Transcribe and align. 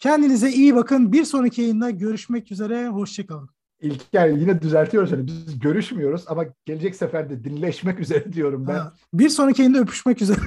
Kendinize 0.00 0.50
iyi 0.50 0.74
bakın. 0.74 1.12
Bir 1.12 1.24
sonraki 1.24 1.62
yayında 1.62 1.90
görüşmek 1.90 2.52
üzere. 2.52 2.88
Hoşçakalın. 2.88 3.50
İlker 3.80 4.28
yine 4.28 4.62
düzeltiyoruz 4.62 5.12
hani 5.12 5.26
biz 5.26 5.58
görüşmüyoruz 5.60 6.24
ama 6.26 6.44
gelecek 6.66 6.96
sefer 6.96 7.30
de 7.30 7.44
dinleşmek 7.44 8.00
üzere 8.00 8.32
diyorum 8.32 8.66
ben. 8.68 8.74
Ha, 8.74 8.92
bir 9.14 9.28
sonraki 9.28 9.62
yayında 9.62 9.78
öpüşmek 9.78 10.22
üzere. 10.22 10.38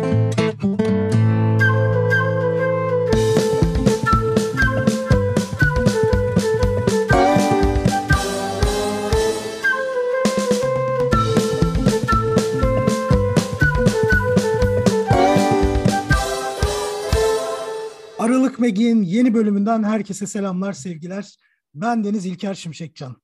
Meg'in 18.64 19.02
yeni 19.02 19.34
bölümünden 19.34 19.82
herkese 19.82 20.26
selamlar, 20.26 20.72
sevgiler. 20.72 21.36
Ben 21.74 22.04
Deniz 22.04 22.26
İlker 22.26 22.54
Şimşekcan. 22.54 23.16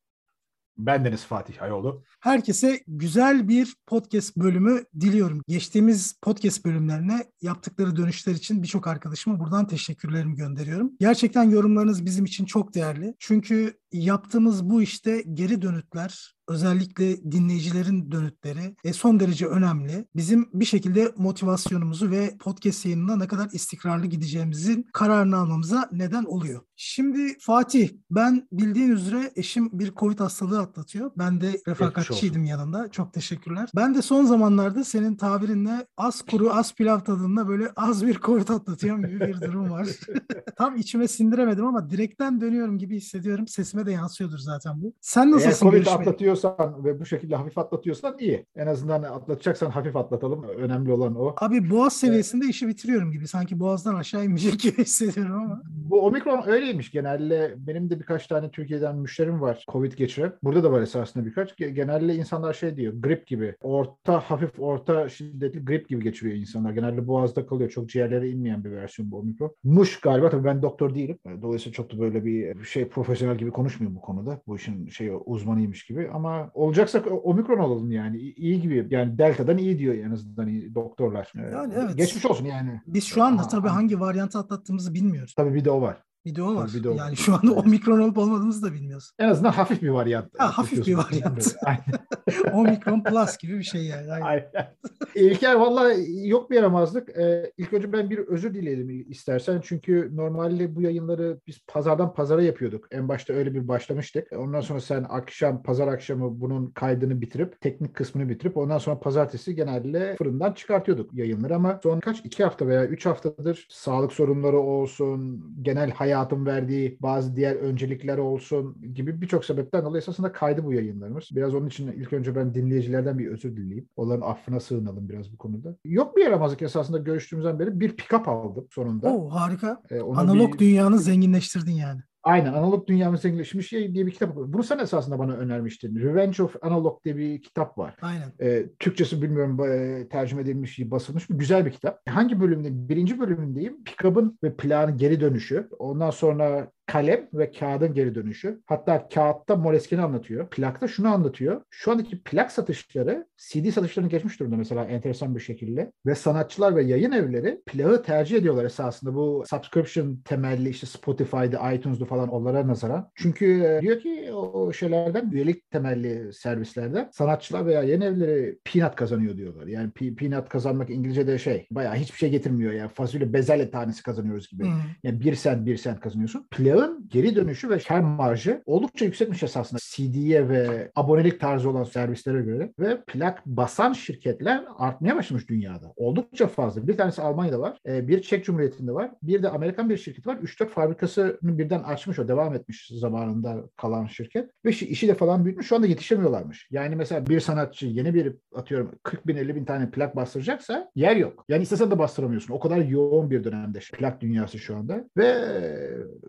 Ben 0.78 1.04
Deniz 1.04 1.24
Fatih 1.24 1.62
Ayoğlu. 1.62 2.04
Herkese 2.20 2.80
güzel 2.86 3.48
bir 3.48 3.76
podcast 3.86 4.36
bölümü 4.36 4.84
diliyorum. 5.00 5.42
Geçtiğimiz 5.48 6.18
podcast 6.22 6.64
bölümlerine 6.64 7.24
yaptıkları 7.42 7.96
dönüşler 7.96 8.32
için 8.34 8.62
birçok 8.62 8.86
arkadaşıma 8.86 9.40
buradan 9.40 9.66
teşekkürlerimi 9.66 10.34
gönderiyorum. 10.34 10.92
Gerçekten 11.00 11.50
yorumlarınız 11.50 12.04
bizim 12.04 12.24
için 12.24 12.44
çok 12.44 12.74
değerli. 12.74 13.14
Çünkü 13.18 13.79
yaptığımız 13.92 14.70
bu 14.70 14.82
işte 14.82 15.24
geri 15.34 15.62
dönütler, 15.62 16.34
özellikle 16.48 17.32
dinleyicilerin 17.32 18.12
dönütleri 18.12 18.76
e, 18.84 18.92
son 18.92 19.20
derece 19.20 19.46
önemli. 19.46 20.04
Bizim 20.16 20.48
bir 20.54 20.64
şekilde 20.64 21.12
motivasyonumuzu 21.16 22.10
ve 22.10 22.36
podcast 22.38 22.86
yayınına 22.86 23.16
ne 23.16 23.26
kadar 23.26 23.48
istikrarlı 23.52 24.06
gideceğimizin 24.06 24.86
kararını 24.92 25.36
almamıza 25.36 25.88
neden 25.92 26.24
oluyor. 26.24 26.60
Şimdi 26.76 27.38
Fatih, 27.38 27.90
ben 28.10 28.48
bildiğin 28.52 28.90
üzere 28.90 29.32
eşim 29.36 29.78
bir 29.78 29.94
Covid 29.94 30.20
hastalığı 30.20 30.60
atlatıyor. 30.60 31.10
Ben 31.18 31.40
de 31.40 31.60
refakatçiydim 31.68 32.44
yanında. 32.44 32.90
Çok 32.90 33.12
teşekkürler. 33.12 33.68
Ben 33.76 33.94
de 33.94 34.02
son 34.02 34.24
zamanlarda 34.24 34.84
senin 34.84 35.16
tabirinle 35.16 35.86
az 35.96 36.22
kuru 36.22 36.54
az 36.54 36.74
pilav 36.74 37.00
tadında 37.00 37.48
böyle 37.48 37.70
az 37.76 38.06
bir 38.06 38.20
Covid 38.20 38.48
atlatıyorum 38.48 39.02
gibi 39.02 39.20
bir 39.20 39.40
durum 39.40 39.70
var. 39.70 39.88
Tam 40.56 40.76
içime 40.76 41.08
sindiremedim 41.08 41.66
ama 41.66 41.90
direkten 41.90 42.40
dönüyorum 42.40 42.78
gibi 42.78 42.96
hissediyorum. 42.96 43.48
Sesime 43.48 43.79
de 43.86 43.92
yansıyordur 43.92 44.38
zaten 44.38 44.82
bu. 44.82 44.92
Sen 45.00 45.30
nasılsın? 45.30 45.66
Eğer 45.66 45.72
Covid 45.72 45.86
atlatıyorsan 45.86 46.50
atlatıyorsan 46.50 46.84
ve 46.84 47.00
bu 47.00 47.06
şekilde 47.06 47.36
hafif 47.36 47.58
atlatıyorsan 47.58 48.16
iyi. 48.18 48.46
En 48.56 48.66
azından 48.66 49.02
atlatacaksan 49.02 49.70
hafif 49.70 49.96
atlatalım. 49.96 50.42
Önemli 50.42 50.92
olan 50.92 51.14
o. 51.14 51.34
Abi 51.36 51.70
boğaz 51.70 51.92
seviyesinde 51.92 52.46
işi 52.46 52.68
bitiriyorum 52.68 53.12
gibi. 53.12 53.28
Sanki 53.28 53.60
boğazdan 53.60 53.94
aşağı 53.94 54.24
inmeyecek 54.24 54.60
gibi 54.60 54.78
hissediyorum 54.82 55.34
ama. 55.34 55.62
Bu 55.68 56.06
omikron 56.06 56.42
öyleymiş 56.46 56.90
genelde. 56.90 57.54
Benim 57.56 57.90
de 57.90 58.00
birkaç 58.00 58.26
tane 58.26 58.50
Türkiye'den 58.50 58.96
müşterim 58.96 59.40
var 59.40 59.64
Covid 59.68 59.92
geçiren. 59.92 60.32
Burada 60.42 60.62
da 60.62 60.72
var 60.72 60.82
esasında 60.82 61.26
birkaç. 61.26 61.56
Genelde 61.56 62.14
insanlar 62.14 62.52
şey 62.52 62.76
diyor 62.76 62.94
grip 63.02 63.26
gibi. 63.26 63.56
Orta 63.60 64.20
hafif 64.20 64.60
orta 64.60 65.08
şiddetli 65.08 65.64
grip 65.64 65.88
gibi 65.88 66.04
geçiriyor 66.04 66.36
insanlar. 66.36 66.72
Genelde 66.72 67.06
boğazda 67.06 67.46
kalıyor. 67.46 67.70
Çok 67.70 67.88
ciğerlere 67.88 68.28
inmeyen 68.28 68.64
bir 68.64 68.70
versiyon 68.70 69.10
bu 69.10 69.18
omikron. 69.18 69.54
Muş 69.64 70.00
galiba. 70.00 70.30
Tabii 70.30 70.44
ben 70.44 70.62
doktor 70.62 70.94
değilim. 70.94 71.18
Dolayısıyla 71.42 71.74
çok 71.74 71.92
da 71.92 71.98
böyle 71.98 72.24
bir 72.24 72.64
şey 72.64 72.88
profesyonel 72.88 73.38
gibi 73.38 73.50
konuşmuyor 73.70 73.94
bu 73.94 74.00
konuda. 74.00 74.40
Bu 74.46 74.56
işin 74.56 74.88
şey 74.88 75.10
uzmanıymış 75.26 75.84
gibi 75.84 76.10
ama 76.12 76.50
olacaksak 76.54 77.06
omikron 77.22 77.58
olalım 77.58 77.92
yani. 77.92 78.18
İyi 78.18 78.60
gibi. 78.60 78.86
Yani 78.90 79.18
delta'dan 79.18 79.58
iyi 79.58 79.78
diyor 79.78 79.94
en 79.94 80.10
azından 80.10 80.74
doktorlar. 80.74 81.32
Yani 81.52 81.74
evet. 81.76 81.96
Geçmiş 81.96 82.26
olsun 82.26 82.44
yani. 82.44 82.80
Biz 82.86 83.04
şu 83.04 83.22
anda 83.22 83.42
tabii 83.42 83.68
hangi 83.68 84.00
varyantı 84.00 84.38
atlattığımızı 84.38 84.94
bilmiyoruz. 84.94 85.34
Tabii 85.34 85.54
bir 85.54 85.64
de 85.64 85.70
o 85.70 85.80
var. 85.80 86.02
Video 86.26 86.54
var. 86.54 86.70
Video 86.74 86.94
yani 86.94 87.16
şu 87.16 87.34
anda 87.34 87.52
omikron 87.52 88.00
olup 88.00 88.18
olmadığımızı 88.18 88.62
da 88.62 88.72
bilmiyoruz. 88.72 89.10
En 89.18 89.28
azından 89.28 89.50
hafif 89.50 89.82
bir 89.82 89.88
varyant. 89.88 90.38
Ha, 90.38 90.58
hafif 90.58 90.86
bir 90.86 90.94
varyant. 90.94 91.56
omikron 92.52 93.02
plus 93.02 93.36
gibi 93.36 93.58
bir 93.58 93.62
şey 93.62 93.84
yani. 93.84 94.12
Aynen. 94.12 94.26
Aynen. 94.26 94.74
İlker 95.14 95.54
valla 95.54 95.92
yok 96.24 96.50
bir 96.50 96.56
yaramazlık. 96.56 97.18
Ee, 97.18 97.52
ilk 97.58 97.72
önce 97.72 97.92
ben 97.92 98.10
bir 98.10 98.18
özür 98.18 98.54
dileyelim 98.54 99.10
istersen. 99.10 99.60
Çünkü 99.64 100.10
normalde 100.12 100.74
bu 100.74 100.82
yayınları 100.82 101.40
biz 101.46 101.58
pazardan 101.66 102.14
pazara 102.14 102.42
yapıyorduk. 102.42 102.86
En 102.90 103.08
başta 103.08 103.32
öyle 103.32 103.54
bir 103.54 103.68
başlamıştık. 103.68 104.28
Ondan 104.36 104.60
sonra 104.60 104.80
sen 104.80 105.06
akşam, 105.08 105.62
pazar 105.62 105.88
akşamı 105.88 106.40
bunun 106.40 106.66
kaydını 106.66 107.20
bitirip, 107.20 107.60
teknik 107.60 107.94
kısmını 107.94 108.28
bitirip 108.28 108.56
ondan 108.56 108.78
sonra 108.78 109.00
pazartesi 109.00 109.54
genelde 109.54 110.14
fırından 110.18 110.52
çıkartıyorduk 110.52 111.14
yayınları 111.14 111.56
ama 111.56 111.80
son 111.82 112.00
kaç 112.00 112.20
iki 112.24 112.44
hafta 112.44 112.66
veya 112.66 112.86
üç 112.86 113.06
haftadır 113.06 113.66
sağlık 113.70 114.12
sorunları 114.12 114.58
olsun, 114.58 115.44
genel 115.62 115.90
hayat 115.90 116.09
hayatın 116.12 116.46
verdiği 116.46 116.98
bazı 117.00 117.36
diğer 117.36 117.56
öncelikler 117.56 118.18
olsun 118.18 118.94
gibi 118.94 119.20
birçok 119.20 119.44
sebepten 119.44 119.84
dolayı 119.84 119.98
esasında 119.98 120.32
kaydı 120.32 120.64
bu 120.64 120.72
yayınlarımız. 120.72 121.28
Biraz 121.32 121.54
onun 121.54 121.66
için 121.66 121.92
ilk 121.92 122.12
önce 122.12 122.36
ben 122.36 122.54
dinleyicilerden 122.54 123.18
bir 123.18 123.26
özür 123.26 123.56
dileyeyim. 123.56 123.88
Onların 123.96 124.30
affına 124.30 124.60
sığınalım 124.60 125.08
biraz 125.08 125.32
bu 125.32 125.36
konuda. 125.36 125.76
Yok 125.84 126.16
bir 126.16 126.24
yaramazlık 126.24 126.62
esasında 126.62 126.98
görüştüğümüzden 126.98 127.58
beri 127.58 127.80
bir 127.80 127.96
pick-up 127.96 128.30
aldım 128.30 128.66
sonunda. 128.70 129.14
Oo 129.14 129.30
harika. 129.30 129.82
Ee, 129.90 130.00
Analog 130.00 130.52
bir... 130.54 130.58
dünyanı 130.58 130.98
zenginleştirdin 130.98 131.72
yani. 131.72 132.00
Aynen 132.22 132.52
Analog 132.52 132.88
Dünyamız 132.88 133.20
Zenginleşmiş 133.20 133.72
diye 133.72 134.06
bir 134.06 134.10
kitap 134.10 134.36
var. 134.36 134.52
Bunu 134.52 134.62
sen 134.62 134.78
esasında 134.78 135.18
bana 135.18 135.32
önermiştin. 135.32 135.96
Revenge 135.96 136.42
of 136.42 136.56
Analog 136.62 137.04
diye 137.04 137.16
bir 137.16 137.42
kitap 137.42 137.78
var. 137.78 137.96
Aynen. 138.02 138.32
Ee, 138.40 138.66
Türkçesi 138.78 139.22
bilmiyorum 139.22 139.64
e, 139.64 140.08
tercüme 140.08 140.42
edilmiş, 140.42 140.78
basılmış 140.90 141.30
mı? 141.30 141.38
Güzel 141.38 141.66
bir 141.66 141.70
kitap. 141.70 142.00
Hangi 142.08 142.40
bölümde? 142.40 142.88
Birinci 142.88 143.20
bölümündeyim. 143.20 143.84
Pickup'ın 143.84 144.38
ve 144.42 144.56
planın 144.56 144.96
geri 144.96 145.20
dönüşü. 145.20 145.68
Ondan 145.78 146.10
sonra 146.10 146.70
kalem 146.92 147.28
ve 147.34 147.50
kağıdın 147.50 147.94
geri 147.94 148.14
dönüşü. 148.14 148.60
Hatta 148.66 149.08
kağıtta 149.08 149.56
Moleskine 149.56 150.00
anlatıyor. 150.00 150.50
Plakta 150.50 150.88
şunu 150.88 151.08
anlatıyor. 151.08 151.62
Şu 151.70 151.92
andaki 151.92 152.22
plak 152.22 152.52
satışları 152.52 153.26
CD 153.36 153.70
satışlarını 153.70 154.10
geçmiş 154.10 154.40
durumda 154.40 154.56
mesela 154.56 154.84
enteresan 154.84 155.34
bir 155.34 155.40
şekilde. 155.40 155.92
Ve 156.06 156.14
sanatçılar 156.14 156.76
ve 156.76 156.82
yayın 156.82 157.12
evleri 157.12 157.60
plağı 157.66 158.02
tercih 158.02 158.36
ediyorlar 158.36 158.64
esasında 158.64 159.14
bu 159.14 159.44
subscription 159.50 160.22
temelli 160.24 160.68
işte 160.68 160.86
Spotify'da, 160.86 161.72
iTunes'da 161.72 162.04
falan 162.04 162.28
onlara 162.28 162.66
nazaran. 162.66 163.10
Çünkü 163.14 163.62
e, 163.64 163.80
diyor 163.80 164.00
ki 164.00 164.32
o 164.32 164.72
şeylerden 164.72 165.30
üyelik 165.30 165.70
temelli 165.70 166.32
servislerden 166.32 167.08
sanatçılar 167.12 167.66
veya 167.66 167.82
yayın 167.82 168.00
evleri 168.00 168.58
peanut 168.64 168.96
kazanıyor 168.96 169.36
diyorlar. 169.36 169.66
Yani 169.66 169.90
peanut 169.90 170.48
kazanmak 170.48 170.90
İngilizce'de 170.90 171.38
şey 171.38 171.66
bayağı 171.70 171.94
hiçbir 171.94 172.18
şey 172.18 172.30
getirmiyor. 172.30 172.72
Yani 172.72 172.88
fasulye 172.88 173.32
bezelye 173.32 173.70
tanesi 173.70 174.02
kazanıyoruz 174.02 174.48
gibi. 174.48 174.64
Hmm. 174.64 174.72
Yani 175.02 175.20
bir 175.20 175.34
sent 175.34 175.66
bir 175.66 175.76
sent 175.76 176.00
kazanıyorsun. 176.00 176.46
Plağı 176.50 176.79
Yağın 176.80 177.08
geri 177.08 177.36
dönüşü 177.36 177.70
ve 177.70 177.78
kar 177.78 178.00
marjı 178.00 178.62
oldukça 178.66 179.04
yüksekmiş 179.04 179.42
esasında 179.42 179.80
CD'ye 179.82 180.48
ve 180.48 180.90
abonelik 180.96 181.40
tarzı 181.40 181.70
olan 181.70 181.84
servislere 181.84 182.42
göre 182.42 182.72
ve 182.78 183.00
plak 183.06 183.46
basan 183.46 183.92
şirketler 183.92 184.64
artmaya 184.78 185.16
başlamış 185.16 185.48
dünyada. 185.48 185.92
Oldukça 185.96 186.46
fazla. 186.46 186.88
Bir 186.88 186.96
tanesi 186.96 187.22
Almanya'da 187.22 187.60
var, 187.60 187.78
e, 187.86 188.08
bir 188.08 188.22
Çek 188.22 188.44
Cumhuriyeti'nde 188.44 188.92
var, 188.92 189.10
bir 189.22 189.42
de 189.42 189.48
Amerikan 189.48 189.90
bir 189.90 189.96
şirket 189.96 190.26
var. 190.26 190.36
3-4 190.36 190.68
fabrikasını 190.68 191.36
birden 191.42 191.82
açmış 191.82 192.18
o 192.18 192.28
devam 192.28 192.54
etmiş 192.54 192.90
zamanında 192.94 193.56
kalan 193.76 194.06
şirket 194.06 194.50
ve 194.64 194.70
işi 194.70 195.08
de 195.08 195.14
falan 195.14 195.44
büyütmüş. 195.44 195.66
Şu 195.66 195.76
anda 195.76 195.86
yetişemiyorlarmış. 195.86 196.68
Yani 196.70 196.96
mesela 196.96 197.26
bir 197.26 197.40
sanatçı 197.40 197.86
yeni 197.86 198.14
bir 198.14 198.36
atıyorum 198.54 198.90
40 199.02 199.26
bin 199.26 199.36
50 199.36 199.56
bin 199.56 199.64
tane 199.64 199.90
plak 199.90 200.16
bastıracaksa 200.16 200.90
yer 200.94 201.16
yok. 201.16 201.44
Yani 201.48 201.62
istesen 201.62 201.90
de 201.90 201.98
bastıramıyorsun. 201.98 202.54
O 202.54 202.60
kadar 202.60 202.78
yoğun 202.78 203.30
bir 203.30 203.44
dönemde 203.44 203.78
plak 203.92 204.20
dünyası 204.20 204.58
şu 204.58 204.76
anda 204.76 205.04
ve 205.16 205.34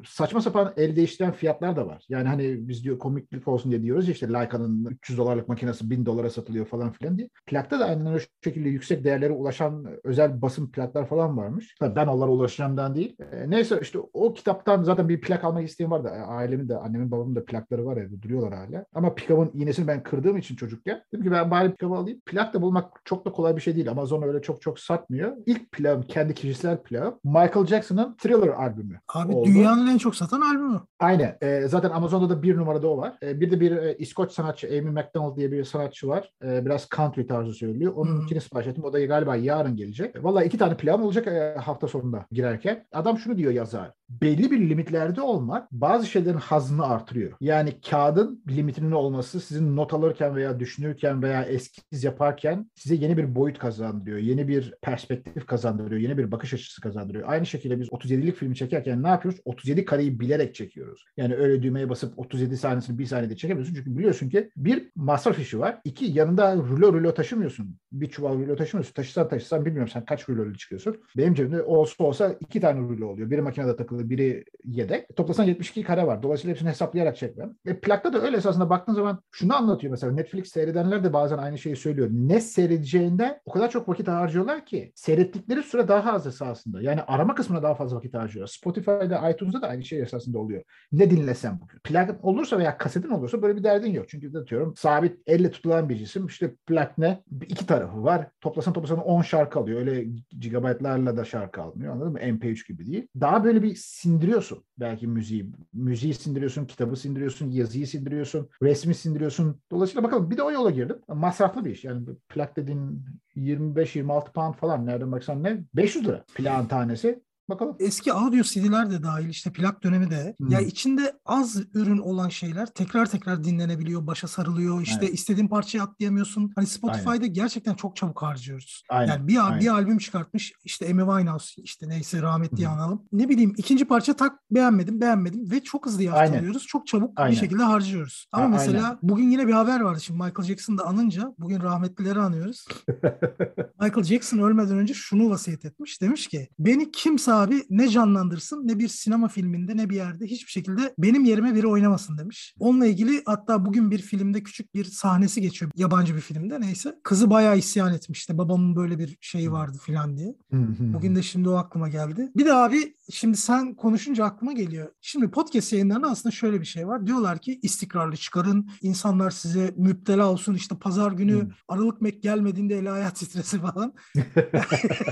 saçma 0.06 0.41
saçma 0.42 0.62
sapan 0.62 0.74
el 0.78 0.96
değiştiren 0.96 1.32
fiyatlar 1.32 1.76
da 1.76 1.88
var. 1.88 2.06
Yani 2.10 2.28
hani 2.28 2.68
biz 2.68 2.84
diyor 2.84 3.00
komiklik 3.00 3.48
olsun 3.48 3.72
diye 3.72 3.84
diyoruz 3.84 4.08
ya 4.08 4.14
işte 4.14 4.34
Leica'nın 4.34 4.86
300 4.86 5.18
dolarlık 5.18 5.48
makinesi 5.48 5.90
1000 5.90 6.06
dolara 6.06 6.30
satılıyor 6.30 6.66
falan 6.66 6.92
filan 6.92 7.18
diye. 7.18 7.30
Plakta 7.46 7.80
da 7.80 7.86
aynen 7.86 8.06
o 8.06 8.18
şekilde 8.44 8.70
yüksek 8.70 9.04
değerlere 9.04 9.34
ulaşan 9.34 9.88
özel 10.04 10.42
basın 10.42 10.68
plaklar 10.68 11.08
falan 11.08 11.38
varmış. 11.38 11.76
Tabii 11.80 11.96
ben 11.96 12.08
onlara 12.08 12.30
ulaşacağımdan 12.30 12.96
değil. 12.96 13.16
E, 13.32 13.50
neyse 13.50 13.80
işte 13.82 14.00
o 14.14 14.34
kitaptan 14.34 14.84
zaten 14.84 15.10
bir 15.10 15.22
plak 15.22 15.44
almak 15.44 15.70
isteğim 15.70 15.92
vardı. 15.92 16.10
Ailemin 16.10 16.70
de 16.70 16.78
annemin 16.78 17.12
babamın 17.12 17.36
da 17.36 17.46
plakları 17.46 17.86
var 17.86 17.98
evde 17.98 18.22
duruyorlar 18.22 18.54
hala. 18.54 18.86
Ama 18.94 19.16
pickup'ın 19.16 19.52
iğnesini 19.54 19.88
ben 19.88 20.04
kırdığım 20.04 20.38
için 20.38 20.56
çocukken 20.56 21.04
dedim 21.14 21.24
ki 21.24 21.32
ben 21.32 21.52
bari 21.52 21.72
pickup'ı 21.72 21.96
alayım. 21.96 22.20
Plak 22.26 22.54
da 22.54 22.62
bulmak 22.62 23.02
çok 23.06 23.26
da 23.26 23.32
kolay 23.32 23.56
bir 23.56 23.62
şey 23.62 23.76
değil. 23.76 23.92
Amazon 23.92 24.22
öyle 24.22 24.42
çok 24.42 24.62
çok 24.62 24.80
satmıyor. 24.80 25.38
İlk 25.46 25.72
plakım 25.72 26.02
kendi 26.02 26.34
kişisel 26.34 26.78
plakım 26.78 27.20
Michael 27.24 27.66
Jackson'ın 27.66 28.16
Thriller 28.16 28.48
albümü. 28.48 29.00
Abi 29.14 29.34
oldu. 29.34 29.48
dünyanın 29.48 29.88
en 29.88 29.98
çok 29.98 30.16
satan 30.22 30.42
albümü. 30.42 30.82
Aynen. 31.00 31.38
E, 31.42 31.68
zaten 31.68 31.90
Amazon'da 31.90 32.30
da 32.30 32.44
bir 32.44 32.58
numarada 32.58 32.88
o 32.88 32.98
var. 32.98 33.14
E, 33.24 33.40
bir 33.42 33.52
de 33.52 33.60
bir 33.60 33.72
e, 33.72 33.96
İskoç 33.98 34.32
sanatçı 34.32 34.68
Amy 34.68 34.82
MacDonald 34.82 35.38
diye 35.38 35.52
bir 35.52 35.64
sanatçı 35.64 36.08
var. 36.08 36.32
E, 36.44 36.66
biraz 36.66 36.88
country 36.96 37.26
tarzı 37.28 37.54
söylüyor. 37.54 37.94
Onun 37.96 38.12
Hmm. 38.12 38.26
ikini 38.26 38.42
sipariş 38.42 38.68
ettim. 38.68 38.84
O 38.84 38.94
da 38.94 39.06
galiba 39.06 39.36
yarın 39.36 39.76
gelecek. 39.76 40.24
Vallahi 40.24 40.46
iki 40.46 40.58
tane 40.58 40.78
plan 40.78 41.02
olacak 41.02 41.28
e, 41.28 41.56
hafta 41.60 41.88
sonunda 41.88 42.26
girerken. 42.32 42.86
Adam 42.92 43.18
şunu 43.18 43.38
diyor 43.38 43.52
yazar. 43.52 43.92
Belli 44.10 44.52
bir 44.52 44.70
limitlerde 44.70 45.22
olmak 45.22 45.72
bazı 45.72 46.06
şeylerin 46.06 46.38
hazını 46.38 46.86
artırıyor. 46.86 47.32
Yani 47.42 47.82
kağıdın 47.90 48.44
limitinin 48.50 48.92
olması 48.92 49.40
sizin 49.40 49.76
not 49.76 49.94
alırken 49.94 50.36
veya 50.36 50.60
düşünürken 50.60 51.22
veya 51.24 51.44
eskiz 51.44 52.04
yaparken 52.04 52.70
size 52.76 52.96
yeni 52.96 53.18
bir 53.18 53.36
boyut 53.36 53.60
kazandırıyor. 53.60 54.18
Yeni 54.18 54.48
bir 54.48 54.74
perspektif 54.82 55.46
kazandırıyor. 55.48 56.02
Yeni 56.02 56.18
bir 56.18 56.32
bakış 56.32 56.54
açısı 56.54 56.82
kazandırıyor. 56.82 57.30
Aynı 57.30 57.46
şekilde 57.46 57.80
biz 57.80 57.88
37'lik 57.92 58.36
filmi 58.36 58.56
çekerken 58.56 59.04
ne 59.04 59.08
yapıyoruz? 59.08 59.40
37 59.46 59.86
kareyi 59.86 60.11
bilerek 60.20 60.56
çekiyoruz. 60.56 61.06
Yani 61.18 61.36
öyle 61.36 61.64
düğmeye 61.64 61.90
basıp 61.90 62.20
37 62.20 62.58
sahnesini 62.58 63.00
bir 63.00 63.06
saniyede 63.06 63.36
çekemiyorsun. 63.36 63.76
Çünkü 63.76 63.98
biliyorsun 63.98 64.30
ki 64.30 64.50
bir 64.58 64.92
masraf 64.96 65.40
işi 65.40 65.60
var. 65.60 65.80
İki 65.84 66.06
yanında 66.06 66.56
rulo 66.56 66.94
rulo 66.94 67.14
taşımıyorsun. 67.14 67.78
Bir 67.92 68.10
çuval 68.10 68.34
rulo 68.34 68.56
taşımıyorsun. 68.56 68.94
Taşısan 68.94 69.30
taşısan 69.30 69.66
bilmiyorum 69.66 69.92
sen 69.94 70.06
kaç 70.06 70.30
rulo 70.30 70.54
çıkıyorsun. 70.54 70.98
Benim 71.18 71.34
cebimde 71.34 71.64
olsa 71.64 72.04
olsa 72.04 72.36
iki 72.40 72.62
tane 72.62 72.80
rulo 72.80 73.08
oluyor. 73.08 73.30
Biri 73.30 73.42
makinede 73.42 73.76
takılı, 73.76 74.10
biri 74.10 74.44
yedek. 74.66 75.16
Toplasan 75.16 75.44
72 75.44 75.84
kare 75.84 76.08
var. 76.08 76.24
Dolayısıyla 76.24 76.52
hepsini 76.52 76.70
hesaplayarak 76.70 77.18
çekmem. 77.18 77.56
E, 77.66 77.80
plakta 77.80 78.14
da 78.14 78.22
öyle 78.22 78.38
esasında 78.38 78.70
baktığın 78.70 78.94
zaman 78.94 79.24
şunu 79.32 79.56
anlatıyor 79.56 79.92
mesela. 79.92 80.14
Netflix 80.14 80.52
seyredenler 80.52 81.04
de 81.04 81.14
bazen 81.14 81.38
aynı 81.38 81.58
şeyi 81.58 81.76
söylüyor. 81.76 82.10
Ne 82.12 82.42
seyredeceğinde 82.42 83.42
o 83.46 83.52
kadar 83.52 83.70
çok 83.70 83.90
vakit 83.90 84.08
harcıyorlar 84.08 84.66
ki 84.66 84.92
seyrettikleri 84.96 85.64
süre 85.64 85.88
daha 85.88 86.14
az 86.14 86.28
esasında. 86.28 86.82
Yani 86.82 87.02
arama 87.02 87.36
kısmına 87.36 87.64
daha 87.64 87.76
fazla 87.76 87.98
vakit 87.98 88.14
harcıyor. 88.14 88.48
Spotify'da, 88.48 89.30
iTunes'da 89.30 89.62
da 89.62 89.68
aynı 89.68 89.84
şey 89.84 90.00
esasında 90.02 90.40
oluyor. 90.40 90.64
Ne 90.92 91.10
dinlesem 91.10 91.60
bugün? 91.62 91.80
Plak 91.80 92.26
olursa 92.26 92.60
veya 92.60 92.78
kasetin 92.78 93.10
olursa 93.10 93.42
böyle 93.42 93.58
bir 93.58 93.64
derdin 93.64 93.92
yok. 93.92 94.10
Çünkü 94.10 94.38
atıyorum 94.40 94.74
sabit 94.78 95.18
elle 95.28 95.52
tutulan 95.52 95.90
bir 95.90 95.98
cisim. 95.98 96.26
İşte 96.26 96.56
plak 96.68 96.98
ne? 96.98 97.24
İki 97.48 97.66
tarafı 97.66 98.04
var. 98.04 98.28
Toplasan 98.42 98.74
toplasan 98.74 99.00
10 99.00 99.22
şarkı 99.22 99.60
alıyor. 99.60 99.80
Öyle 99.80 100.08
gigabaytlarla 100.40 101.18
da 101.18 101.26
şarkı 101.26 101.62
almıyor. 101.62 101.94
Anladın 101.94 102.12
mı? 102.12 102.20
MP3 102.20 102.68
gibi 102.68 102.88
değil. 102.88 103.08
Daha 103.20 103.44
böyle 103.44 103.64
bir 103.64 103.76
sindiriyorsun 103.76 104.64
belki 104.80 105.08
müziği. 105.08 105.52
Müziği 105.74 106.14
sindiriyorsun, 106.14 106.66
kitabı 106.66 106.96
sindiriyorsun, 106.96 107.50
yazıyı 107.50 107.88
sindiriyorsun, 107.88 108.50
resmi 108.62 108.96
sindiriyorsun. 108.96 109.62
Dolayısıyla 109.72 110.04
bakalım 110.04 110.32
bir 110.32 110.38
de 110.38 110.44
o 110.44 110.52
yola 110.52 110.70
girdim. 110.70 110.98
Masraflı 111.08 111.66
bir 111.66 111.72
iş. 111.72 111.84
Yani 111.84 112.06
plak 112.30 112.58
dediğin 112.58 113.06
25-26 113.36 114.32
pound 114.34 114.54
falan 114.54 114.86
nereden 114.86 115.12
baksan 115.12 115.44
ne? 115.44 115.64
500 115.76 116.08
lira 116.08 116.24
plağın 116.36 116.66
tanesi. 116.66 117.22
Bakalım. 117.52 117.76
Eski 117.80 118.14
audio 118.14 118.44
CD'ler 118.44 118.92
de 118.92 119.04
dahil 119.04 119.30
işte 119.30 119.52
plak 119.52 119.84
dönemi 119.84 120.12
de. 120.12 120.36
Hmm. 120.38 120.50
Ya 120.50 120.62
içinde 120.62 121.14
az 121.26 121.62
ürün 121.74 121.98
olan 121.98 122.30
şeyler 122.30 122.66
tekrar 122.66 123.06
tekrar 123.06 123.44
dinlenebiliyor, 123.44 124.08
başa 124.08 124.28
sarılıyor. 124.28 124.82
İşte 124.82 125.02
Aynen. 125.02 125.14
istediğin 125.14 125.48
parçayı 125.48 125.84
atlayamıyorsun. 125.84 126.52
Hani 126.56 126.68
Spotify'da 126.68 127.26
gerçekten 127.26 127.74
çok 127.74 127.96
çabuk 127.96 128.22
harcıyoruz. 128.22 128.84
Aynen, 128.90 129.12
Yani 129.12 129.28
bir, 129.28 129.46
aynen. 129.46 129.60
bir 129.60 129.68
albüm 129.68 129.98
çıkartmış 129.98 130.54
işte 130.64 130.86
Amy 130.92 131.02
Winehouse 131.02 131.62
işte 131.62 131.90
neyse 131.90 132.22
rahmetli 132.22 132.66
hı. 132.66 132.70
analım. 132.70 133.04
Ne 133.12 133.30
bileyim 133.30 133.54
ikinci 133.58 133.86
parça 133.86 134.14
tak 134.14 134.40
beğenmedim 134.52 135.02
beğenmedim 135.02 135.52
ve 135.52 135.64
çok 135.64 135.86
hızlı 135.86 136.00
Aynen. 136.02 136.14
yaftalıyoruz. 136.14 136.68
Çok 136.68 136.88
çabuk 136.88 137.12
Aynen. 137.16 137.32
bir 137.32 137.38
şekilde 137.38 137.64
harcıyoruz. 137.64 138.28
Ama 138.32 138.46
A- 138.46 138.50
mesela 138.50 138.86
aynen. 138.86 139.00
bugün 139.02 139.32
yine 139.32 139.48
bir 139.48 139.54
haber 139.54 139.80
vardı 139.80 140.02
şimdi 140.02 140.24
Michael 140.24 140.48
Jackson'ı 140.48 140.78
da 140.78 140.86
anınca 140.86 141.34
bugün 141.40 141.62
rahmetlileri 141.62 142.20
anıyoruz. 142.20 142.66
Michael 143.82 144.04
Jackson 144.04 144.40
ölmeden 144.40 144.78
önce 144.78 144.94
şunu 144.94 145.30
vasiyet 145.30 145.66
etmiş. 145.66 146.02
Demiş 146.02 146.28
ki 146.28 146.48
beni 146.60 146.92
kimse 146.92 147.32
abi 147.42 147.64
ne 147.70 147.90
canlandırsın 147.90 148.68
ne 148.68 148.80
bir 148.80 148.88
sinema 148.88 149.28
filminde 149.28 149.78
ne 149.78 149.90
bir 149.90 149.96
yerde 149.96 150.26
hiçbir 150.26 150.52
şekilde 150.52 150.94
benim 150.98 151.26
yerime 151.26 151.56
biri 151.56 151.68
oynamasın 151.68 152.18
demiş. 152.18 152.56
Onunla 152.60 152.86
ilgili 152.86 153.22
hatta 153.26 153.66
bugün 153.66 153.92
bir 153.92 154.00
filmde 154.00 154.44
küçük 154.44 154.76
bir 154.76 154.86
sahnesi 154.86 155.42
geçiyor. 155.42 155.72
Yabancı 155.76 156.16
bir 156.16 156.22
filmde 156.22 156.62
neyse. 156.62 156.96
Kızı 157.04 157.30
bayağı 157.30 157.58
isyan 157.58 157.94
etmişti. 157.94 158.38
Babamın 158.38 158.76
böyle 158.76 159.00
bir 159.00 159.18
şeyi 159.22 159.52
vardı 159.52 159.78
filan 159.86 160.18
diye. 160.18 160.36
Bugün 160.80 161.16
de 161.16 161.22
şimdi 161.22 161.50
o 161.50 161.54
aklıma 161.54 161.90
geldi. 161.90 162.32
Bir 162.36 162.46
de 162.46 162.54
abi 162.54 162.94
şimdi 163.12 163.38
sen 163.38 163.76
konuşunca 163.76 164.26
aklıma 164.26 164.54
geliyor. 164.54 164.92
Şimdi 165.02 165.32
podcast 165.32 165.74
yayınlarında 165.74 166.10
aslında 166.10 166.36
şöyle 166.36 166.62
bir 166.62 166.66
şey 166.66 166.88
var. 166.88 167.08
Diyorlar 167.08 167.40
ki 167.40 167.60
istikrarlı 167.64 168.16
çıkarın. 168.16 168.70
insanlar 168.82 169.32
size 169.32 169.74
müptela 169.78 170.32
olsun. 170.32 170.54
İşte 170.54 170.76
pazar 170.76 171.12
günü. 171.12 171.50
Aralık 171.68 172.02
Mek 172.02 172.24
gelmediğinde 172.24 172.78
el 172.78 172.88
hayat 172.88 173.16
titresi 173.16 173.60
falan. 173.60 173.94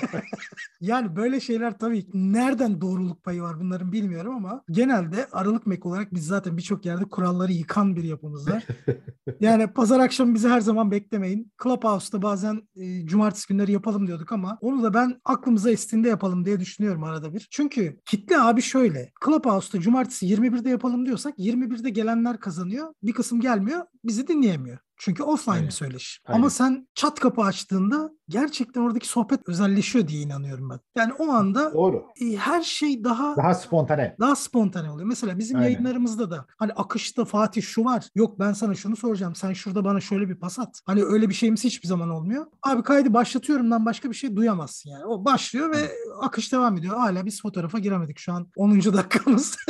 yani 0.81 1.15
böyle 1.15 1.39
şeyler 1.39 1.77
tabii 1.79 2.05
ki 2.05 2.11
nereden 2.19 2.81
doğruluk 2.81 3.23
payı 3.23 3.41
var 3.41 3.59
bunların 3.59 3.91
bilmiyorum 3.91 4.35
ama 4.35 4.63
genelde 4.71 5.27
Aralık 5.31 5.67
Mek 5.67 5.85
olarak 5.85 6.13
biz 6.13 6.25
zaten 6.25 6.57
birçok 6.57 6.85
yerde 6.85 7.05
kuralları 7.05 7.51
yıkan 7.51 7.95
bir 7.95 8.03
yapımız 8.03 8.49
var. 8.49 8.63
Yani 9.39 9.67
pazar 9.67 9.99
akşamı 9.99 10.35
bizi 10.35 10.49
her 10.49 10.61
zaman 10.61 10.91
beklemeyin. 10.91 11.51
Clubhouse'da 11.63 12.21
bazen 12.21 12.61
e, 12.75 13.05
cumartesi 13.05 13.47
günleri 13.47 13.71
yapalım 13.71 14.07
diyorduk 14.07 14.31
ama 14.31 14.57
onu 14.61 14.83
da 14.83 14.93
ben 14.93 15.21
aklımıza 15.25 15.71
estiğinde 15.71 16.09
yapalım 16.09 16.45
diye 16.45 16.59
düşünüyorum 16.59 17.03
arada 17.03 17.33
bir. 17.33 17.47
Çünkü 17.51 17.99
kitle 18.05 18.39
abi 18.39 18.61
şöyle. 18.61 19.11
Clubhouse'da 19.25 19.81
cumartesi 19.81 20.25
21'de 20.25 20.69
yapalım 20.69 21.05
diyorsak 21.05 21.39
21'de 21.39 21.89
gelenler 21.89 22.39
kazanıyor. 22.39 22.93
Bir 23.03 23.13
kısım 23.13 23.41
gelmiyor. 23.41 23.85
Bizi 24.03 24.27
dinleyemiyor. 24.27 24.77
Çünkü 24.97 25.23
offline 25.23 25.53
Aynen. 25.53 25.67
bir 25.67 25.73
söyleşi. 25.73 26.19
Aynen. 26.25 26.39
Ama 26.39 26.49
sen 26.49 26.87
chat 26.95 27.19
kapı 27.19 27.41
açtığında 27.41 28.11
gerçekten 28.29 28.81
oradaki 28.81 29.07
sohbet 29.07 29.49
özelleşiyor 29.49 30.07
diye 30.07 30.21
inanıyorum 30.21 30.69
ben. 30.69 30.79
Yani 30.97 31.13
o 31.13 31.29
anda 31.31 31.73
Doğru. 31.73 32.05
e, 32.21 32.35
her 32.37 32.61
şey 32.61 33.03
daha 33.03 33.37
Daha 33.37 33.53
spontane. 33.53 34.15
daha 34.19 34.35
spontane 34.35 34.91
oluyor. 34.91 35.07
Mesela 35.07 35.37
bizim 35.37 35.57
Aynen. 35.57 35.69
yayınlarımızda 35.69 36.31
da 36.31 36.45
hani 36.57 36.73
akışta 36.73 37.25
Fatih 37.25 37.61
şu 37.61 37.85
var. 37.85 38.07
Yok 38.15 38.39
ben 38.39 38.53
sana 38.53 38.75
şunu 38.75 38.95
soracağım. 38.95 39.35
Sen 39.35 39.53
şurada 39.53 39.83
bana 39.85 39.99
şöyle 40.01 40.29
bir 40.29 40.35
pas 40.35 40.59
at. 40.59 40.81
Hani 40.85 41.03
öyle 41.03 41.29
bir 41.29 41.33
şeyimiz 41.33 41.63
hiçbir 41.63 41.87
zaman 41.87 42.09
olmuyor. 42.09 42.45
Abi 42.63 42.83
kaydı 42.83 43.13
başlatıyorumdan 43.13 43.85
başka 43.85 44.09
bir 44.09 44.15
şey 44.15 44.35
duyamazsın 44.35 44.89
yani. 44.89 45.05
O 45.05 45.25
başlıyor 45.25 45.71
ve 45.75 45.91
akış 46.21 46.53
devam 46.53 46.77
ediyor. 46.77 46.97
Hala 46.97 47.25
biz 47.25 47.41
fotoğrafa 47.41 47.79
giremedik 47.79 48.19
şu 48.19 48.33
an 48.33 48.47
10. 48.55 48.71
dakikamız. 48.93 49.57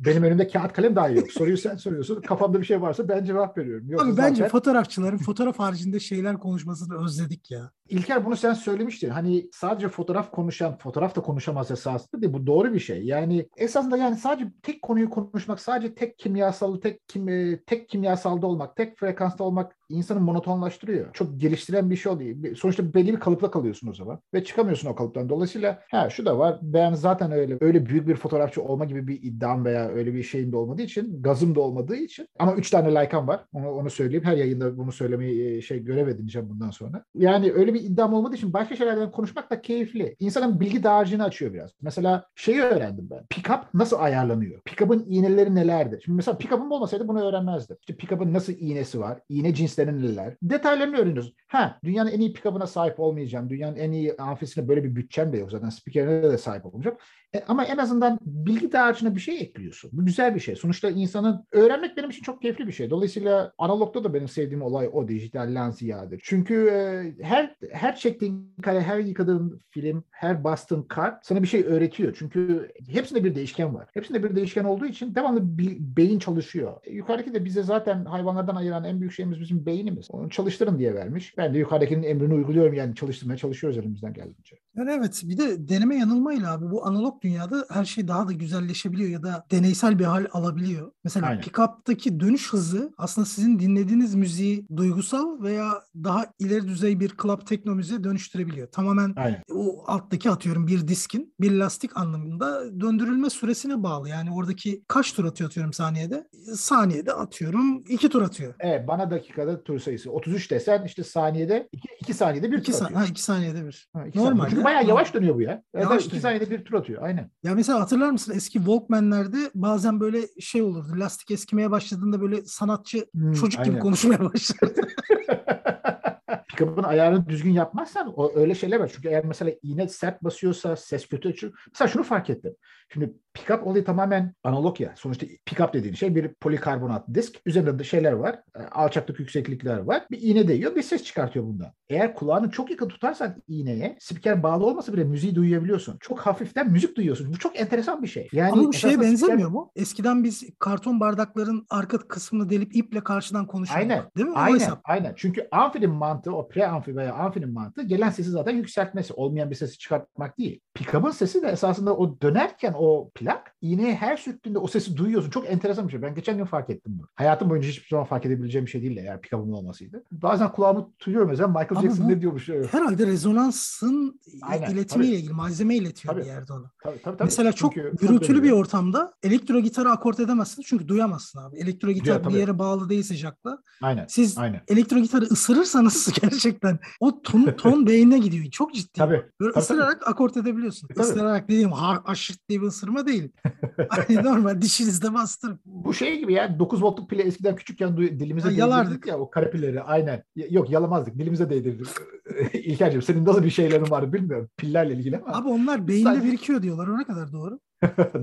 Benim 0.00 0.22
önümde 0.22 0.48
kağıt 0.48 0.72
kalem 0.72 0.96
dahi 0.96 1.16
yok. 1.16 1.32
Soruyu 1.32 1.56
sen 1.58 1.76
soruyorsun. 1.76 2.20
Kafamda 2.22 2.60
bir 2.60 2.66
şey 2.66 2.80
varsa 2.82 3.08
ben 3.08 3.24
cevap 3.24 3.58
veriyorum. 3.58 3.86
Yoksa 3.90 4.06
Abi 4.08 4.16
bence 4.16 4.34
zaten- 4.36 4.48
fotoğrafçıların 4.50 5.18
fotoğraf 5.18 5.58
haricinde 5.58 6.00
şeyler 6.00 6.38
konuşmasını 6.38 7.04
özledik 7.04 7.50
ya. 7.50 7.70
İlker 7.88 8.26
bunu 8.26 8.36
sen 8.36 8.54
söylemiştin. 8.54 9.10
Hani 9.10 9.48
sadece 9.52 9.88
fotoğraf 9.88 10.30
konuşan, 10.30 10.78
fotoğraf 10.78 11.16
da 11.16 11.20
konuşamaz 11.20 11.70
esasında 11.70 12.22
değil. 12.22 12.32
Bu 12.32 12.46
doğru 12.46 12.74
bir 12.74 12.80
şey. 12.80 13.02
Yani 13.02 13.48
esasında 13.56 13.96
yani 13.96 14.16
sadece 14.16 14.52
tek 14.62 14.82
konuyu 14.82 15.10
konuşmak, 15.10 15.60
sadece 15.60 15.94
tek 15.94 16.18
kimyasal, 16.18 16.76
tek 16.76 17.08
kim, 17.08 17.28
e, 17.28 17.60
tek 17.66 17.88
kimyasalda 17.88 18.46
olmak, 18.46 18.76
tek 18.76 18.98
frekansta 18.98 19.44
olmak 19.44 19.76
insanı 19.88 20.20
monotonlaştırıyor. 20.20 21.12
Çok 21.12 21.40
geliştiren 21.40 21.90
bir 21.90 21.96
şey 21.96 22.12
oluyor. 22.12 22.56
Sonuçta 22.56 22.94
belli 22.94 23.12
bir 23.12 23.20
kalıpla 23.20 23.50
kalıyorsun 23.50 23.88
o 23.88 23.94
zaman 23.94 24.20
ve 24.34 24.44
çıkamıyorsun 24.44 24.88
o 24.88 24.94
kalıptan. 24.94 25.28
Dolayısıyla 25.28 25.82
ha 25.90 26.10
şu 26.10 26.26
da 26.26 26.38
var. 26.38 26.58
Ben 26.62 26.94
zaten 26.94 27.32
öyle 27.32 27.58
öyle 27.60 27.86
büyük 27.86 28.08
bir 28.08 28.16
fotoğrafçı 28.16 28.62
olma 28.62 28.84
gibi 28.84 29.08
bir 29.08 29.22
iddiam 29.22 29.64
veya 29.64 29.88
öyle 29.88 30.14
bir 30.14 30.22
şeyim 30.22 30.52
de 30.52 30.56
olmadığı 30.56 30.82
için, 30.82 31.22
gazım 31.22 31.54
da 31.54 31.60
olmadığı 31.60 31.96
için 31.96 32.28
ama 32.38 32.54
üç 32.54 32.70
tane 32.70 32.90
like'am 33.02 33.28
var. 33.28 33.44
Onu, 33.52 33.70
onu 33.70 33.90
söyleyeyim. 33.90 34.24
Her 34.24 34.36
yayında 34.36 34.78
bunu 34.78 34.92
söylemeyi 34.92 35.56
e, 35.56 35.60
şey 35.60 35.84
görev 35.84 36.08
edineceğim 36.08 36.48
bundan 36.50 36.70
sonra. 36.70 37.04
Yani 37.14 37.52
öyle 37.52 37.74
bir 37.74 37.80
iddiam 37.80 38.14
olmadığı 38.14 38.36
için 38.36 38.52
başka 38.52 38.76
şeylerden 38.76 39.10
konuşmak 39.10 39.50
da 39.50 39.62
keyifli. 39.62 40.16
İnsanın 40.20 40.60
bilgi 40.60 40.82
dağarcığını 40.82 41.24
açıyor 41.24 41.54
biraz. 41.54 41.70
Mesela 41.82 42.26
şeyi 42.34 42.60
öğrendim 42.60 43.08
ben. 43.10 43.26
Pickup 43.30 43.74
nasıl 43.74 43.96
ayarlanıyor? 43.98 44.60
Pickup'ın 44.60 45.04
iğneleri 45.08 45.54
nelerdir? 45.54 46.02
Şimdi 46.04 46.16
mesela 46.16 46.38
pickup'ım 46.38 46.72
olmasaydı 46.72 47.08
bunu 47.08 47.24
öğrenmezdim. 47.24 47.76
İşte 47.80 47.96
pickup'ın 47.96 48.32
nasıl 48.32 48.52
iğnesi 48.58 49.00
var? 49.00 49.18
İğne 49.28 49.54
cinsleri 49.54 49.73
neler? 49.82 50.36
Detaylarını 50.42 50.96
öğreniyoruz. 50.96 51.34
Ha 51.46 51.78
dünyanın 51.84 52.10
en 52.10 52.20
iyi 52.20 52.32
pickup'ına 52.32 52.66
sahip 52.66 53.00
olmayacağım. 53.00 53.50
Dünyanın 53.50 53.76
en 53.76 53.92
iyi 53.92 54.16
amfisine 54.16 54.68
böyle 54.68 54.84
bir 54.84 54.96
bütçem 54.96 55.32
de 55.32 55.38
yok 55.38 55.50
zaten. 55.50 55.68
Spikerine 55.68 56.22
de 56.22 56.38
sahip 56.38 56.66
olmayacağım. 56.66 56.96
E, 57.34 57.44
ama 57.48 57.64
en 57.64 57.78
azından 57.78 58.18
bilgi 58.22 58.72
dağarcığına 58.72 59.14
bir 59.14 59.20
şey 59.20 59.40
ekliyorsun. 59.40 59.90
Bu 59.92 60.06
güzel 60.06 60.34
bir 60.34 60.40
şey. 60.40 60.56
Sonuçta 60.56 60.90
insanın 60.90 61.46
öğrenmek 61.52 61.96
benim 61.96 62.10
için 62.10 62.22
çok 62.22 62.42
keyifli 62.42 62.66
bir 62.66 62.72
şey. 62.72 62.90
Dolayısıyla 62.90 63.52
analogda 63.58 64.04
da 64.04 64.14
benim 64.14 64.28
sevdiğim 64.28 64.62
olay 64.62 64.90
o 64.92 65.08
dijitalden 65.08 65.70
ziyadedir. 65.70 66.20
Çünkü 66.24 66.68
e, 66.68 67.24
her 67.24 67.56
her 67.72 67.96
çektiğin 67.96 68.54
kare, 68.62 68.80
her 68.80 68.98
yıkadığın 68.98 69.60
film, 69.70 70.04
her 70.10 70.44
bastığın 70.44 70.82
kart 70.82 71.26
sana 71.26 71.42
bir 71.42 71.48
şey 71.48 71.64
öğretiyor. 71.64 72.16
Çünkü 72.18 72.70
hepsinde 72.88 73.24
bir 73.24 73.34
değişken 73.34 73.74
var. 73.74 73.88
Hepsinde 73.94 74.24
bir 74.24 74.36
değişken 74.36 74.64
olduğu 74.64 74.86
için 74.86 75.14
devamlı 75.14 75.58
bir 75.58 75.76
beyin 75.80 76.18
çalışıyor. 76.18 76.72
E, 76.84 76.92
yukarıdaki 76.92 77.34
de 77.34 77.44
bize 77.44 77.62
zaten 77.62 78.04
hayvanlardan 78.04 78.56
ayıran 78.56 78.84
en 78.84 79.00
büyük 79.00 79.12
şeyimiz 79.12 79.40
bizim 79.40 79.63
beynimiz. 79.66 80.10
Onu 80.10 80.30
çalıştırın 80.30 80.78
diye 80.78 80.94
vermiş. 80.94 81.38
Ben 81.38 81.54
de 81.54 81.58
yukarıdakinin 81.58 82.02
emrini 82.02 82.34
uyguluyorum 82.34 82.74
yani 82.74 82.94
çalıştırmaya 82.94 83.36
çalışıyoruz 83.36 83.78
elimizden 83.78 84.12
geldiğince. 84.12 84.56
Yani 84.76 84.90
evet 84.90 85.20
bir 85.24 85.38
de 85.38 85.68
deneme 85.68 85.96
yanılmayla 85.96 86.52
abi 86.52 86.70
bu 86.70 86.86
analog 86.86 87.22
dünyada 87.22 87.66
her 87.70 87.84
şey 87.84 88.08
daha 88.08 88.28
da 88.28 88.32
güzelleşebiliyor 88.32 89.10
ya 89.10 89.22
da 89.22 89.46
deneysel 89.50 89.98
bir 89.98 90.04
hal 90.04 90.26
alabiliyor. 90.32 90.92
Mesela 91.04 91.26
Aynen. 91.26 91.40
pick-up'taki 91.42 92.20
dönüş 92.20 92.52
hızı 92.52 92.92
aslında 92.98 93.26
sizin 93.26 93.58
dinlediğiniz 93.58 94.14
müziği 94.14 94.66
duygusal 94.76 95.42
veya 95.42 95.82
daha 96.04 96.26
ileri 96.38 96.68
düzey 96.68 97.00
bir 97.00 97.12
club 97.22 97.46
tekno 97.46 97.74
müziğe 97.74 98.04
dönüştürebiliyor. 98.04 98.68
Tamamen 98.72 99.12
Aynen. 99.16 99.42
o 99.54 99.84
alttaki 99.86 100.30
atıyorum 100.30 100.66
bir 100.66 100.88
diskin 100.88 101.34
bir 101.40 101.52
lastik 101.52 101.96
anlamında 101.96 102.80
döndürülme 102.80 103.30
süresine 103.30 103.82
bağlı. 103.82 104.08
Yani 104.08 104.30
oradaki 104.32 104.84
kaç 104.88 105.12
tur 105.12 105.24
atıyor 105.24 105.50
atıyorum 105.50 105.72
saniyede? 105.72 106.28
Saniyede 106.54 107.12
atıyorum 107.12 107.78
iki 107.88 108.08
tur 108.08 108.22
atıyor. 108.22 108.54
Evet 108.60 108.88
bana 108.88 109.10
dakikada 109.10 109.62
tur 109.64 109.78
sayısı 109.78 110.10
33 110.10 110.50
desen 110.50 110.84
işte 110.84 111.04
saniyede 111.04 111.68
2, 112.00 112.14
saniyede 112.14 112.52
bir 112.52 112.58
İki, 112.58 112.72
tur 112.72 112.78
sa- 112.78 112.84
atıyor. 112.84 113.00
ha, 113.00 113.06
iki 113.06 113.22
saniyede 113.22 113.66
bir. 113.66 113.88
Ha, 113.92 114.06
iki 114.06 114.18
Normalde- 114.18 114.50
saniye. 114.50 114.63
Çünkü 114.64 114.74
bayağı 114.76 114.88
yavaş 114.88 115.14
dönüyor 115.14 115.34
bu 115.34 115.40
ya. 115.42 115.62
Yavaş 115.74 116.00
2 116.02 116.10
dönüyor. 116.10 116.22
saniyede 116.22 116.50
bir 116.50 116.64
tur 116.64 116.74
atıyor. 116.74 117.02
Aynen. 117.02 117.30
Ya 117.42 117.54
mesela 117.54 117.80
hatırlar 117.80 118.10
mısın 118.10 118.32
eski 118.36 118.58
Walkman'lerde 118.58 119.36
bazen 119.54 120.00
böyle 120.00 120.20
şey 120.40 120.62
olurdu. 120.62 120.88
Lastik 120.98 121.30
eskimeye 121.30 121.70
başladığında 121.70 122.20
böyle 122.20 122.44
sanatçı 122.44 123.06
Hmm, 123.12 123.32
çocuk 123.32 123.64
gibi 123.64 123.70
aynen. 123.72 123.82
konuşmaya 123.82 124.20
başlardı. 124.32 124.80
Pick-up'ın 126.48 126.82
ayarını 126.82 127.28
düzgün 127.28 127.52
yapmazsan 127.52 128.12
o 128.16 128.32
öyle 128.34 128.54
şeyler 128.54 128.80
var. 128.80 128.90
Çünkü 128.94 129.08
eğer 129.08 129.24
mesela 129.24 129.50
iğne 129.62 129.88
sert 129.88 130.24
basıyorsa 130.24 130.76
ses 130.76 131.06
kötü 131.08 131.34
çıkıyor. 131.34 131.52
Mesela 131.72 131.88
şunu 131.88 132.02
fark 132.02 132.30
ettim. 132.30 132.54
Şimdi 132.92 133.12
pick-up 133.34 133.62
olayı 133.62 133.84
tamamen 133.84 134.34
analog 134.44 134.80
ya. 134.80 134.92
Sonuçta 134.96 135.26
pick-up 135.26 135.72
dediğin 135.72 135.94
şey 135.94 136.14
bir 136.14 136.28
polikarbonat 136.34 137.04
disk. 137.14 137.40
Üzerinde 137.46 137.78
de 137.78 137.84
şeyler 137.84 138.12
var. 138.12 138.34
e, 138.56 138.62
Alçaklık 138.62 139.20
yükseklikler 139.20 139.78
var. 139.78 140.06
Bir 140.10 140.22
iğne 140.22 140.48
değiyor 140.48 140.74
bir 140.76 140.82
ses 140.82 141.04
çıkartıyor 141.04 141.44
bundan. 141.44 141.72
Eğer 141.88 142.14
kulağını 142.14 142.50
çok 142.50 142.70
yakın 142.70 142.88
tutarsan 142.88 143.42
iğneye 143.48 143.96
spiker 144.00 144.42
bağlı 144.42 144.66
olmasa 144.66 144.92
bile 144.92 145.04
müziği 145.04 145.34
duyabiliyorsun. 145.34 145.96
Çok 146.00 146.20
hafiften 146.20 146.72
müzik 146.72 146.96
duyuyorsun. 146.96 147.32
Bu 147.32 147.38
çok 147.38 147.60
enteresan 147.60 148.02
bir 148.02 148.08
şey. 148.08 148.28
Yani 148.32 148.52
Ama 148.52 148.62
bu 148.64 148.72
şeye 148.72 148.88
esasında 148.88 149.06
spiker- 149.08 149.10
benzemiyor 149.10 149.50
mu? 149.50 149.70
Eskiden 149.76 150.24
biz 150.24 150.44
karton 150.58 151.00
bardakların 151.00 151.66
arka 151.70 151.98
kısmını 151.98 152.50
delip 152.50 152.76
iple 152.76 153.04
karşıdan 153.04 153.46
konuşuyorduk. 153.46 153.90
Aynen. 153.90 154.04
Değil 154.16 154.28
mi? 154.28 154.34
Aynen, 154.36 154.70
aynen. 154.84 155.12
Çünkü 155.16 155.48
amfinin 155.52 155.90
mantığı, 155.90 156.33
o 156.34 156.48
pre-amfi 156.48 156.96
veya 156.96 157.14
amfinin 157.14 157.52
mantığı 157.52 157.82
gelen 157.82 158.10
sesi 158.10 158.30
zaten 158.30 158.52
yükseltmesi. 158.56 159.12
Olmayan 159.14 159.50
bir 159.50 159.56
sesi 159.56 159.78
çıkartmak 159.78 160.38
değil. 160.38 160.60
Pickup'ın 160.74 161.10
sesi 161.10 161.42
de 161.42 161.48
esasında 161.48 161.96
o 161.96 162.20
dönerken 162.20 162.74
o 162.78 163.10
plak 163.14 163.54
iğneye 163.60 163.94
her 163.94 164.16
sürttüğünde 164.16 164.58
o 164.58 164.66
sesi 164.66 164.96
duyuyorsun. 164.96 165.30
Çok 165.30 165.50
enteresan 165.50 165.86
bir 165.86 165.92
şey. 165.92 166.02
Ben 166.02 166.14
geçen 166.14 166.36
gün 166.36 166.44
fark 166.44 166.70
ettim 166.70 166.92
bunu. 166.98 167.06
Hayatım 167.14 167.50
boyunca 167.50 167.68
hiçbir 167.68 167.88
zaman 167.88 168.06
fark 168.06 168.26
edebileceğim 168.26 168.66
bir 168.66 168.70
şey 168.70 168.82
değildi 168.82 169.00
eğer 169.04 169.20
pickup'ın 169.20 169.52
olmasıydı. 169.52 170.04
Bazen 170.12 170.52
kulağımı 170.52 170.92
duyuyorum 171.06 171.28
mesela 171.30 171.48
Michael 171.48 171.68
Ama 171.70 171.80
Jackson 171.82 172.08
ne 172.08 172.20
diyormuş. 172.20 172.46
Tabii 172.46 172.66
Herhalde 172.66 173.06
rezonansın 173.06 174.20
Aynen, 174.42 174.70
iletimiyle 174.70 175.10
tabii. 175.12 175.20
ilgili 175.20 175.32
malzeme 175.32 175.76
iletiyor 175.76 176.16
bir 176.16 176.20
Tabii. 176.20 176.28
yerde 176.30 176.52
onu. 176.52 176.70
tabii, 176.82 177.02
tabii. 177.02 177.24
Mesela 177.24 177.52
çok 177.52 177.74
Çünkü 177.74 177.96
gürültülü 177.96 178.42
bir 178.42 178.50
ortamda 178.50 179.14
elektro 179.22 179.60
gitarı 179.60 179.90
akort 179.90 180.20
edemezsin 180.20 180.62
çünkü 180.66 180.88
duyamazsın 180.88 181.38
abi. 181.38 181.56
Elektro 181.58 181.90
gitar 181.90 182.22
tabii. 182.22 182.34
bir 182.34 182.38
yere 182.38 182.58
bağlı 182.58 182.88
değilse 182.88 183.14
jackla. 183.14 183.58
Aynen. 183.82 184.06
Siz 184.08 184.38
Aynen. 184.38 184.60
elektro 184.68 184.98
gitarı 184.98 185.24
ısırırsanız 185.24 186.12
gerçekten 186.30 186.78
o 187.00 187.22
ton, 187.22 187.44
ton 187.58 187.86
beynine 187.86 188.18
gidiyor. 188.18 188.44
Çok 188.50 188.74
ciddi. 188.74 188.92
Tabii. 188.92 189.22
Böyle 189.40 189.52
Tabii, 189.52 189.62
ısırarak 189.62 190.08
akort 190.08 190.36
edebiliyorsun. 190.36 190.88
Tabii. 190.88 191.06
Isırarak 191.06 191.48
dediğim 191.48 191.72
ha, 191.72 192.02
aşırt 192.06 192.48
diye 192.48 192.60
bir 192.62 192.66
ısırma 192.66 193.06
değil. 193.06 193.28
Hani 193.88 194.16
normal 194.24 194.60
dişinizde 194.62 195.14
bastırıp. 195.14 195.60
Bu 195.64 195.94
şey 195.94 196.18
gibi 196.18 196.32
ya 196.32 196.58
9 196.58 196.82
voltluk 196.82 197.10
pile 197.10 197.22
eskiden 197.22 197.56
küçükken 197.56 197.96
dilimize 197.96 198.44
değdirdik 198.46 198.58
yalardık. 198.60 199.06
ya 199.06 199.18
o 199.18 199.30
kare 199.30 199.50
pilleri 199.50 199.82
aynen. 199.82 200.22
Yok 200.50 200.70
yalamazdık 200.70 201.18
dilimize 201.18 201.50
değdirdik. 201.50 201.86
İlker'cim 202.52 203.02
senin 203.02 203.24
nasıl 203.24 203.42
bir 203.44 203.50
şeylerin 203.50 203.90
var 203.90 204.12
bilmiyorum 204.12 204.48
pillerle 204.56 204.94
ilgili 204.94 205.18
ama. 205.18 205.36
Abi 205.38 205.48
onlar 205.48 205.88
beyinde 205.88 206.08
Sadece- 206.08 206.26
birikiyor 206.26 206.62
diyorlar. 206.62 206.86
O 206.88 206.98
ne 206.98 207.04
kadar 207.04 207.32
doğru? 207.32 207.58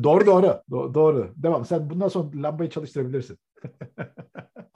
doğru 0.04 0.26
doğru. 0.26 0.46
Do- 0.72 0.94
doğru. 0.94 1.34
Devam. 1.36 1.66
Sen 1.66 1.90
bundan 1.90 2.08
sonra 2.08 2.28
lambayı 2.36 2.70
çalıştırabilirsin. 2.70 3.38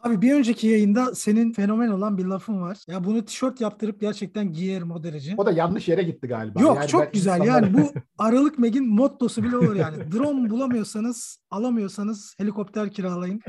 Abi 0.06 0.22
bir 0.22 0.34
önceki 0.34 0.68
yayında 0.68 1.16
senin 1.16 1.54
fenomen 1.54 1.88
olan 1.90 2.18
bir 2.18 2.26
lafın 2.26 2.62
var. 2.62 2.78
Ya 2.88 3.04
bunu 3.04 3.26
tişört 3.26 3.62
yaptırıp 3.62 4.02
gerçekten 4.02 4.54
giyerim 4.54 4.92
o 4.92 5.04
derece. 5.04 5.34
O 5.38 5.46
da 5.46 5.52
yanlış 5.52 5.88
yere 5.88 6.04
gitti 6.04 6.28
galiba. 6.28 6.62
Yok 6.62 6.76
Yani 6.78 6.88
çok 6.88 7.14
güzel 7.14 7.40
insanlara- 7.40 7.48
yani 7.48 7.74
bu 7.74 7.92
Aralık 8.18 8.60
Meg'in 8.60 8.90
mottosu 8.90 9.44
bile 9.44 9.58
olur 9.58 9.76
yani. 9.76 10.12
Drone 10.12 10.50
bulamıyorsanız 10.50 11.40
alamıyorsanız 11.52 12.36
helikopter 12.38 12.92
kiralayın. 12.92 13.42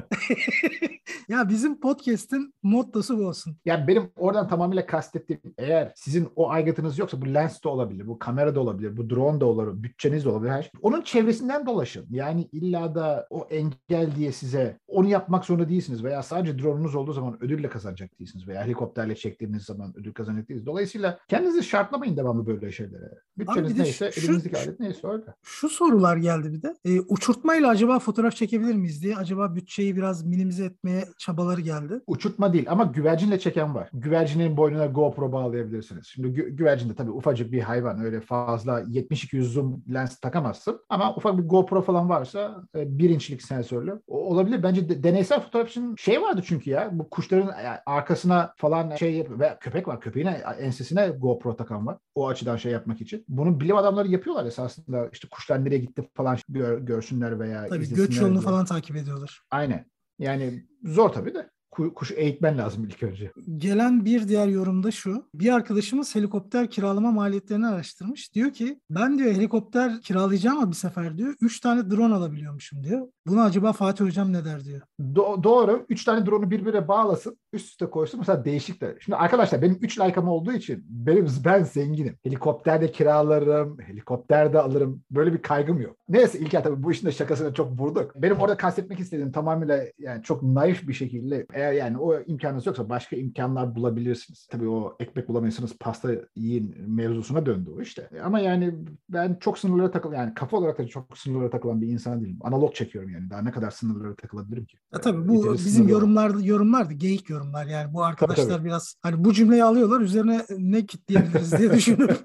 ya 1.28 1.48
bizim 1.48 1.80
podcast'in 1.80 2.54
mottosu 2.62 3.18
bu 3.18 3.22
olsun. 3.26 3.56
Yani 3.64 3.88
benim 3.88 4.10
oradan 4.16 4.48
tamamıyla 4.48 4.86
kastettiğim 4.86 5.42
eğer 5.58 5.92
sizin 5.96 6.28
o 6.36 6.50
aygıtınız 6.50 6.98
yoksa 6.98 7.22
bu 7.22 7.34
lens 7.34 7.64
de 7.64 7.68
olabilir, 7.68 8.06
bu 8.06 8.18
kamera 8.18 8.54
da 8.54 8.60
olabilir, 8.60 8.96
bu 8.96 9.10
drone 9.10 9.40
da 9.40 9.46
olabilir, 9.46 9.82
bütçeniz 9.82 10.24
de 10.24 10.28
olabilir. 10.28 10.50
Her 10.50 10.62
şey. 10.62 10.70
Onun 10.82 11.02
çevresinden 11.02 11.66
dolaşın. 11.66 12.06
Yani 12.10 12.48
illa 12.52 12.94
da 12.94 13.26
o 13.30 13.46
engel 13.50 14.14
diye 14.16 14.32
size 14.32 14.78
onu 14.88 15.08
yapmak 15.08 15.44
zorunda 15.44 15.68
değilsiniz 15.68 16.04
veya 16.04 16.22
sadece 16.22 16.45
drone'unuz 16.58 16.94
olduğu 16.94 17.12
zaman 17.12 17.42
ödülle 17.44 17.68
kazanacak 17.68 18.18
değilsiniz 18.18 18.48
veya 18.48 18.64
helikopterle 18.64 19.16
çektiğiniz 19.16 19.62
zaman 19.62 19.92
ödül 19.96 20.12
kazanacak 20.12 20.48
değilsiniz. 20.48 20.66
Dolayısıyla 20.66 21.18
kendinizi 21.28 21.62
şartlamayın 21.62 22.16
devamlı 22.16 22.46
böyle 22.46 22.72
şeylere. 22.72 23.14
Bütçeniz 23.38 23.78
de 23.78 23.82
neyse, 23.82 24.10
şu- 24.12 24.26
elinizdeki 24.26 24.56
alet 24.58 24.80
neyse 24.80 25.06
öyle. 25.08 25.24
Şu 25.42 25.68
sorular 25.68 26.16
geldi 26.16 26.52
bir 26.52 26.62
de. 26.62 26.74
E, 26.84 27.00
uçurtmayla 27.00 27.68
acaba 27.68 27.98
fotoğraf 27.98 28.36
çekebilir 28.36 28.74
miyiz 28.74 29.02
diye. 29.02 29.16
Acaba 29.16 29.54
bütçeyi 29.54 29.96
biraz 29.96 30.24
minimize 30.26 30.64
etmeye 30.64 31.04
çabaları 31.18 31.60
geldi. 31.60 32.00
Uçurtma 32.06 32.52
değil 32.52 32.66
ama 32.70 32.84
güvercinle 32.84 33.38
çeken 33.38 33.74
var. 33.74 33.90
Güvercinin 33.92 34.56
boynuna 34.56 34.86
GoPro 34.86 35.32
bağlayabilirsiniz. 35.32 36.06
Şimdi 36.06 36.28
gü- 36.28 36.48
güvercin 36.48 36.88
de 36.90 36.94
tabii 36.94 37.10
ufacık 37.10 37.52
bir 37.52 37.60
hayvan. 37.60 38.00
Öyle 38.00 38.20
fazla 38.20 38.80
70-200 38.80 39.42
zoom 39.42 39.82
lens 39.94 40.16
takamazsın. 40.20 40.80
Ama 40.88 41.14
ufak 41.16 41.38
bir 41.38 41.42
GoPro 41.42 41.82
falan 41.82 42.08
varsa 42.08 42.62
e, 42.76 42.98
bir 42.98 43.10
inçlik 43.10 43.42
sensörlü 43.42 44.00
o- 44.06 44.18
olabilir. 44.30 44.62
Bence 44.62 44.88
de- 44.88 45.02
deneysel 45.02 45.40
fotoğraf 45.40 45.68
için 45.68 45.94
şey 45.98 46.22
vardı 46.36 46.46
çünkü 46.48 46.70
ya 46.70 46.90
bu 46.92 47.10
kuşların 47.10 47.48
e, 47.48 47.82
arkasına 47.86 48.52
falan 48.56 48.96
şey 48.96 49.14
yap- 49.14 49.40
ve 49.40 49.56
köpek 49.60 49.88
var. 49.88 50.00
Köpeğine 50.00 50.30
ensesine 50.60 51.08
GoPro 51.08 51.56
takan 51.56 51.86
var. 51.86 51.98
O 52.14 52.28
açıdan 52.28 52.56
şey 52.56 52.72
yapmak 52.72 53.00
için. 53.00 53.24
Bunu 53.28 53.60
bilim 53.60 53.76
adamları 53.76 54.08
yapıyorlar 54.08 54.44
esasında. 54.46 55.08
İşte 55.12 55.28
kuşlar 55.30 55.64
nereye 55.64 55.78
gitti 55.78 56.08
falan 56.14 56.38
gör- 56.48 56.78
görsünler 56.78 57.40
veya 57.40 57.68
Tabii 57.68 57.94
göç 57.94 58.20
yolunu 58.20 58.32
diye. 58.34 58.42
falan 58.42 58.64
takip 58.64 58.96
ediyorlar. 58.96 59.42
Aynen. 59.50 59.86
Yani 60.18 60.64
zor 60.84 61.08
tabii 61.08 61.34
de. 61.34 61.50
Ku- 61.76 61.94
Kuşu 61.94 62.14
eğitmen 62.14 62.58
lazım 62.58 62.84
ilk 62.84 63.02
önce. 63.02 63.32
Gelen 63.56 64.04
bir 64.04 64.28
diğer 64.28 64.48
yorumda 64.48 64.90
şu. 64.90 65.28
Bir 65.34 65.52
arkadaşımız 65.52 66.14
helikopter 66.14 66.70
kiralama 66.70 67.10
maliyetlerini 67.12 67.66
araştırmış. 67.66 68.34
Diyor 68.34 68.52
ki 68.52 68.80
ben 68.90 69.18
diyor 69.18 69.32
helikopter 69.32 70.00
kiralayacağım 70.00 70.58
ama 70.58 70.70
bir 70.70 70.76
sefer 70.76 71.18
diyor 71.18 71.34
3 71.40 71.60
tane 71.60 71.90
drone 71.90 72.14
alabiliyormuşum 72.14 72.84
diyor. 72.84 73.08
Buna 73.26 73.44
acaba 73.44 73.72
Fatih 73.72 74.04
Hocam 74.04 74.32
ne 74.32 74.44
der 74.44 74.64
diyor. 74.64 74.80
Do- 75.00 75.42
doğru. 75.42 75.86
Üç 75.88 76.04
tane 76.04 76.26
drone'u 76.26 76.50
birbirine 76.50 76.88
bağlasın. 76.88 77.38
Üst 77.52 77.66
üste 77.70 77.86
koysun. 77.86 78.20
Mesela 78.20 78.44
değişik 78.44 78.80
de. 78.80 78.96
Şimdi 79.00 79.16
arkadaşlar 79.16 79.62
benim 79.62 79.78
üç 79.80 80.00
like'ım 80.00 80.28
olduğu 80.28 80.52
için 80.52 80.84
benim 80.88 81.26
ben 81.44 81.62
zenginim. 81.62 82.16
Helikopterde 82.24 82.90
kiralarım. 82.92 83.78
Helikopterde 83.80 84.58
alırım. 84.60 85.02
Böyle 85.10 85.32
bir 85.32 85.42
kaygım 85.42 85.80
yok. 85.80 85.96
Neyse 86.08 86.38
İlker 86.38 86.62
tabii 86.64 86.82
bu 86.82 86.92
işin 86.92 87.06
de 87.06 87.12
şakasını 87.12 87.54
çok 87.54 87.80
vurduk. 87.80 88.12
Benim 88.16 88.36
orada 88.36 88.56
kastetmek 88.56 89.00
istediğim 89.00 89.32
tamamıyla 89.32 89.84
yani 89.98 90.22
çok 90.22 90.42
naif 90.42 90.88
bir 90.88 90.92
şekilde 90.92 91.46
eğer 91.54 91.65
yani 91.72 91.98
o 91.98 92.20
imkanınız 92.20 92.66
yoksa 92.66 92.88
başka 92.88 93.16
imkanlar 93.16 93.74
bulabilirsiniz. 93.76 94.46
Tabii 94.50 94.68
o 94.68 94.96
ekmek 95.00 95.28
bulamıyorsanız 95.28 95.78
pasta 95.80 96.10
yiyin 96.36 96.74
mevzusuna 96.90 97.46
döndü 97.46 97.70
o 97.78 97.80
işte. 97.80 98.10
Ama 98.24 98.40
yani 98.40 98.74
ben 99.08 99.36
çok 99.40 99.58
sınırlara 99.58 99.90
takıl 99.90 100.12
yani 100.12 100.34
kafa 100.34 100.56
olarak 100.56 100.78
da 100.78 100.86
çok 100.86 101.18
sınırlara 101.18 101.50
takılan 101.50 101.80
bir 101.80 101.88
insan 101.88 102.20
değilim. 102.24 102.38
Analog 102.40 102.74
çekiyorum 102.74 103.10
yani. 103.10 103.30
Daha 103.30 103.42
ne 103.42 103.50
kadar 103.50 103.70
sınırlara 103.70 104.14
takılabilirim 104.14 104.64
ki? 104.64 104.78
Ya 104.94 105.00
tabii 105.00 105.28
bu 105.28 105.34
Yeteri 105.34 105.52
bizim 105.52 105.70
sınırı 105.72 105.86
var. 105.86 105.92
yorumlar 105.92 106.34
yorumlardı 106.34 106.94
geyik 106.94 107.30
yorumlar 107.30 107.66
yani 107.66 107.92
bu 107.94 108.04
arkadaşlar 108.04 108.48
tabii. 108.48 108.64
biraz 108.64 108.94
hani 109.02 109.24
bu 109.24 109.32
cümleyi 109.32 109.64
alıyorlar 109.64 110.00
üzerine 110.00 110.44
ne 110.58 110.86
kitleyebiliriz 110.86 111.58
diye 111.58 111.70
düşünüyorum. 111.72 112.16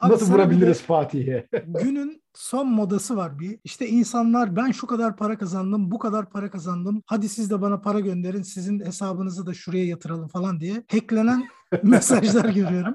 Abi 0.00 0.12
Nasıl 0.12 0.32
vurabiliriz 0.32 0.82
Fatih'e? 0.82 1.48
Günün 1.66 2.22
son 2.34 2.68
modası 2.68 3.16
var 3.16 3.38
bir. 3.38 3.58
İşte 3.64 3.88
insanlar 3.88 4.56
ben 4.56 4.70
şu 4.70 4.86
kadar 4.86 5.16
para 5.16 5.38
kazandım, 5.38 5.90
bu 5.90 5.98
kadar 5.98 6.30
para 6.30 6.50
kazandım. 6.50 7.02
Hadi 7.06 7.28
siz 7.28 7.50
de 7.50 7.60
bana 7.60 7.80
para 7.80 8.00
gönderin, 8.00 8.42
sizin 8.42 8.80
hesabınızı 8.80 9.46
da 9.46 9.54
şuraya 9.54 9.84
yatıralım 9.84 10.28
falan 10.28 10.60
diye 10.60 10.84
hacklenen 10.92 11.48
mesajlar 11.82 12.44
görüyorum. 12.44 12.94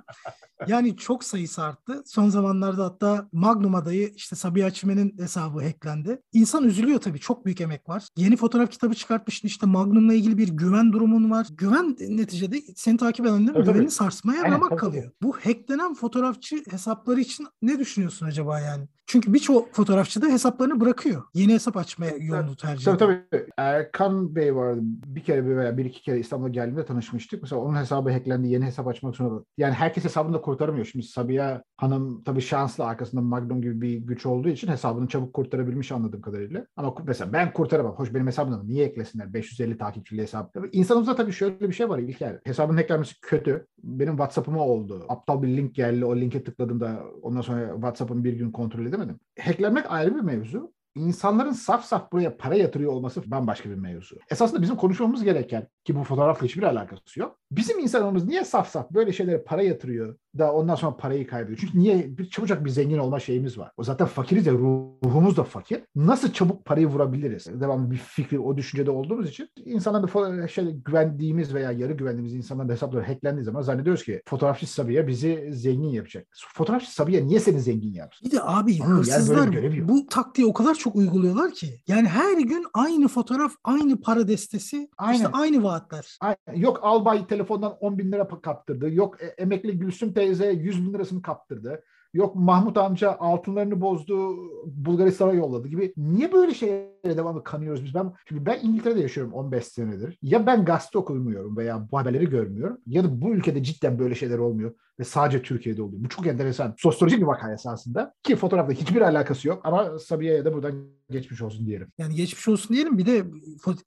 Yani 0.68 0.98
çok 0.98 1.24
sayısı 1.24 1.64
arttı. 1.64 2.04
Son 2.06 2.30
zamanlarda 2.30 2.86
hatta 2.86 3.30
Magnum 3.32 3.76
adayı 3.76 4.12
işte 4.16 4.36
Sabiha 4.36 4.72
Çimen'in 4.72 5.18
hesabı 5.18 5.64
hacklendi. 5.64 6.22
İnsan 6.34 6.64
üzülüyor 6.64 7.00
tabii. 7.02 7.20
Çok 7.20 7.46
büyük 7.46 7.62
emek 7.62 7.90
var. 7.90 8.08
Yeni 8.18 8.36
fotoğraf 8.36 8.72
kitabı 8.72 8.94
çıkartmışsın. 8.94 9.48
işte 9.48 9.66
Magnum'la 9.66 10.14
ilgili 10.14 10.38
bir 10.38 10.48
güven 10.48 10.94
durumun 10.94 11.32
var. 11.32 11.48
Güven 11.58 11.96
neticede 12.00 12.62
seni 12.76 12.98
takip 12.98 13.26
edenlerin 13.26 13.48
Tabii, 13.48 13.54
tabii. 13.54 13.74
güvenini 13.74 13.92
sarsmaya 13.92 14.44
Aynen, 14.44 14.56
ramak 14.56 14.70
tabii, 14.70 14.80
kalıyor. 14.80 15.12
Bu 15.22 15.38
hacklenen 15.38 15.94
fotoğrafçı 15.94 16.64
hesapları 16.70 17.20
için 17.20 17.48
ne 17.62 17.80
düşünüyorsun 17.80 18.26
acaba 18.26 18.60
yani? 18.60 18.88
Çünkü 19.06 19.34
birçok 19.34 19.74
fotoğrafçı 19.76 20.22
da 20.22 20.28
hesaplarını 20.28 20.80
bırakıyor. 20.80 21.24
Yeni 21.34 21.54
hesap 21.54 21.78
açmaya 21.78 22.16
yolunu 22.18 22.56
tercih 22.56 22.82
ediyor. 22.82 22.98
Tabii 22.98 23.22
tabii. 23.32 23.48
Erkan 23.58 24.36
Bey 24.36 24.56
vardı. 24.56 24.80
Bir 24.84 25.24
kere 25.24 25.58
veya 25.58 25.78
bir 25.78 25.86
iki 25.86 26.02
kere 26.02 26.20
İstanbul'a 26.20 26.50
geldiğimde 26.50 26.86
tanışmıştık. 26.86 27.42
Mesela 27.42 27.62
onun 27.62 27.76
hesabı 27.78 28.12
hacklendi. 28.12 28.48
Yeni 28.48 28.66
hesap 28.66 28.88
açmak 28.88 29.16
zorunda. 29.16 29.44
Yani 29.58 29.74
herkes 29.74 30.04
hesabını 30.04 30.34
da 30.34 30.42
kurtaramıyor. 30.54 30.86
Şimdi 30.86 31.06
Sabiha 31.06 31.64
Hanım 31.78 32.24
tabii 32.24 32.42
şanslı 32.42 32.86
arkasında 32.86 33.22
Magnum 33.22 33.62
gibi 33.62 33.82
bir 33.82 33.98
güç 33.98 34.26
olduğu 34.26 34.50
için 34.50 34.68
hesabını 34.68 35.08
çabuk 35.08 35.34
kurtarabilmiş 35.34 35.92
anladığım 35.92 36.22
kadarıyla. 36.22 36.66
Ama 36.76 36.96
mesela 37.08 37.34
ben 37.34 37.54
kurtaramam. 37.54 37.96
Hoş 37.96 38.14
benim 38.14 38.28
hesabımda 38.28 38.64
niye 38.64 38.86
eklesinler? 38.86 39.34
550 39.34 39.78
takipçili 39.78 40.22
hesap. 40.22 40.56
İnsanımızda 40.72 41.16
tabii 41.16 41.32
şöyle 41.32 41.60
bir 41.60 41.74
şey 41.74 41.90
var 41.90 42.00
İlker. 42.00 42.40
Hesabın 42.46 42.78
hacklenmesi 42.78 43.22
kötü. 43.22 43.68
Benim 43.84 44.12
WhatsApp'ıma 44.12 44.66
oldu. 44.66 45.06
Aptal 45.10 45.42
bir 45.42 45.48
link 45.48 45.76
geldi. 45.76 46.06
O 46.06 46.16
linke 46.16 46.44
tıkladım 46.44 46.80
da 46.80 47.04
ondan 47.22 47.42
sonra 47.42 47.74
WhatsApp'ımı 47.74 48.24
bir 48.24 48.34
gün 48.34 48.52
kontrol 48.52 48.86
edemedim. 48.86 49.20
Hacklenmek 49.40 49.86
ayrı 49.92 50.16
bir 50.16 50.22
mevzu 50.22 50.74
insanların 50.96 51.52
saf 51.52 51.86
saf 51.86 52.12
buraya 52.12 52.38
para 52.38 52.56
yatırıyor 52.56 52.92
olması 52.92 53.32
bambaşka 53.32 53.70
bir 53.70 53.76
mevzu. 53.76 54.16
Esasında 54.32 54.62
bizim 54.62 54.76
konuşmamız 54.76 55.24
gereken 55.24 55.68
ki 55.86 55.96
bu 55.96 56.04
fotoğrafla 56.04 56.46
hiçbir 56.46 56.64
alakası 56.64 57.20
yok. 57.20 57.40
Bizim 57.52 57.80
insanımız 57.80 58.26
niye 58.26 58.46
saf 58.46 58.70
saf 58.70 58.92
böyle 58.92 59.14
şeylere 59.14 59.44
para 59.44 59.64
yatırıyor 59.64 60.16
da 60.38 60.54
ondan 60.54 60.76
sonra 60.76 60.98
parayı 60.98 61.28
kaybediyor? 61.28 61.58
Çünkü 61.62 61.80
niye 61.80 62.18
bir 62.18 62.30
çabucak 62.30 62.66
bir 62.66 62.70
zengin 62.70 62.98
olma 62.98 63.20
şeyimiz 63.20 63.58
var. 63.58 63.72
O 63.78 63.84
zaten 63.84 64.08
fakiriz 64.08 64.46
ya 64.46 64.54
ruhumuz 64.54 65.38
da 65.38 65.44
fakir. 65.44 65.82
Nasıl 65.96 66.32
çabuk 66.34 66.66
parayı 66.66 66.88
vurabiliriz? 66.88 67.62
Devamlı 67.62 67.92
bir 67.92 67.98
fikri 67.98 68.40
o 68.40 68.58
düşüncede 68.58 68.92
olduğumuz 68.92 69.30
için 69.30 69.50
insanların 69.66 70.48
şey 70.48 70.72
güvendiğimiz 70.72 71.54
veya 71.54 71.72
yarı 71.72 71.94
güvendiğimiz 71.94 72.34
insanların 72.34 72.70
hesapları 72.70 73.06
hacklendiği 73.06 73.44
zaman 73.44 73.62
zannediyoruz 73.62 74.04
ki 74.04 74.22
fotoğrafçı 74.26 74.74
Sabiha 74.74 75.08
bizi 75.08 75.50
zengin 75.52 75.90
yapacak. 75.90 76.28
Fotoğrafçı 76.54 76.94
Sabiha 76.94 77.22
niye 77.22 77.40
seni 77.40 77.60
zengin 77.60 77.94
yapsın? 77.94 78.28
Bir 78.28 78.32
de 78.32 78.44
abi 78.44 78.78
Onun 78.86 78.98
hırsızlar 78.98 79.88
bu 79.88 80.08
taktiği 80.08 80.46
o 80.46 80.54
kadar 80.54 80.76
çok 80.76 80.96
uyguluyorlar 80.96 81.52
ki. 81.52 81.82
Yani 81.88 82.08
her 82.08 82.38
gün 82.38 82.66
aynı 82.74 83.08
fotoğraf, 83.08 83.52
aynı 83.64 84.02
para 84.02 84.28
destesi, 84.28 84.90
Aynen. 84.98 85.16
işte 85.16 85.28
aynı 85.28 85.64
vaatler. 85.64 85.73
Aynen. 86.22 86.62
Yok 86.62 86.80
albay 86.82 87.28
telefondan 87.28 87.78
10 87.80 87.98
bin 87.98 88.12
lira 88.12 88.28
kaptırdı. 88.28 88.90
Yok 88.94 89.22
e, 89.22 89.26
emekli 89.26 89.80
Gülsüm 89.80 90.14
teyze 90.14 90.52
100 90.52 90.88
bin 90.88 90.94
lirasını 90.94 91.22
kaptırdı. 91.22 91.84
Yok 92.14 92.36
Mahmut 92.36 92.78
amca 92.78 93.12
altınlarını 93.20 93.82
bozdu 93.82 94.38
Bulgaristan'a 94.66 95.34
yolladı 95.34 95.68
gibi. 95.68 95.94
Niye 95.98 96.32
böyle 96.32 96.54
şeylere 96.54 97.18
devamlı 97.18 97.44
kanıyoruz 97.44 97.86
biz? 97.86 97.96
Ben 97.96 98.14
çünkü 98.26 98.46
ben 98.46 98.60
İngiltere'de 98.64 99.00
yaşıyorum 99.00 99.34
15 99.34 99.66
senedir. 99.66 100.18
Ya 100.22 100.46
ben 100.46 100.66
gazete 100.66 100.98
okumuyorum 100.98 101.58
veya 101.58 101.88
bu 101.92 101.98
haberleri 101.98 102.30
görmüyorum 102.30 102.78
ya 102.88 103.04
da 103.04 103.22
bu 103.22 103.34
ülkede 103.34 103.64
cidden 103.64 104.00
böyle 104.00 104.16
şeyler 104.16 104.38
olmuyor 104.38 104.74
ve 105.00 105.04
sadece 105.04 105.42
Türkiye'de 105.42 105.82
oluyor. 105.82 106.04
Bu 106.04 106.10
çok 106.10 106.28
enteresan. 106.28 106.76
Sosyolojik 106.78 107.20
bir 107.20 107.26
vaka 107.26 107.54
esasında 107.54 108.14
ki 108.24 108.36
fotoğrafla 108.36 108.74
hiçbir 108.74 109.02
alakası 109.02 109.48
yok 109.48 109.62
ama 109.64 110.00
Sabiha'ya 110.00 110.46
da 110.46 110.54
buradan 110.54 110.74
geçmiş 111.10 111.42
olsun 111.42 111.66
diyelim. 111.66 111.88
Yani 111.98 112.16
geçmiş 112.16 112.48
olsun 112.48 112.76
diyelim 112.76 112.98
bir 112.98 113.06
de 113.06 113.26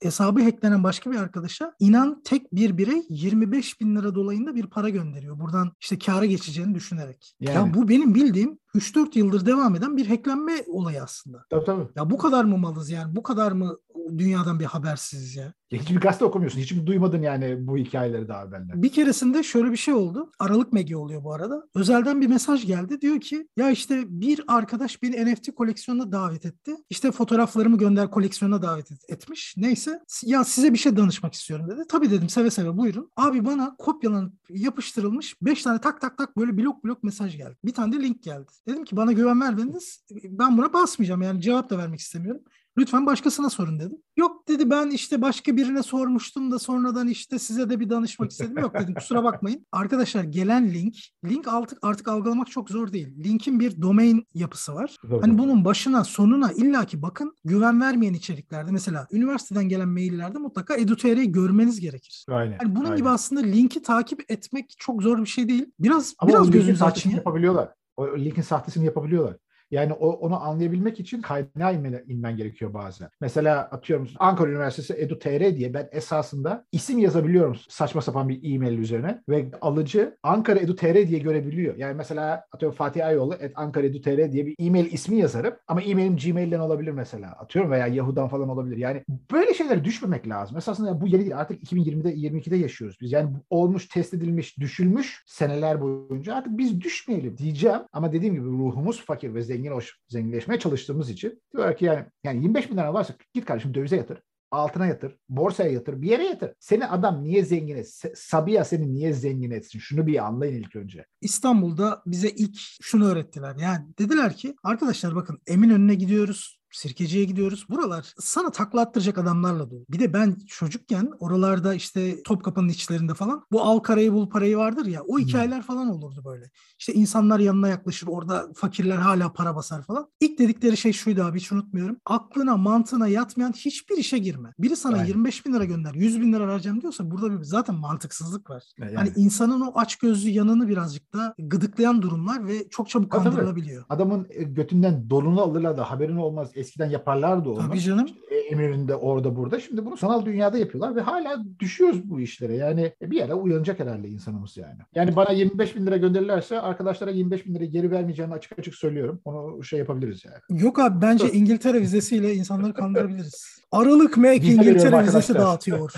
hesabı 0.01 0.43
hacklenen 0.43 0.83
başka 0.83 1.11
bir 1.11 1.17
arkadaşa 1.17 1.73
inan 1.79 2.21
tek 2.23 2.53
bir 2.53 2.77
birey 2.77 3.01
25 3.09 3.81
bin 3.81 3.95
lira 3.95 4.15
dolayında 4.15 4.55
bir 4.55 4.67
para 4.67 4.89
gönderiyor. 4.89 5.39
Buradan 5.39 5.71
işte 5.81 5.99
kâra 5.99 6.25
geçeceğini 6.25 6.75
düşünerek. 6.75 7.35
Yani. 7.39 7.55
Ya 7.55 7.73
bu 7.73 7.89
benim 7.89 8.15
bildiğim 8.15 8.59
3-4 8.77 9.17
yıldır 9.17 9.45
devam 9.45 9.75
eden 9.75 9.97
bir 9.97 10.07
hacklenme 10.07 10.63
olayı 10.67 11.03
aslında. 11.03 11.45
Tabii 11.49 11.65
tabii. 11.65 11.87
Ya 11.95 12.09
bu 12.09 12.17
kadar 12.17 12.43
mı 12.43 12.57
malız 12.57 12.89
yani? 12.89 13.15
Bu 13.15 13.23
kadar 13.23 13.51
mı 13.51 13.77
dünyadan 14.17 14.59
bir 14.59 14.65
habersiz 14.65 15.35
ya? 15.35 15.53
ya 15.71 15.81
hiçbir 15.81 15.99
gazete 15.99 16.25
okumuyorsun. 16.25 16.59
Hiç 16.59 16.71
mi 16.71 16.87
duymadın 16.87 17.21
yani 17.21 17.67
bu 17.67 17.77
hikayeleri 17.77 18.27
daha 18.27 18.51
benden? 18.51 18.83
Bir 18.83 18.91
keresinde 18.91 19.43
şöyle 19.43 19.71
bir 19.71 19.77
şey 19.77 19.93
oldu. 19.93 20.31
Aralık 20.39 20.73
Megi 20.73 20.97
oluyor 20.97 21.23
bu 21.23 21.33
arada. 21.33 21.63
Özelden 21.75 22.21
bir 22.21 22.27
mesaj 22.27 22.65
geldi. 22.65 23.01
Diyor 23.01 23.21
ki 23.21 23.47
ya 23.57 23.71
işte 23.71 24.03
bir 24.07 24.43
arkadaş 24.47 25.03
beni 25.03 25.33
NFT 25.33 25.55
koleksiyonuna 25.55 26.11
davet 26.11 26.45
etti. 26.45 26.75
İşte 26.89 27.11
fotoğraflarımı 27.11 27.77
gönder 27.77 28.11
koleksiyona 28.11 28.61
davet 28.61 28.91
et, 28.91 28.99
etmiş. 29.09 29.53
Neyse 29.57 29.99
ya 30.25 30.43
size 30.43 30.73
bir 30.73 30.77
şey 30.77 30.97
danışmak 30.97 31.33
istiyorum 31.33 31.67
dedi. 31.69 31.81
Tabii 31.89 32.11
dedim 32.11 32.29
seve 32.29 32.51
seve 32.51 32.77
buyurun. 32.77 33.11
Abi 33.15 33.45
bana 33.45 33.75
kopyalanıp 33.77 34.33
yapıştırılmış 34.49 35.35
5 35.41 35.63
tane 35.63 35.81
tak 35.81 36.01
tak 36.01 36.17
tak 36.17 36.37
böyle 36.37 36.57
blok 36.57 36.83
blok 36.83 37.03
mesaj 37.03 37.37
geldi. 37.37 37.55
Bir 37.65 37.73
tane 37.73 37.93
de 37.93 38.03
link 38.03 38.23
geldi. 38.23 38.51
Dedim 38.67 38.85
ki 38.85 38.97
bana 38.97 39.11
güven 39.11 39.41
vermediniz. 39.41 40.05
Ben 40.23 40.57
buna 40.57 40.73
basmayacağım 40.73 41.21
yani 41.21 41.41
cevap 41.41 41.69
da 41.69 41.77
vermek 41.77 41.99
istemiyorum. 41.99 42.41
Lütfen 42.77 43.05
başkasına 43.05 43.49
sorun 43.49 43.79
dedim. 43.79 43.97
Yok 44.17 44.47
dedi 44.47 44.69
ben 44.69 44.89
işte 44.89 45.21
başka 45.21 45.57
birine 45.57 45.83
sormuştum 45.83 46.51
da 46.51 46.59
sonradan 46.59 47.07
işte 47.07 47.39
size 47.39 47.69
de 47.69 47.79
bir 47.79 47.89
danışmak 47.89 48.31
istedim. 48.31 48.57
Yok 48.57 48.73
dedim 48.79 48.93
kusura 48.93 49.23
bakmayın. 49.23 49.65
Arkadaşlar 49.71 50.23
gelen 50.23 50.73
link, 50.73 50.95
link 51.25 51.47
artık 51.47 51.79
artık 51.81 52.07
algılamak 52.07 52.51
çok 52.51 52.69
zor 52.69 52.93
değil. 52.93 53.23
Linkin 53.23 53.59
bir 53.59 53.81
domain 53.81 54.27
yapısı 54.33 54.75
var. 54.75 54.95
Doğru. 55.09 55.21
Hani 55.21 55.37
bunun 55.37 55.65
başına 55.65 56.03
sonuna 56.03 56.51
illaki 56.51 57.01
bakın 57.01 57.35
güven 57.45 57.81
vermeyen 57.81 58.13
içeriklerde 58.13 58.71
mesela 58.71 59.07
üniversiteden 59.11 59.69
gelen 59.69 59.89
maillerde 59.89 60.37
mutlaka 60.37 60.75
edu.tr'yi 60.75 61.31
görmeniz 61.31 61.79
gerekir. 61.79 62.25
Aynen. 62.29 62.57
Yani 62.61 62.75
bunun 62.75 62.85
aynen. 62.85 62.97
gibi 62.97 63.09
aslında 63.09 63.41
linki 63.41 63.81
takip 63.81 64.31
etmek 64.31 64.75
çok 64.77 65.03
zor 65.03 65.21
bir 65.21 65.25
şey 65.25 65.49
değil. 65.49 65.65
Biraz 65.79 66.15
Ama 66.19 66.31
biraz 66.31 66.51
gözünüzü 66.51 66.83
açın. 66.83 67.09
yapabiliyorlar. 67.09 67.76
O 67.97 68.17
linkin 68.19 68.41
sahtesini 68.41 68.85
yapabiliyorlar. 68.85 69.37
Yani 69.71 69.93
o, 69.93 70.09
onu 70.11 70.43
anlayabilmek 70.43 70.99
için 70.99 71.21
kaynağa 71.21 71.71
inmen, 71.71 72.03
inmen 72.07 72.37
gerekiyor 72.37 72.73
bazen. 72.73 73.09
Mesela 73.21 73.59
atıyorum 73.59 74.09
Ankara 74.19 74.49
Üniversitesi 74.49 75.01
edu.tr 75.01 75.55
diye 75.55 75.73
ben 75.73 75.89
esasında 75.91 76.65
isim 76.71 76.99
yazabiliyorum 76.99 77.55
saçma 77.69 78.01
sapan 78.01 78.29
bir 78.29 78.55
e-mail 78.55 78.79
üzerine 78.79 79.21
ve 79.29 79.47
alıcı 79.61 80.17
Ankara 80.23 80.59
edu.tr 80.59 81.07
diye 81.07 81.19
görebiliyor. 81.19 81.75
Yani 81.75 81.93
mesela 81.93 82.45
atıyorum 82.51 82.77
Fatih 82.77 83.05
Ayoğlu 83.05 83.33
et 83.33 83.51
Ankara 83.55 83.85
edu.tr 83.85 84.31
diye 84.31 84.45
bir 84.45 84.55
e-mail 84.59 84.93
ismi 84.93 85.17
yazarım 85.17 85.53
ama 85.67 85.81
e-mailim 85.81 86.17
Gmail'den 86.17 86.59
olabilir 86.59 86.91
mesela. 86.91 87.31
Atıyorum 87.31 87.71
veya 87.71 87.87
Yahoo'dan 87.87 88.27
falan 88.27 88.49
olabilir. 88.49 88.77
Yani 88.77 89.03
böyle 89.31 89.53
şeylere 89.53 89.83
düşmemek 89.83 90.27
lazım. 90.27 90.57
Esasında 90.57 91.01
bu 91.01 91.07
yeni 91.07 91.21
değil. 91.21 91.37
Artık 91.37 91.63
2020'de 91.63 92.13
22'de 92.13 92.55
yaşıyoruz 92.55 92.97
biz. 93.01 93.11
Yani 93.11 93.29
olmuş, 93.49 93.87
test 93.87 94.13
edilmiş, 94.13 94.57
düşülmüş 94.59 95.23
seneler 95.25 95.81
boyunca 95.81 96.35
artık 96.35 96.57
biz 96.57 96.81
düşmeyelim 96.81 97.37
diyeceğim. 97.37 97.79
Ama 97.93 98.11
dediğim 98.11 98.35
gibi 98.35 98.45
ruhumuz 98.45 99.05
fakir 99.05 99.33
ve 99.33 99.41
zengin 99.41 99.56
zengin 99.57 99.71
hoş, 99.71 99.99
zenginleşmeye 100.07 100.59
çalıştığımız 100.59 101.09
için 101.09 101.41
diyorlar 101.53 101.77
ki 101.77 101.85
yani, 101.85 102.05
yani 102.23 102.43
25 102.43 102.69
bin 102.71 102.77
lira 102.77 102.93
varsa 102.93 103.13
git 103.33 103.45
kardeşim 103.45 103.73
dövize 103.73 103.95
yatır 103.95 104.21
altına 104.51 104.85
yatır, 104.85 105.17
borsaya 105.29 105.71
yatır, 105.71 106.01
bir 106.01 106.09
yere 106.09 106.25
yatır. 106.25 106.51
Seni 106.59 106.85
adam 106.85 107.23
niye 107.23 107.45
zengin 107.45 107.77
etsin? 107.77 108.11
Sabiha 108.15 108.63
seni 108.63 108.93
niye 108.93 109.13
zengin 109.13 109.51
etsin? 109.51 109.79
Şunu 109.79 110.07
bir 110.07 110.25
anlayın 110.25 110.63
ilk 110.63 110.75
önce. 110.75 111.05
İstanbul'da 111.21 112.01
bize 112.05 112.29
ilk 112.29 112.57
şunu 112.81 113.05
öğrettiler. 113.05 113.55
Yani 113.59 113.85
dediler 113.99 114.35
ki 114.35 114.55
arkadaşlar 114.63 115.15
bakın 115.15 115.39
Eminönü'ne 115.47 115.95
gidiyoruz. 115.95 116.56
Sirkeci'ye 116.71 117.25
gidiyoruz. 117.25 117.65
Buralar 117.69 118.13
sana 118.19 118.51
takla 118.51 118.81
attıracak 118.81 119.17
adamlarla 119.17 119.69
dolu. 119.69 119.85
Bir 119.89 119.99
de 119.99 120.13
ben 120.13 120.35
çocukken 120.47 121.11
oralarda 121.19 121.73
işte 121.73 122.23
Topkapı'nın 122.23 122.69
içlerinde 122.69 123.13
falan 123.13 123.45
bu 123.51 123.61
al 123.61 123.79
karayı 123.79 124.13
bul 124.13 124.29
parayı 124.29 124.57
vardır 124.57 124.85
ya 124.85 125.01
o 125.07 125.19
hikayeler 125.19 125.61
falan 125.61 125.87
olurdu 125.87 126.21
böyle. 126.25 126.49
İşte 126.79 126.93
insanlar 126.93 127.39
yanına 127.39 127.67
yaklaşır 127.67 128.07
orada 128.07 128.47
fakirler 128.55 128.97
hala 128.97 129.33
para 129.33 129.55
basar 129.55 129.83
falan. 129.83 130.07
İlk 130.19 130.39
dedikleri 130.39 130.77
şey 130.77 130.93
şuydu 130.93 131.23
abi 131.23 131.39
hiç 131.39 131.51
unutmuyorum. 131.51 131.97
Aklına 132.05 132.57
mantığına 132.57 133.07
yatmayan 133.07 133.51
hiçbir 133.51 133.97
işe 133.97 134.17
girme. 134.17 134.53
Biri 134.59 134.75
sana 134.75 134.95
Aynen. 134.95 135.07
25 135.07 135.45
bin 135.45 135.53
lira 135.53 135.65
gönder 135.65 135.93
100 135.93 136.21
bin 136.21 136.33
lira 136.33 136.47
vereceğim 136.47 136.81
diyorsa 136.81 137.11
burada 137.11 137.39
bir 137.39 137.43
zaten 137.43 137.75
mantıksızlık 137.75 138.49
var. 138.49 138.63
Yani, 138.77 138.95
hani 138.95 139.11
insanın 139.15 139.61
o 139.61 139.71
aç 139.75 139.95
gözlü 139.95 140.29
yanını 140.29 140.67
birazcık 140.67 141.13
da 141.13 141.35
gıdıklayan 141.39 142.01
durumlar 142.01 142.47
ve 142.47 142.69
çok 142.69 142.89
çabuk 142.89 143.11
kandırılabiliyor. 143.11 143.85
Adamın 143.89 144.27
e, 144.29 144.43
götünden 144.43 145.09
dolunu 145.09 145.41
alırlar 145.41 145.77
da 145.77 145.91
haberin 145.91 146.17
olmaz 146.17 146.51
eskiden 146.57 146.89
yaparlardı 146.89 147.49
onu. 147.49 147.67
Tabii 147.67 147.79
canım. 147.79 148.05
İşte 148.05 148.35
Emir'inde 148.35 148.95
orada 148.95 149.35
burada. 149.35 149.59
Şimdi 149.59 149.85
bunu 149.85 149.97
sanal 149.97 150.25
dünyada 150.25 150.57
yapıyorlar 150.57 150.95
ve 150.95 151.01
hala 151.01 151.43
düşüyoruz 151.59 152.09
bu 152.09 152.19
işlere. 152.19 152.55
Yani 152.55 152.93
e, 153.01 153.11
bir 153.11 153.17
yere 153.17 153.33
uyanacak 153.33 153.79
herhalde 153.79 154.07
insanımız 154.07 154.57
yani. 154.57 154.77
Yani 154.95 155.15
bana 155.15 155.31
25 155.31 155.75
bin 155.75 155.85
lira 155.85 155.97
gönderirlerse 155.97 156.61
arkadaşlara 156.61 157.11
25 157.11 157.45
bin 157.45 157.55
lira 157.55 157.65
geri 157.65 157.91
vermeyeceğimi 157.91 158.33
açık 158.33 158.59
açık 158.59 158.75
söylüyorum. 158.75 159.21
Onu 159.25 159.63
şey 159.63 159.79
yapabiliriz 159.79 160.25
yani. 160.25 160.61
Yok 160.61 160.79
abi 160.79 161.01
bence 161.01 161.31
İngiltere 161.31 161.81
vizesiyle 161.81 162.33
insanları 162.33 162.73
kandırabiliriz. 162.73 163.57
Aralık 163.71 164.17
Mek 164.17 164.43
İngiltere 164.43 165.03
vizesi 165.03 165.35
dağıtıyor. 165.35 165.93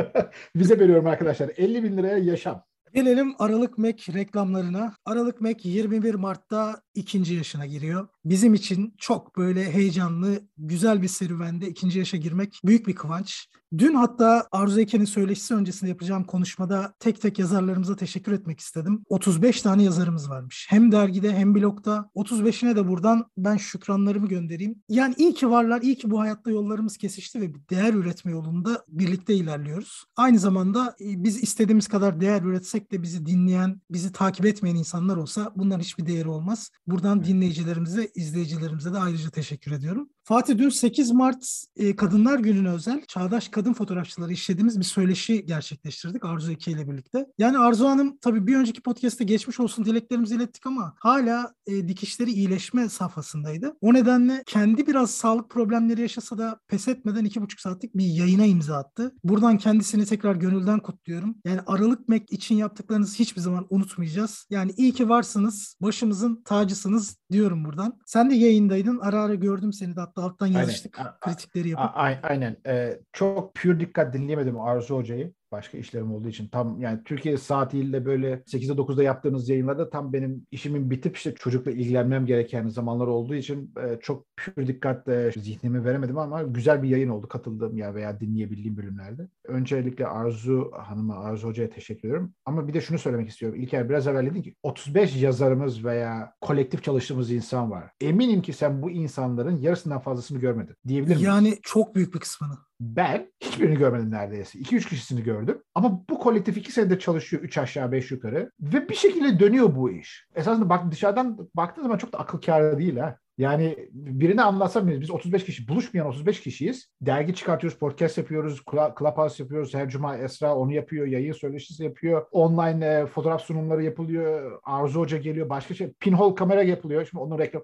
Vize 0.56 0.78
veriyorum 0.78 1.06
arkadaşlar. 1.06 1.50
50 1.56 1.82
bin 1.82 1.96
liraya 1.96 2.18
yaşam. 2.18 2.64
Gelelim 2.94 3.34
Aralık 3.38 3.78
Mek 3.78 4.08
reklamlarına. 4.14 4.94
Aralık 5.04 5.40
Mek 5.40 5.64
21 5.64 6.14
Mart'ta 6.14 6.80
ikinci 6.94 7.34
yaşına 7.34 7.66
giriyor. 7.66 8.08
Bizim 8.24 8.54
için 8.54 8.94
çok 8.98 9.36
böyle 9.36 9.72
heyecanlı, 9.72 10.42
güzel 10.58 11.02
bir 11.02 11.08
serüvende 11.08 11.68
ikinci 11.68 11.98
yaşa 11.98 12.16
girmek 12.16 12.60
büyük 12.64 12.86
bir 12.86 12.94
kıvanç. 12.94 13.48
Dün 13.78 13.94
hatta 13.94 14.48
Arzu 14.52 14.80
Eken'in 14.80 15.04
söyleşisi 15.04 15.54
öncesinde 15.54 15.90
yapacağım 15.90 16.24
konuşmada 16.24 16.94
tek 16.98 17.20
tek 17.20 17.38
yazarlarımıza 17.38 17.96
teşekkür 17.96 18.32
etmek 18.32 18.60
istedim. 18.60 19.02
35 19.08 19.62
tane 19.62 19.82
yazarımız 19.82 20.30
varmış. 20.30 20.66
Hem 20.70 20.92
dergide 20.92 21.32
hem 21.32 21.54
blogda. 21.54 22.10
35'ine 22.16 22.76
de 22.76 22.88
buradan 22.88 23.24
ben 23.36 23.56
şükranlarımı 23.56 24.28
göndereyim. 24.28 24.82
Yani 24.88 25.14
iyi 25.18 25.34
ki 25.34 25.50
varlar, 25.50 25.82
iyi 25.82 25.96
ki 25.96 26.10
bu 26.10 26.20
hayatta 26.20 26.50
yollarımız 26.50 26.96
kesişti 26.96 27.40
ve 27.40 27.52
değer 27.70 27.94
üretme 27.94 28.32
yolunda 28.32 28.84
birlikte 28.88 29.34
ilerliyoruz. 29.34 30.04
Aynı 30.16 30.38
zamanda 30.38 30.96
e, 31.00 31.24
biz 31.24 31.42
istediğimiz 31.42 31.88
kadar 31.88 32.20
değer 32.20 32.42
üretsek 32.42 32.92
de 32.92 33.02
bizi 33.02 33.26
dinleyen, 33.26 33.80
bizi 33.90 34.12
takip 34.12 34.46
etmeyen 34.46 34.76
insanlar 34.76 35.16
olsa 35.16 35.52
bunların 35.56 35.80
hiçbir 35.80 36.06
değeri 36.06 36.28
olmaz. 36.28 36.70
Buradan 36.86 37.24
dinleyicilerimize, 37.24 38.10
izleyicilerimize 38.14 38.92
de 38.92 38.98
ayrıca 38.98 39.30
teşekkür 39.30 39.72
ediyorum. 39.72 40.10
Fatih 40.26 40.58
dün 40.58 40.68
8 40.68 41.10
Mart 41.10 41.64
e, 41.76 41.96
Kadınlar 41.96 42.38
Günü'ne 42.38 42.68
özel 42.68 43.04
Çağdaş 43.08 43.48
Kadın 43.48 43.72
Fotoğrafçıları 43.72 44.32
işlediğimiz 44.32 44.78
bir 44.78 44.84
söyleşi 44.84 45.46
gerçekleştirdik 45.46 46.24
Arzu 46.24 46.52
Eke 46.52 46.70
ile 46.70 46.90
birlikte. 46.90 47.26
Yani 47.38 47.58
Arzu 47.58 47.86
Hanım 47.86 48.16
tabii 48.20 48.46
bir 48.46 48.56
önceki 48.56 48.82
podcast'te 48.82 49.24
geçmiş 49.24 49.60
olsun 49.60 49.84
dileklerimizi 49.84 50.34
ilettik 50.34 50.66
ama 50.66 50.94
hala 50.98 51.54
e, 51.66 51.88
dikişleri 51.88 52.30
iyileşme 52.30 52.88
safhasındaydı. 52.88 53.76
O 53.80 53.94
nedenle 53.94 54.42
kendi 54.46 54.86
biraz 54.86 55.10
sağlık 55.10 55.50
problemleri 55.50 56.00
yaşasa 56.00 56.38
da 56.38 56.60
pes 56.68 56.88
etmeden 56.88 57.24
iki 57.24 57.42
buçuk 57.42 57.60
saatlik 57.60 57.94
bir 57.94 58.06
yayına 58.06 58.44
imza 58.44 58.76
attı. 58.76 59.14
Buradan 59.24 59.58
kendisini 59.58 60.04
tekrar 60.06 60.34
gönülden 60.34 60.80
kutluyorum. 60.80 61.34
Yani 61.44 61.60
Aralık 61.66 62.08
Mek 62.08 62.32
için 62.32 62.54
yaptıklarınızı 62.54 63.18
hiçbir 63.18 63.40
zaman 63.40 63.66
unutmayacağız. 63.70 64.46
Yani 64.50 64.72
iyi 64.76 64.92
ki 64.92 65.08
varsınız, 65.08 65.76
başımızın 65.80 66.42
tacısınız 66.44 67.16
diyorum 67.32 67.64
buradan. 67.64 67.98
Sen 68.06 68.30
de 68.30 68.34
yayındaydın. 68.34 68.98
Ara 68.98 69.22
ara 69.22 69.34
gördüm 69.34 69.72
seni 69.72 69.96
de 69.96 70.00
hatta 70.14 70.26
alttan 70.26 70.46
yazıştık. 70.46 70.98
Aynen. 70.98 71.12
Kritikleri 71.20 71.68
yapıp. 71.68 71.90
Aynen. 72.22 72.56
Ee, 72.66 73.00
çok 73.12 73.54
pür 73.54 73.80
dikkat 73.80 74.14
dinleyemedim 74.14 74.60
Arzu 74.60 74.96
Hoca'yı 74.96 75.32
başka 75.52 75.78
işlerim 75.78 76.12
olduğu 76.12 76.28
için 76.28 76.48
tam 76.48 76.80
yani 76.80 77.04
Türkiye 77.04 77.36
saatiyle 77.36 78.04
böyle 78.04 78.32
8'de 78.34 78.72
9'da 78.72 79.02
yaptığınız 79.02 79.48
yayınlarda 79.48 79.90
tam 79.90 80.12
benim 80.12 80.46
işimin 80.50 80.90
bitip 80.90 81.16
işte 81.16 81.34
çocukla 81.34 81.70
ilgilenmem 81.70 82.26
gereken 82.26 82.68
zamanlar 82.68 83.06
olduğu 83.06 83.34
için 83.34 83.74
e, 83.82 83.98
çok 84.00 84.33
pür 84.36 84.66
dikkatle 84.66 85.32
zihnimi 85.32 85.84
veremedim 85.84 86.18
ama 86.18 86.42
güzel 86.42 86.82
bir 86.82 86.88
yayın 86.88 87.08
oldu 87.08 87.28
katıldığım 87.28 87.76
ya 87.76 87.94
veya 87.94 88.20
dinleyebildiğim 88.20 88.76
bölümlerde. 88.76 89.28
Öncelikle 89.44 90.06
Arzu 90.06 90.72
Hanım'a, 90.76 91.16
Arzu 91.16 91.48
Hoca'ya 91.48 91.70
teşekkür 91.70 92.08
ediyorum. 92.08 92.32
Ama 92.44 92.68
bir 92.68 92.74
de 92.74 92.80
şunu 92.80 92.98
söylemek 92.98 93.28
istiyorum. 93.28 93.60
İlker 93.60 93.88
biraz 93.88 94.06
evvel 94.06 94.26
dedin 94.26 94.42
ki 94.42 94.54
35 94.62 95.22
yazarımız 95.22 95.84
veya 95.84 96.34
kolektif 96.40 96.82
çalıştığımız 96.82 97.30
insan 97.30 97.70
var. 97.70 97.90
Eminim 98.00 98.42
ki 98.42 98.52
sen 98.52 98.82
bu 98.82 98.90
insanların 98.90 99.56
yarısından 99.56 100.00
fazlasını 100.00 100.38
görmedin 100.38 100.76
diyebilir 100.88 101.14
miyim? 101.14 101.26
Yani 101.26 101.58
çok 101.62 101.94
büyük 101.94 102.14
bir 102.14 102.20
kısmını. 102.20 102.54
Ben 102.80 103.32
hiçbirini 103.40 103.78
görmedim 103.78 104.10
neredeyse. 104.10 104.58
2-3 104.58 104.88
kişisini 104.88 105.22
gördüm. 105.22 105.62
Ama 105.74 106.04
bu 106.10 106.18
kolektif 106.18 106.56
2 106.56 106.72
senedir 106.72 106.98
çalışıyor 106.98 107.42
3 107.42 107.58
aşağı 107.58 107.92
5 107.92 108.10
yukarı. 108.10 108.50
Ve 108.60 108.88
bir 108.88 108.94
şekilde 108.94 109.38
dönüyor 109.40 109.76
bu 109.76 109.90
iş. 109.90 110.26
Esasında 110.34 110.68
bak 110.68 110.92
dışarıdan 110.92 111.48
baktığın 111.54 111.82
zaman 111.82 111.98
çok 111.98 112.12
da 112.12 112.18
akıl 112.18 112.40
kârı 112.40 112.78
değil 112.78 112.96
ha. 112.96 113.18
Yani 113.38 113.88
birine 113.92 114.42
anlatsam 114.42 114.88
biz 114.88 115.10
35 115.10 115.44
kişi 115.44 115.68
buluşmayan 115.68 116.06
35 116.06 116.40
kişiyiz. 116.40 116.88
Dergi 117.00 117.34
çıkartıyoruz, 117.34 117.78
podcast 117.78 118.18
yapıyoruz, 118.18 118.62
Clubhouse 118.98 119.42
yapıyoruz. 119.42 119.74
Her 119.74 119.88
cuma 119.88 120.16
Esra 120.16 120.56
onu 120.56 120.72
yapıyor, 120.72 121.06
yayın 121.06 121.32
söyleşisi 121.32 121.84
yapıyor. 121.84 122.26
Online 122.32 122.86
e, 122.86 123.06
fotoğraf 123.06 123.42
sunumları 123.42 123.82
yapılıyor. 123.84 124.60
Arzu 124.64 125.00
Hoca 125.00 125.18
geliyor, 125.18 125.48
başka 125.48 125.74
şey. 125.74 125.92
Pinhole 125.92 126.34
kamera 126.34 126.62
yapılıyor. 126.62 127.06
Şimdi 127.10 127.22
onun 127.22 127.38
reklam 127.38 127.62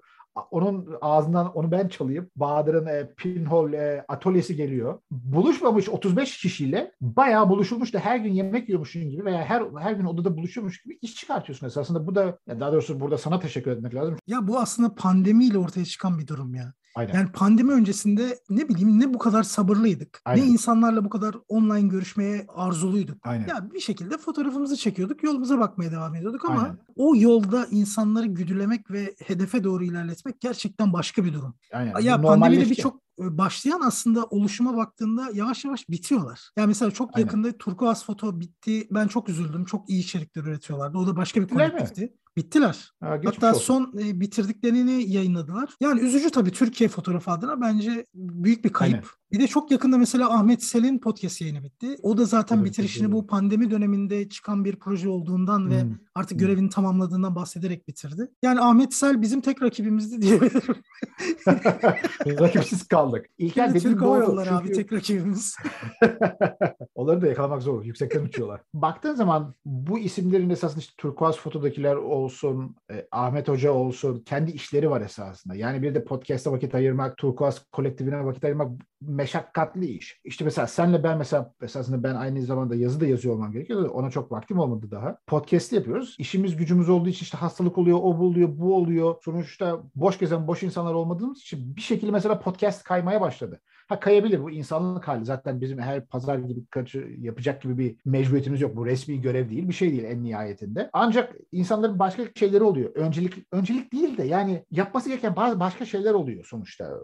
onun 0.51 0.97
ağzından 1.01 1.53
onu 1.53 1.71
ben 1.71 1.87
çalayım. 1.87 2.29
Bahadır'ın 2.35 2.85
e, 2.85 3.13
pinhole 3.17 3.77
e, 3.77 4.05
atölyesi 4.07 4.55
geliyor. 4.55 4.99
Buluşmamış 5.11 5.89
35 5.89 6.37
kişiyle 6.37 6.91
bayağı 7.01 7.49
buluşulmuş 7.49 7.93
da 7.93 7.99
her 7.99 8.17
gün 8.17 8.33
yemek 8.33 8.69
yiyormuşsun 8.69 9.09
gibi 9.09 9.25
veya 9.25 9.45
her 9.45 9.63
her 9.79 9.91
gün 9.91 10.05
odada 10.05 10.37
buluşuyormuş 10.37 10.81
gibi 10.81 10.99
iş 11.01 11.15
çıkartıyorsun 11.15 11.67
esasında. 11.67 12.07
Bu 12.07 12.15
da 12.15 12.39
daha 12.47 12.71
doğrusu 12.71 12.99
burada 12.99 13.17
sana 13.17 13.39
teşekkür 13.39 13.71
etmek 13.71 13.95
lazım. 13.95 14.17
Ya 14.27 14.47
bu 14.47 14.59
aslında 14.59 14.95
pandemiyle 14.95 15.57
ortaya 15.57 15.85
çıkan 15.85 16.19
bir 16.19 16.27
durum 16.27 16.55
ya. 16.55 16.73
Aynen. 16.95 17.13
Yani 17.13 17.31
pandemi 17.31 17.71
öncesinde 17.71 18.39
ne 18.49 18.69
bileyim 18.69 18.99
ne 18.99 19.13
bu 19.13 19.17
kadar 19.17 19.43
sabırlıydık. 19.43 20.21
Aynen. 20.25 20.43
Ne 20.43 20.47
insanlarla 20.47 21.05
bu 21.05 21.09
kadar 21.09 21.35
online 21.47 21.87
görüşmeye 21.87 22.45
arzuluyduk. 22.55 23.17
Aynen. 23.23 23.47
Ya 23.47 23.71
bir 23.73 23.79
şekilde 23.79 24.17
fotoğrafımızı 24.17 24.77
çekiyorduk, 24.77 25.23
yolumuza 25.23 25.59
bakmaya 25.59 25.91
devam 25.91 26.15
ediyorduk 26.15 26.45
ama 26.45 26.61
Aynen. 26.61 26.77
o 26.95 27.15
yolda 27.15 27.67
insanları 27.71 28.25
güdülemek 28.27 28.91
ve 28.91 29.15
hedefe 29.25 29.63
doğru 29.63 29.83
ilerletmek 29.83 30.41
gerçekten 30.41 30.93
başka 30.93 31.25
bir 31.25 31.33
durum. 31.33 31.55
Aynen. 31.73 31.99
Ya 31.99 32.21
pandemiyle 32.21 32.69
birçok 32.69 33.01
e, 33.19 33.37
başlayan 33.37 33.81
aslında 33.85 34.23
oluşuma 34.25 34.77
baktığında 34.77 35.29
yavaş 35.33 35.65
yavaş 35.65 35.89
bitiyorlar. 35.89 36.51
Yani 36.57 36.67
mesela 36.67 36.91
çok 36.91 37.09
Aynen. 37.13 37.25
yakında 37.25 37.57
Turkuaz 37.57 38.05
Foto 38.05 38.39
bitti. 38.39 38.87
Ben 38.91 39.07
çok 39.07 39.29
üzüldüm. 39.29 39.65
Çok 39.65 39.89
iyi 39.89 40.01
içerikler 40.01 40.43
üretiyorlardı. 40.43 40.97
O 40.97 41.07
da 41.07 41.15
başka 41.15 41.41
bir 41.41 41.47
kolektifti. 41.47 42.13
Bittiler. 42.37 42.91
Ha, 42.99 43.19
Hatta 43.25 43.53
son 43.53 43.93
e, 43.99 44.19
bitirdiklerini 44.19 45.11
yayınladılar. 45.11 45.69
Yani 45.81 46.01
üzücü 46.01 46.29
tabii 46.29 46.51
Türkiye 46.51 46.89
fotoğrafı 46.89 47.31
adına 47.31 47.61
bence 47.61 48.05
büyük 48.13 48.65
bir 48.65 48.73
kayıp. 48.73 48.95
Aynen. 48.95 49.07
Bir 49.31 49.39
de 49.39 49.47
çok 49.47 49.71
yakında 49.71 49.97
mesela 49.97 50.33
Ahmet 50.33 50.63
Sel'in 50.63 50.99
podcast 50.99 51.41
yayını 51.41 51.63
bitti. 51.63 51.95
O 52.01 52.17
da 52.17 52.25
zaten 52.25 52.57
evet, 52.57 52.65
bitirişini 52.65 53.05
evet. 53.05 53.13
bu 53.13 53.27
pandemi 53.27 53.71
döneminde 53.71 54.29
çıkan 54.29 54.65
bir 54.65 54.75
proje 54.75 55.09
olduğundan 55.09 55.59
hmm. 55.59 55.69
ve 55.69 55.83
artık 56.15 56.31
hmm. 56.31 56.47
görevini 56.47 56.69
tamamladığından 56.69 57.35
bahsederek 57.35 57.87
bitirdi. 57.87 58.27
Yani 58.43 58.61
Ahmet 58.61 58.93
Sel 58.93 59.21
bizim 59.21 59.41
tek 59.41 59.61
rakibimizdi 59.61 60.21
diyebilirim. 60.21 60.75
Rakipsiz 62.25 62.87
kaldık. 62.87 63.25
İlker 63.37 63.69
dediğin 63.69 63.93
Türk 63.93 64.01
Hava 64.01 64.17
Yolları 64.17 64.49
çünkü... 64.49 64.63
abi 64.63 64.71
tek 64.71 64.93
rakibimiz. 64.93 65.55
Onları 66.95 67.21
da 67.21 67.27
yakalamak 67.27 67.61
zor. 67.61 67.83
Yüksekten 67.83 68.23
uçuyorlar. 68.23 68.61
Baktığın 68.73 69.15
zaman 69.15 69.53
bu 69.65 69.99
isimlerin 69.99 70.49
esasında 70.49 70.79
işte 70.79 70.93
Turkuaz 70.97 71.37
fotodakiler 71.37 71.95
olsun, 72.23 72.75
e, 72.91 73.07
Ahmet 73.11 73.47
Hoca 73.47 73.71
olsun 73.71 74.23
kendi 74.25 74.51
işleri 74.51 74.89
var 74.89 75.01
esasında. 75.01 75.55
Yani 75.55 75.81
bir 75.81 75.95
de 75.95 76.03
podcast'a 76.03 76.51
vakit 76.51 76.75
ayırmak, 76.75 77.17
Turkuaz 77.17 77.65
kolektifine 77.71 78.25
vakit 78.25 78.43
ayırmak 78.43 78.71
meşakkatli 79.01 79.85
iş. 79.85 80.21
İşte 80.23 80.45
mesela 80.45 80.67
senle 80.67 81.03
ben 81.03 81.17
mesela 81.17 81.53
esasında 81.61 82.03
ben 82.03 82.15
aynı 82.15 82.41
zamanda 82.41 82.75
yazı 82.75 82.99
da 82.99 83.05
yazıyor 83.05 83.35
olmam 83.35 83.51
gerekiyor. 83.51 83.89
Ona 83.89 84.09
çok 84.09 84.31
vaktim 84.31 84.59
olmadı 84.59 84.91
daha. 84.91 85.17
Podcast 85.27 85.73
yapıyoruz. 85.73 86.15
İşimiz 86.19 86.57
gücümüz 86.57 86.89
olduğu 86.89 87.09
için 87.09 87.23
işte 87.23 87.37
hastalık 87.37 87.77
oluyor, 87.77 87.97
o 88.01 88.19
bu 88.19 88.25
oluyor, 88.25 88.49
bu 88.51 88.75
oluyor. 88.75 89.15
Sonuçta 89.25 89.83
boş 89.95 90.19
gezen 90.19 90.47
boş 90.47 90.63
insanlar 90.63 90.93
olmadığımız 90.93 91.39
için 91.39 91.75
bir 91.75 91.81
şekilde 91.81 92.11
mesela 92.11 92.39
podcast 92.39 92.83
kaymaya 92.83 93.21
başladı. 93.21 93.61
Ha 93.91 93.99
kayabilir 93.99 94.43
bu 94.43 94.51
insanlık 94.51 95.07
hali. 95.07 95.25
Zaten 95.25 95.61
bizim 95.61 95.79
her 95.79 96.05
pazar 96.05 96.37
gibi 96.39 96.65
kaçı 96.65 97.07
yapacak 97.19 97.61
gibi 97.61 97.77
bir 97.77 97.95
mecburiyetimiz 98.05 98.61
yok. 98.61 98.75
Bu 98.75 98.85
resmi 98.85 99.21
görev 99.21 99.49
değil, 99.49 99.67
bir 99.67 99.73
şey 99.73 99.91
değil 99.91 100.03
en 100.03 100.23
nihayetinde. 100.23 100.89
Ancak 100.93 101.35
insanların 101.51 101.99
başka 101.99 102.23
şeyleri 102.35 102.63
oluyor. 102.63 102.95
Öncelik 102.95 103.33
öncelik 103.51 103.93
değil 103.93 104.17
de 104.17 104.23
yani 104.23 104.65
yapması 104.71 105.09
gereken 105.09 105.35
bazı 105.35 105.59
başka 105.59 105.85
şeyler 105.85 106.13
oluyor 106.13 106.45
sonuçta. 106.45 106.99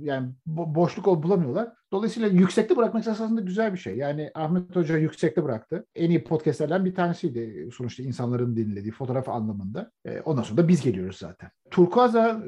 Yani 0.00 0.28
bo- 0.48 0.74
boşluk 0.74 1.06
bulamıyorlar. 1.22 1.68
Dolayısıyla 1.92 2.28
yüksekte 2.28 2.76
bırakmak 2.76 3.06
esasında 3.06 3.40
güzel 3.40 3.72
bir 3.72 3.78
şey. 3.78 3.96
Yani 3.96 4.30
Ahmet 4.34 4.76
Hoca 4.76 4.96
yüksekte 4.96 5.44
bıraktı. 5.44 5.86
En 5.94 6.10
iyi 6.10 6.24
podcastlerden 6.24 6.84
bir 6.84 6.94
tanesiydi 6.94 7.68
sonuçta 7.72 8.02
insanların 8.02 8.56
dinlediği 8.56 8.92
fotoğraf 8.92 9.28
anlamında. 9.28 9.90
E, 10.04 10.20
ondan 10.20 10.42
sonra 10.42 10.62
da 10.62 10.68
biz 10.68 10.82
geliyoruz 10.82 11.16
zaten. 11.16 11.50
Turkuaz'a 11.70 12.42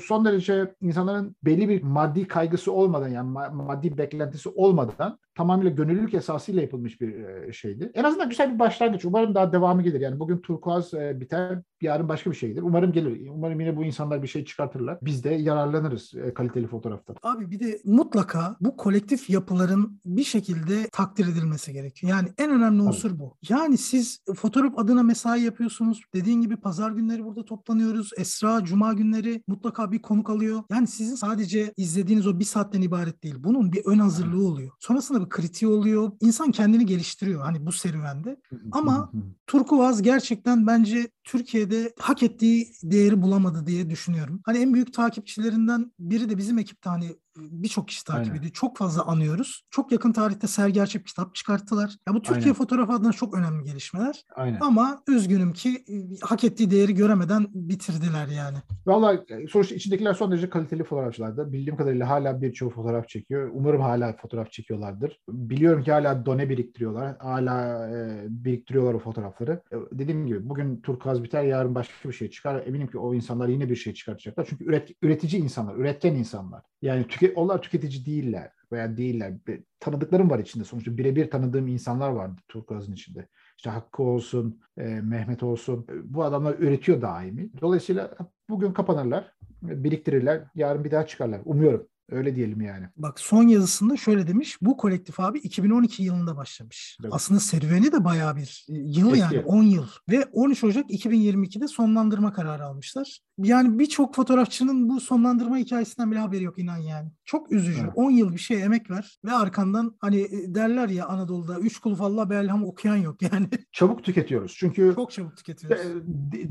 son 0.00 0.24
derece 0.24 0.74
insanların 0.80 1.36
belli 1.42 1.68
bir 1.68 1.82
maddi 1.82 2.28
kaygısı 2.28 2.72
olmadan 2.72 3.08
yani 3.08 3.30
maddi 3.52 3.98
beklentisi 3.98 4.48
olmadan 4.48 5.18
tamamıyla 5.34 5.70
gönüllülük 5.70 6.14
esasıyla 6.14 6.62
yapılmış 6.62 7.00
bir 7.00 7.24
e, 7.24 7.52
şeydi. 7.52 7.90
En 7.94 8.04
azından 8.04 8.28
güzel 8.28 8.54
bir 8.54 8.58
başlangıç. 8.58 9.04
Umarım 9.04 9.34
daha 9.34 9.52
devamı 9.52 9.82
gelir. 9.82 10.00
Yani 10.00 10.20
bugün 10.20 10.38
turkuaz 10.38 10.94
e, 10.94 11.20
biter, 11.20 11.58
yarın 11.80 12.08
başka 12.08 12.30
bir 12.30 12.36
şeydir. 12.36 12.62
Umarım 12.62 12.92
gelir. 12.92 13.28
Umarım 13.28 13.60
yine 13.60 13.76
bu 13.76 13.84
insanlar 13.84 14.22
bir 14.22 14.28
şey 14.28 14.44
çıkartırlar. 14.44 14.98
Biz 15.02 15.24
de 15.24 15.30
yararlanırız 15.30 16.12
kaliteli 16.34 16.66
fotoğraftan. 16.66 17.16
Abi 17.22 17.50
bir 17.50 17.60
de 17.60 17.80
mutlaka 17.84 18.56
bu 18.60 18.75
kolektif 18.76 19.30
yapıların 19.30 20.00
bir 20.04 20.24
şekilde 20.24 20.88
takdir 20.92 21.28
edilmesi 21.28 21.72
gerekiyor. 21.72 22.10
Yani 22.10 22.28
en 22.38 22.50
önemli 22.50 22.82
unsur 22.82 23.18
bu. 23.18 23.36
Yani 23.48 23.78
siz 23.78 24.20
fotoğraf 24.36 24.78
adına 24.78 25.02
mesai 25.02 25.42
yapıyorsunuz. 25.42 26.02
Dediğin 26.14 26.40
gibi 26.40 26.56
pazar 26.56 26.90
günleri 26.90 27.24
burada 27.24 27.44
toplanıyoruz. 27.44 28.10
Esra 28.16 28.64
cuma 28.64 28.92
günleri 28.92 29.42
mutlaka 29.46 29.92
bir 29.92 30.02
konuk 30.02 30.30
alıyor. 30.30 30.62
Yani 30.70 30.86
sizin 30.86 31.14
sadece 31.14 31.72
izlediğiniz 31.76 32.26
o 32.26 32.38
bir 32.38 32.44
saatten 32.44 32.82
ibaret 32.82 33.22
değil. 33.22 33.34
Bunun 33.38 33.72
bir 33.72 33.82
ön 33.84 33.98
hazırlığı 33.98 34.46
oluyor. 34.46 34.70
Sonrasında 34.80 35.24
bir 35.24 35.28
kritiği 35.28 35.70
oluyor. 35.70 36.12
İnsan 36.20 36.50
kendini 36.50 36.86
geliştiriyor 36.86 37.42
hani 37.42 37.66
bu 37.66 37.72
serüvende. 37.72 38.36
Ama 38.72 39.12
Turkuaz 39.46 40.02
gerçekten 40.02 40.66
bence 40.66 41.08
Türkiye'de 41.26 41.92
hak 41.98 42.22
ettiği 42.22 42.72
değeri 42.82 43.22
bulamadı 43.22 43.66
diye 43.66 43.90
düşünüyorum. 43.90 44.40
Hani 44.44 44.58
en 44.58 44.74
büyük 44.74 44.94
takipçilerinden 44.94 45.92
biri 45.98 46.30
de 46.30 46.38
bizim 46.38 46.58
ekipte 46.58 46.90
hani 46.90 47.16
birçok 47.36 47.88
kişi 47.88 48.04
takip 48.04 48.26
Aynen. 48.26 48.38
ediyor. 48.38 48.52
Çok 48.52 48.76
fazla 48.76 49.06
anıyoruz. 49.06 49.62
Çok 49.70 49.92
yakın 49.92 50.12
tarihte 50.12 50.46
Sergi 50.46 50.82
Açıp 50.82 51.06
kitap 51.06 51.34
çıkarttılar. 51.34 51.96
Ya 52.08 52.14
bu 52.14 52.22
Türkiye 52.22 52.44
Aynen. 52.44 52.54
fotoğrafı 52.54 52.92
adına 52.92 53.12
çok 53.12 53.34
önemli 53.34 53.64
gelişmeler. 53.64 54.24
Aynen. 54.34 54.58
Ama 54.60 55.02
üzgünüm 55.08 55.52
ki 55.52 55.84
e, 55.88 55.94
hak 56.22 56.44
ettiği 56.44 56.70
değeri 56.70 56.94
göremeden 56.94 57.46
bitirdiler 57.54 58.26
yani. 58.26 58.58
Valla 58.86 59.14
e, 59.14 59.46
sonuçta 59.48 59.74
içindekiler 59.74 60.14
son 60.14 60.30
derece 60.30 60.50
kaliteli 60.50 60.84
fotoğrafçılardı. 60.84 61.52
Bildiğim 61.52 61.76
kadarıyla 61.76 62.08
hala 62.08 62.42
birçok 62.42 62.74
fotoğraf 62.74 63.08
çekiyor. 63.08 63.50
Umarım 63.54 63.80
hala 63.80 64.16
fotoğraf 64.16 64.50
çekiyorlardır. 64.52 65.20
Biliyorum 65.28 65.82
ki 65.82 65.92
hala 65.92 66.26
done 66.26 66.48
biriktiriyorlar. 66.48 67.16
Hala 67.18 67.88
e, 67.88 68.24
biriktiriyorlar 68.28 68.94
o 68.94 68.98
fotoğrafları. 68.98 69.62
E, 69.72 69.76
dediğim 69.92 70.26
gibi 70.26 70.48
bugün 70.48 70.80
turkuaz 70.80 71.15
biter 71.22 71.44
yarın 71.44 71.74
başka 71.74 72.08
bir 72.08 72.14
şey 72.14 72.30
çıkar. 72.30 72.66
Eminim 72.66 72.86
ki 72.86 72.98
o 72.98 73.14
insanlar 73.14 73.48
yine 73.48 73.70
bir 73.70 73.76
şey 73.76 73.94
çıkartacaklar. 73.94 74.46
Çünkü 74.50 74.64
üret, 74.64 74.90
üretici 75.02 75.42
insanlar, 75.42 75.76
üretken 75.76 76.14
insanlar. 76.14 76.62
Yani 76.82 77.06
tüke, 77.08 77.32
onlar 77.32 77.62
tüketici 77.62 78.06
değiller 78.06 78.50
veya 78.72 78.96
değiller. 78.96 79.34
Tanıdıklarım 79.80 80.30
var 80.30 80.38
içinde 80.38 80.64
sonuçta 80.64 80.96
birebir 80.96 81.30
tanıdığım 81.30 81.68
insanlar 81.68 82.10
vardı 82.10 82.40
Turkuaz'ın 82.48 82.92
içinde. 82.92 83.28
işte 83.56 83.70
Hakkı 83.70 84.02
olsun, 84.02 84.60
e, 84.76 84.84
Mehmet 84.84 85.42
olsun. 85.42 85.86
E, 85.90 86.14
bu 86.14 86.24
adamlar 86.24 86.58
üretiyor 86.58 87.02
daimi. 87.02 87.50
Dolayısıyla 87.60 88.16
bugün 88.48 88.72
kapanırlar, 88.72 89.32
biriktirirler, 89.62 90.44
yarın 90.54 90.84
bir 90.84 90.90
daha 90.90 91.06
çıkarlar. 91.06 91.40
Umuyorum. 91.44 91.88
Öyle 92.10 92.36
diyelim 92.36 92.60
yani. 92.60 92.86
Bak 92.96 93.20
son 93.20 93.42
yazısında 93.48 93.96
şöyle 93.96 94.26
demiş. 94.26 94.58
Bu 94.60 94.76
kolektif 94.76 95.20
abi 95.20 95.38
2012 95.38 96.02
yılında 96.02 96.36
başlamış. 96.36 96.98
Evet. 97.02 97.12
Aslında 97.14 97.40
serüveni 97.40 97.92
de 97.92 98.04
bayağı 98.04 98.36
bir 98.36 98.64
yıl 98.68 99.08
Eski. 99.08 99.20
yani 99.20 99.40
10 99.40 99.62
yıl. 99.62 99.86
Ve 100.10 100.24
13 100.32 100.64
Ocak 100.64 100.90
2022'de 100.90 101.68
sonlandırma 101.68 102.32
kararı 102.32 102.64
almışlar. 102.64 103.18
Yani 103.38 103.78
birçok 103.78 104.14
fotoğrafçının 104.14 104.88
bu 104.88 105.00
sonlandırma 105.00 105.58
hikayesinden 105.58 106.10
bile 106.10 106.18
haberi 106.18 106.44
yok 106.44 106.58
inan 106.58 106.76
yani. 106.76 107.10
Çok 107.24 107.52
üzücü. 107.52 107.80
Evet. 107.80 107.92
10 107.94 108.10
yıl 108.10 108.32
bir 108.32 108.38
şey 108.38 108.62
emek 108.62 108.90
ver 108.90 109.18
ve 109.24 109.32
arkandan 109.32 109.96
hani 110.00 110.20
e, 110.20 110.54
derler 110.54 110.88
ya 110.88 111.06
Anadolu'da 111.06 111.58
üç 111.58 111.78
kuluf 111.78 112.00
Allah 112.00 112.30
belham 112.30 112.64
okuyan 112.64 112.96
yok 112.96 113.22
yani. 113.32 113.48
Çabuk 113.72 114.04
tüketiyoruz. 114.04 114.54
Çünkü 114.58 114.92
çok 114.94 115.10
çabuk 115.10 115.36
tüketiyoruz. 115.36 115.80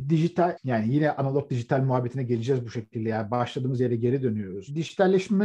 Dijital 0.10 0.58
yani 0.64 0.94
yine 0.94 1.12
analog 1.12 1.50
dijital 1.50 1.82
muhabbetine 1.82 2.24
geleceğiz 2.24 2.66
bu 2.66 2.70
şekilde 2.70 3.10
yani 3.10 3.32
başladığımız 3.32 3.80
yere 3.80 3.96
geri 3.96 4.24
dönüyoruz. 4.24 4.76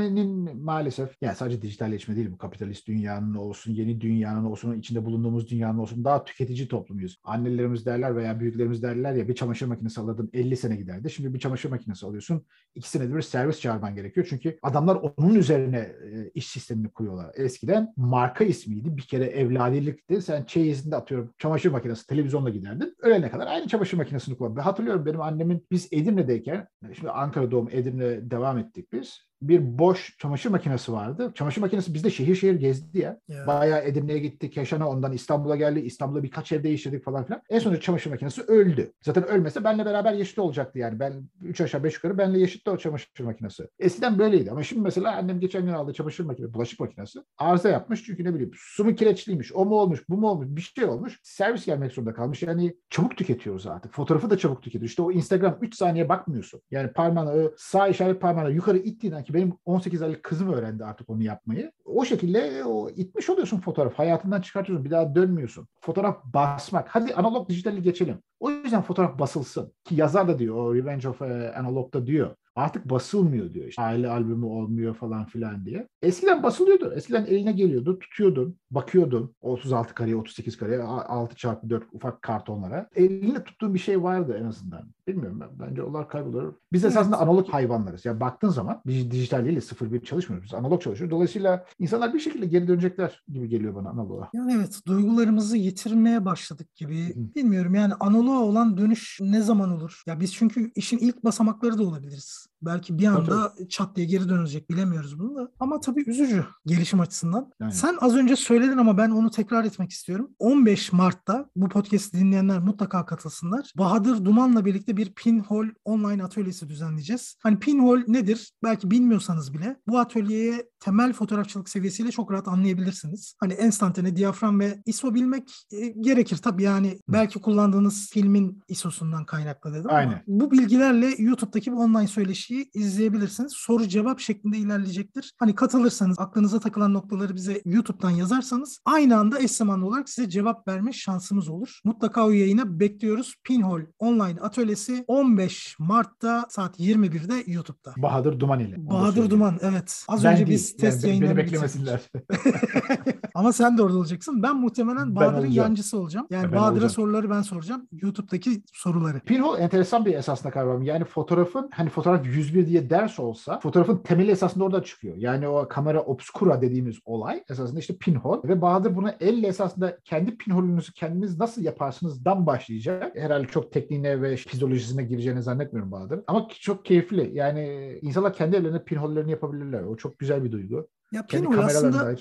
Dijitalleşmenin 0.00 0.62
maalesef 0.64 1.16
yani 1.20 1.36
sadece 1.36 1.62
dijitalleşme 1.62 2.16
değil 2.16 2.32
bu 2.32 2.38
kapitalist 2.38 2.88
dünyanın 2.88 3.34
olsun, 3.34 3.72
yeni 3.72 4.00
dünyanın 4.00 4.44
olsun, 4.44 4.78
içinde 4.78 5.04
bulunduğumuz 5.04 5.50
dünyanın 5.50 5.78
olsun 5.78 6.04
daha 6.04 6.24
tüketici 6.24 6.68
toplumuyuz. 6.68 7.20
Annelerimiz 7.24 7.86
derler 7.86 8.16
veya 8.16 8.40
büyüklerimiz 8.40 8.82
derler 8.82 9.14
ya 9.14 9.28
bir 9.28 9.34
çamaşır 9.34 9.66
makinesi 9.66 10.00
alırdın 10.00 10.30
50 10.32 10.56
sene 10.56 10.76
giderdi. 10.76 11.10
Şimdi 11.10 11.34
bir 11.34 11.38
çamaşır 11.38 11.70
makinesi 11.70 12.06
alıyorsun. 12.06 12.46
iki 12.74 12.90
senede 12.90 13.14
bir 13.14 13.22
servis 13.22 13.60
çağırman 13.60 13.94
gerekiyor. 13.94 14.26
Çünkü 14.30 14.58
adamlar 14.62 14.98
onun 15.16 15.34
üzerine 15.34 15.78
e, 15.78 16.30
iş 16.34 16.48
sistemini 16.48 16.88
kuruyorlar. 16.88 17.30
Eskiden 17.34 17.92
marka 17.96 18.44
ismiydi. 18.44 18.96
Bir 18.96 19.02
kere 19.02 19.24
evladilikti. 19.24 20.22
Sen 20.22 20.44
çeyizinde 20.44 20.96
atıyorum 20.96 21.34
çamaşır 21.38 21.70
makinesi 21.70 22.06
televizyonla 22.06 22.50
giderdin. 22.50 22.96
Ölene 22.98 23.30
kadar 23.30 23.46
aynı 23.46 23.68
çamaşır 23.68 23.96
makinesini 23.96 24.36
kullan. 24.36 24.56
Hatırlıyorum 24.56 25.06
benim 25.06 25.20
annemin 25.20 25.66
biz 25.70 25.88
Edirne'deyken 25.92 26.68
şimdi 26.92 27.10
Ankara 27.10 27.50
doğum 27.50 27.68
Edirne 27.70 28.30
devam 28.30 28.58
ettik 28.58 28.92
biz 28.92 29.29
bir 29.42 29.78
boş 29.78 30.18
çamaşır 30.18 30.50
makinesi 30.50 30.92
vardı. 30.92 31.32
Çamaşır 31.34 31.60
makinesi 31.60 31.94
bizde 31.94 32.10
şehir 32.10 32.34
şehir 32.34 32.54
gezdi 32.54 32.98
ya. 32.98 33.20
Yeah. 33.28 33.46
Bayağı 33.46 33.84
Edirne'ye 33.84 34.18
gitti, 34.18 34.50
Keşan'a 34.50 34.88
ondan 34.88 35.12
İstanbul'a 35.12 35.56
geldi. 35.56 35.80
İstanbul'da 35.80 36.22
birkaç 36.22 36.52
ev 36.52 36.62
değiştirdik 36.62 37.04
falan 37.04 37.24
filan. 37.24 37.42
En 37.50 37.58
sonunda 37.58 37.80
çamaşır 37.80 38.10
makinesi 38.10 38.42
öldü. 38.42 38.92
Zaten 39.00 39.26
ölmese 39.26 39.64
benle 39.64 39.84
beraber 39.84 40.12
yaşıt 40.12 40.38
olacaktı 40.38 40.78
yani. 40.78 41.00
Ben 41.00 41.28
3 41.42 41.60
aşağı 41.60 41.84
5 41.84 41.94
yukarı 41.94 42.18
benle 42.18 42.38
yaşıttı 42.38 42.70
o 42.70 42.76
çamaşır 42.76 43.24
makinesi. 43.24 43.68
Eskiden 43.78 44.18
böyleydi 44.18 44.50
ama 44.50 44.62
şimdi 44.62 44.82
mesela 44.82 45.16
annem 45.16 45.40
geçen 45.40 45.66
gün 45.66 45.72
aldı 45.72 45.92
çamaşır 45.92 46.24
makinesi, 46.24 46.54
bulaşık 46.54 46.80
makinesi. 46.80 47.18
Arıza 47.38 47.68
yapmış 47.68 48.04
çünkü 48.04 48.24
ne 48.24 48.34
bileyim 48.34 48.52
su 48.54 48.84
mu 48.84 48.94
kireçliymiş, 48.94 49.52
o 49.52 49.64
mu 49.64 49.74
olmuş, 49.74 50.08
bu 50.08 50.16
mu 50.16 50.28
olmuş, 50.28 50.46
bir 50.50 50.60
şey 50.60 50.84
olmuş. 50.84 51.20
Servis 51.22 51.66
gelmek 51.66 51.92
zorunda 51.92 52.14
kalmış. 52.14 52.42
Yani 52.42 52.76
çabuk 52.90 53.16
tüketiyoruz 53.16 53.66
artık. 53.66 53.94
Fotoğrafı 53.94 54.30
da 54.30 54.38
çabuk 54.38 54.62
tüketiyoruz. 54.62 54.90
İşte 54.90 55.02
o 55.02 55.12
Instagram 55.12 55.58
3 55.60 55.74
saniye 55.74 56.08
bakmıyorsun. 56.08 56.60
Yani 56.70 56.92
parmağını 56.92 57.52
sağ 57.56 57.88
işaret 57.88 58.20
parmağını 58.20 58.50
yukarı 58.50 58.78
ittiğin 58.78 59.14
ki 59.30 59.34
benim 59.34 59.54
18 59.64 60.02
aylık 60.02 60.22
kızım 60.22 60.52
öğrendi 60.52 60.84
artık 60.84 61.10
onu 61.10 61.22
yapmayı. 61.22 61.72
O 61.84 62.04
şekilde 62.04 62.64
o 62.64 62.90
itmiş 62.90 63.30
oluyorsun 63.30 63.60
fotoğraf. 63.60 63.94
Hayatından 63.94 64.40
çıkartıyorsun. 64.40 64.84
Bir 64.84 64.90
daha 64.90 65.14
dönmüyorsun. 65.14 65.68
Fotoğraf 65.80 66.24
basmak. 66.24 66.88
Hadi 66.88 67.14
analog 67.14 67.48
dijitali 67.48 67.82
geçelim. 67.82 68.18
O 68.40 68.50
yüzden 68.50 68.82
fotoğraf 68.82 69.18
basılsın. 69.18 69.72
Ki 69.84 69.94
yazar 69.94 70.28
da 70.28 70.38
diyor 70.38 70.56
o 70.56 70.74
Revenge 70.74 71.08
of 71.08 71.22
Analog'da 71.22 72.06
diyor 72.06 72.36
artık 72.56 72.90
basılmıyor 72.90 73.54
diyor. 73.54 73.66
İşte 73.66 73.82
aile 73.82 74.08
albümü 74.08 74.44
olmuyor 74.44 74.94
falan 74.94 75.26
filan 75.26 75.64
diye. 75.64 75.88
Eskiden 76.02 76.42
basılıyordu. 76.42 76.92
Eskiden 76.96 77.24
eline 77.24 77.52
geliyordu, 77.52 77.98
tutuyordun, 77.98 78.56
bakıyordun. 78.70 79.34
36 79.40 79.94
kare, 79.94 80.16
38 80.16 80.56
kare, 80.56 80.82
6 80.82 81.36
çarpı 81.36 81.70
4 81.70 81.84
ufak 81.92 82.22
kartonlara. 82.22 82.88
Elinde 82.96 83.44
tuttuğun 83.44 83.74
bir 83.74 83.78
şey 83.78 84.02
vardı 84.02 84.36
en 84.40 84.44
azından. 84.44 84.90
Bilmiyorum 85.08 85.40
ben. 85.40 85.68
Bence 85.68 85.82
onlar 85.82 86.08
kaybolur. 86.08 86.52
Biz 86.72 86.84
evet. 86.84 86.92
esasında 86.92 87.18
analog 87.20 87.48
hayvanlarız. 87.48 88.04
Yani 88.04 88.20
baktığın 88.20 88.48
zaman 88.48 88.80
biz 88.86 89.10
dijital 89.10 89.44
değil, 89.44 89.58
0-1 89.58 90.04
çalışmıyoruz. 90.04 90.46
Biz 90.46 90.54
analog 90.54 90.82
çalışıyoruz. 90.82 91.10
Dolayısıyla 91.10 91.64
insanlar 91.78 92.14
bir 92.14 92.20
şekilde 92.20 92.46
geri 92.46 92.68
dönecekler 92.68 93.24
gibi 93.28 93.48
geliyor 93.48 93.74
bana 93.74 93.90
analoğa. 93.90 94.28
Yani 94.34 94.52
evet, 94.52 94.80
duygularımızı 94.86 95.56
yitirmeye 95.56 96.24
başladık 96.24 96.74
gibi. 96.74 97.08
Hı. 97.08 97.34
Bilmiyorum 97.34 97.74
yani 97.74 97.94
analoğa 97.94 98.40
olan 98.40 98.76
dönüş 98.76 99.18
ne 99.20 99.40
zaman 99.40 99.70
olur? 99.70 100.02
Ya 100.06 100.20
biz 100.20 100.34
çünkü 100.34 100.70
işin 100.74 100.98
ilk 100.98 101.24
basamakları 101.24 101.78
da 101.78 101.82
olabiliriz. 101.82 102.39
Belki 102.62 102.98
bir 102.98 103.06
anda 103.06 103.54
tabii. 103.54 103.68
çat 103.68 103.96
diye 103.96 104.06
geri 104.06 104.28
dönecek 104.28 104.70
bilemiyoruz 104.70 105.18
bunu 105.18 105.36
da. 105.36 105.50
Ama 105.60 105.80
tabii 105.80 106.10
üzücü 106.10 106.44
gelişim 106.66 107.00
açısından. 107.00 107.52
Yani. 107.60 107.72
Sen 107.72 107.96
az 108.00 108.16
önce 108.16 108.36
söyledin 108.36 108.78
ama 108.78 108.98
ben 108.98 109.10
onu 109.10 109.30
tekrar 109.30 109.64
etmek 109.64 109.90
istiyorum. 109.90 110.30
15 110.38 110.92
Mart'ta 110.92 111.50
bu 111.56 111.68
podcast'i 111.68 112.18
dinleyenler 112.18 112.58
mutlaka 112.58 113.06
katılsınlar. 113.06 113.72
Bahadır 113.78 114.24
Duman'la 114.24 114.64
birlikte 114.64 114.96
bir 114.96 115.12
Pinhole 115.14 115.70
online 115.84 116.24
atölyesi 116.24 116.68
düzenleyeceğiz. 116.68 117.36
Hani 117.42 117.58
Pinhole 117.58 118.04
nedir? 118.06 118.52
Belki 118.62 118.90
bilmiyorsanız 118.90 119.54
bile 119.54 119.76
bu 119.88 119.98
atölyeye 119.98 120.70
temel 120.80 121.12
fotoğrafçılık 121.12 121.68
seviyesiyle 121.68 122.10
çok 122.10 122.32
rahat 122.32 122.48
anlayabilirsiniz. 122.48 123.34
Hani 123.40 123.52
enstantane, 123.52 124.16
diyafram 124.16 124.60
ve 124.60 124.82
ISO 124.86 125.14
bilmek 125.14 125.50
e, 125.72 125.86
gerekir 125.88 126.36
tabii 126.36 126.62
yani. 126.62 126.98
Belki 127.08 127.40
kullandığınız 127.40 128.10
filmin 128.10 128.62
ISO'sundan 128.68 129.24
kaynaklı 129.24 129.74
dedim 129.74 129.90
Aynen. 129.90 130.12
ama 130.12 130.22
bu 130.26 130.50
bilgilerle 130.50 131.14
YouTube'daki 131.18 131.72
bu 131.72 131.80
online 131.80 132.06
söyleşiyi 132.30 132.70
izleyebilirsiniz. 132.74 133.52
Soru 133.56 133.88
cevap 133.88 134.20
şeklinde 134.20 134.58
ilerleyecektir. 134.58 135.34
Hani 135.38 135.54
katılırsanız, 135.54 136.18
aklınıza 136.18 136.60
takılan 136.60 136.94
noktaları 136.94 137.34
bize 137.34 137.62
YouTube'dan 137.64 138.10
yazarsanız 138.10 138.80
aynı 138.84 139.18
anda 139.18 139.40
eş 139.40 139.50
zamanlı 139.50 139.86
olarak 139.86 140.08
size 140.08 140.28
cevap 140.28 140.68
verme 140.68 140.92
şansımız 140.92 141.48
olur. 141.48 141.80
Mutlaka 141.84 142.26
o 142.26 142.30
yayına 142.30 142.80
bekliyoruz. 142.80 143.34
Pinhole 143.44 143.86
online 143.98 144.40
atölyesi 144.40 145.04
15 145.06 145.76
Mart'ta 145.78 146.46
saat 146.50 146.80
21'de 146.80 147.44
YouTube'da. 147.46 147.94
Bahadır 147.96 148.40
Duman 148.40 148.60
ile. 148.60 148.74
Bahadır 148.78 149.30
Duman 149.30 149.58
evet. 149.62 150.04
Az 150.08 150.24
ben 150.24 150.32
önce 150.32 150.46
değil. 150.46 150.58
biz 150.58 150.76
test 150.76 151.04
yani 151.04 151.08
yayınlarını 151.08 151.36
Beni 151.36 151.46
beklemesinler. 151.46 152.00
Ama 153.34 153.52
sen 153.52 153.78
de 153.78 153.82
orada 153.82 153.98
olacaksın. 153.98 154.42
Ben 154.42 154.56
muhtemelen 154.56 155.16
Bahadır'ın 155.16 155.50
yancısı 155.50 155.98
olacağım. 155.98 156.26
Yani 156.30 156.44
ben 156.44 156.52
Bahadır'a 156.52 156.88
soruları 156.88 157.30
ben 157.30 157.42
soracağım. 157.42 157.88
YouTube'daki 157.92 158.62
soruları. 158.72 159.20
Pinhole 159.20 159.62
enteresan 159.62 160.04
bir 160.04 160.14
esasında 160.14 160.52
kavram. 160.52 160.82
Yani 160.82 161.04
fotoğrafın 161.04 161.68
hani 161.72 161.90
fotoğraf 161.90 162.26
101 162.26 162.66
diye 162.66 162.90
ders 162.90 163.20
olsa 163.20 163.60
fotoğrafın 163.60 163.96
temeli 163.96 164.30
esasında 164.30 164.64
orada 164.64 164.82
çıkıyor. 164.82 165.16
Yani 165.16 165.48
o 165.48 165.68
kamera 165.68 166.02
obscura 166.02 166.62
dediğimiz 166.62 166.98
olay 167.04 167.44
esasında 167.48 167.80
işte 167.80 167.96
pinhole 167.96 168.48
ve 168.48 168.62
Bahadır 168.62 168.96
buna 168.96 169.16
elle 169.20 169.46
esasında 169.46 169.98
kendi 170.04 170.36
pinhole'unuzu 170.36 170.92
kendiniz 170.92 171.38
nasıl 171.38 171.62
yaparsınızdan 171.62 172.46
başlayacak. 172.46 173.16
Herhalde 173.16 173.46
çok 173.46 173.72
tekniğine 173.72 174.22
ve 174.22 174.36
fizyolojisine 174.36 175.02
gireceğini 175.02 175.42
zannetmiyorum 175.42 175.92
Bahadır. 175.92 176.20
Ama 176.26 176.48
çok 176.60 176.84
keyifli. 176.84 177.30
Yani 177.34 177.98
insanlar 178.02 178.34
kendi 178.34 178.56
ellerine 178.56 178.84
pinhollerini 178.84 179.30
yapabilirler. 179.30 179.82
O 179.82 179.96
çok 179.96 180.18
güzel 180.18 180.44
bir 180.44 180.52
duygu. 180.52 180.88
Ya 181.12 181.26
Pinhole 181.26 181.60
aslında 181.60 182.16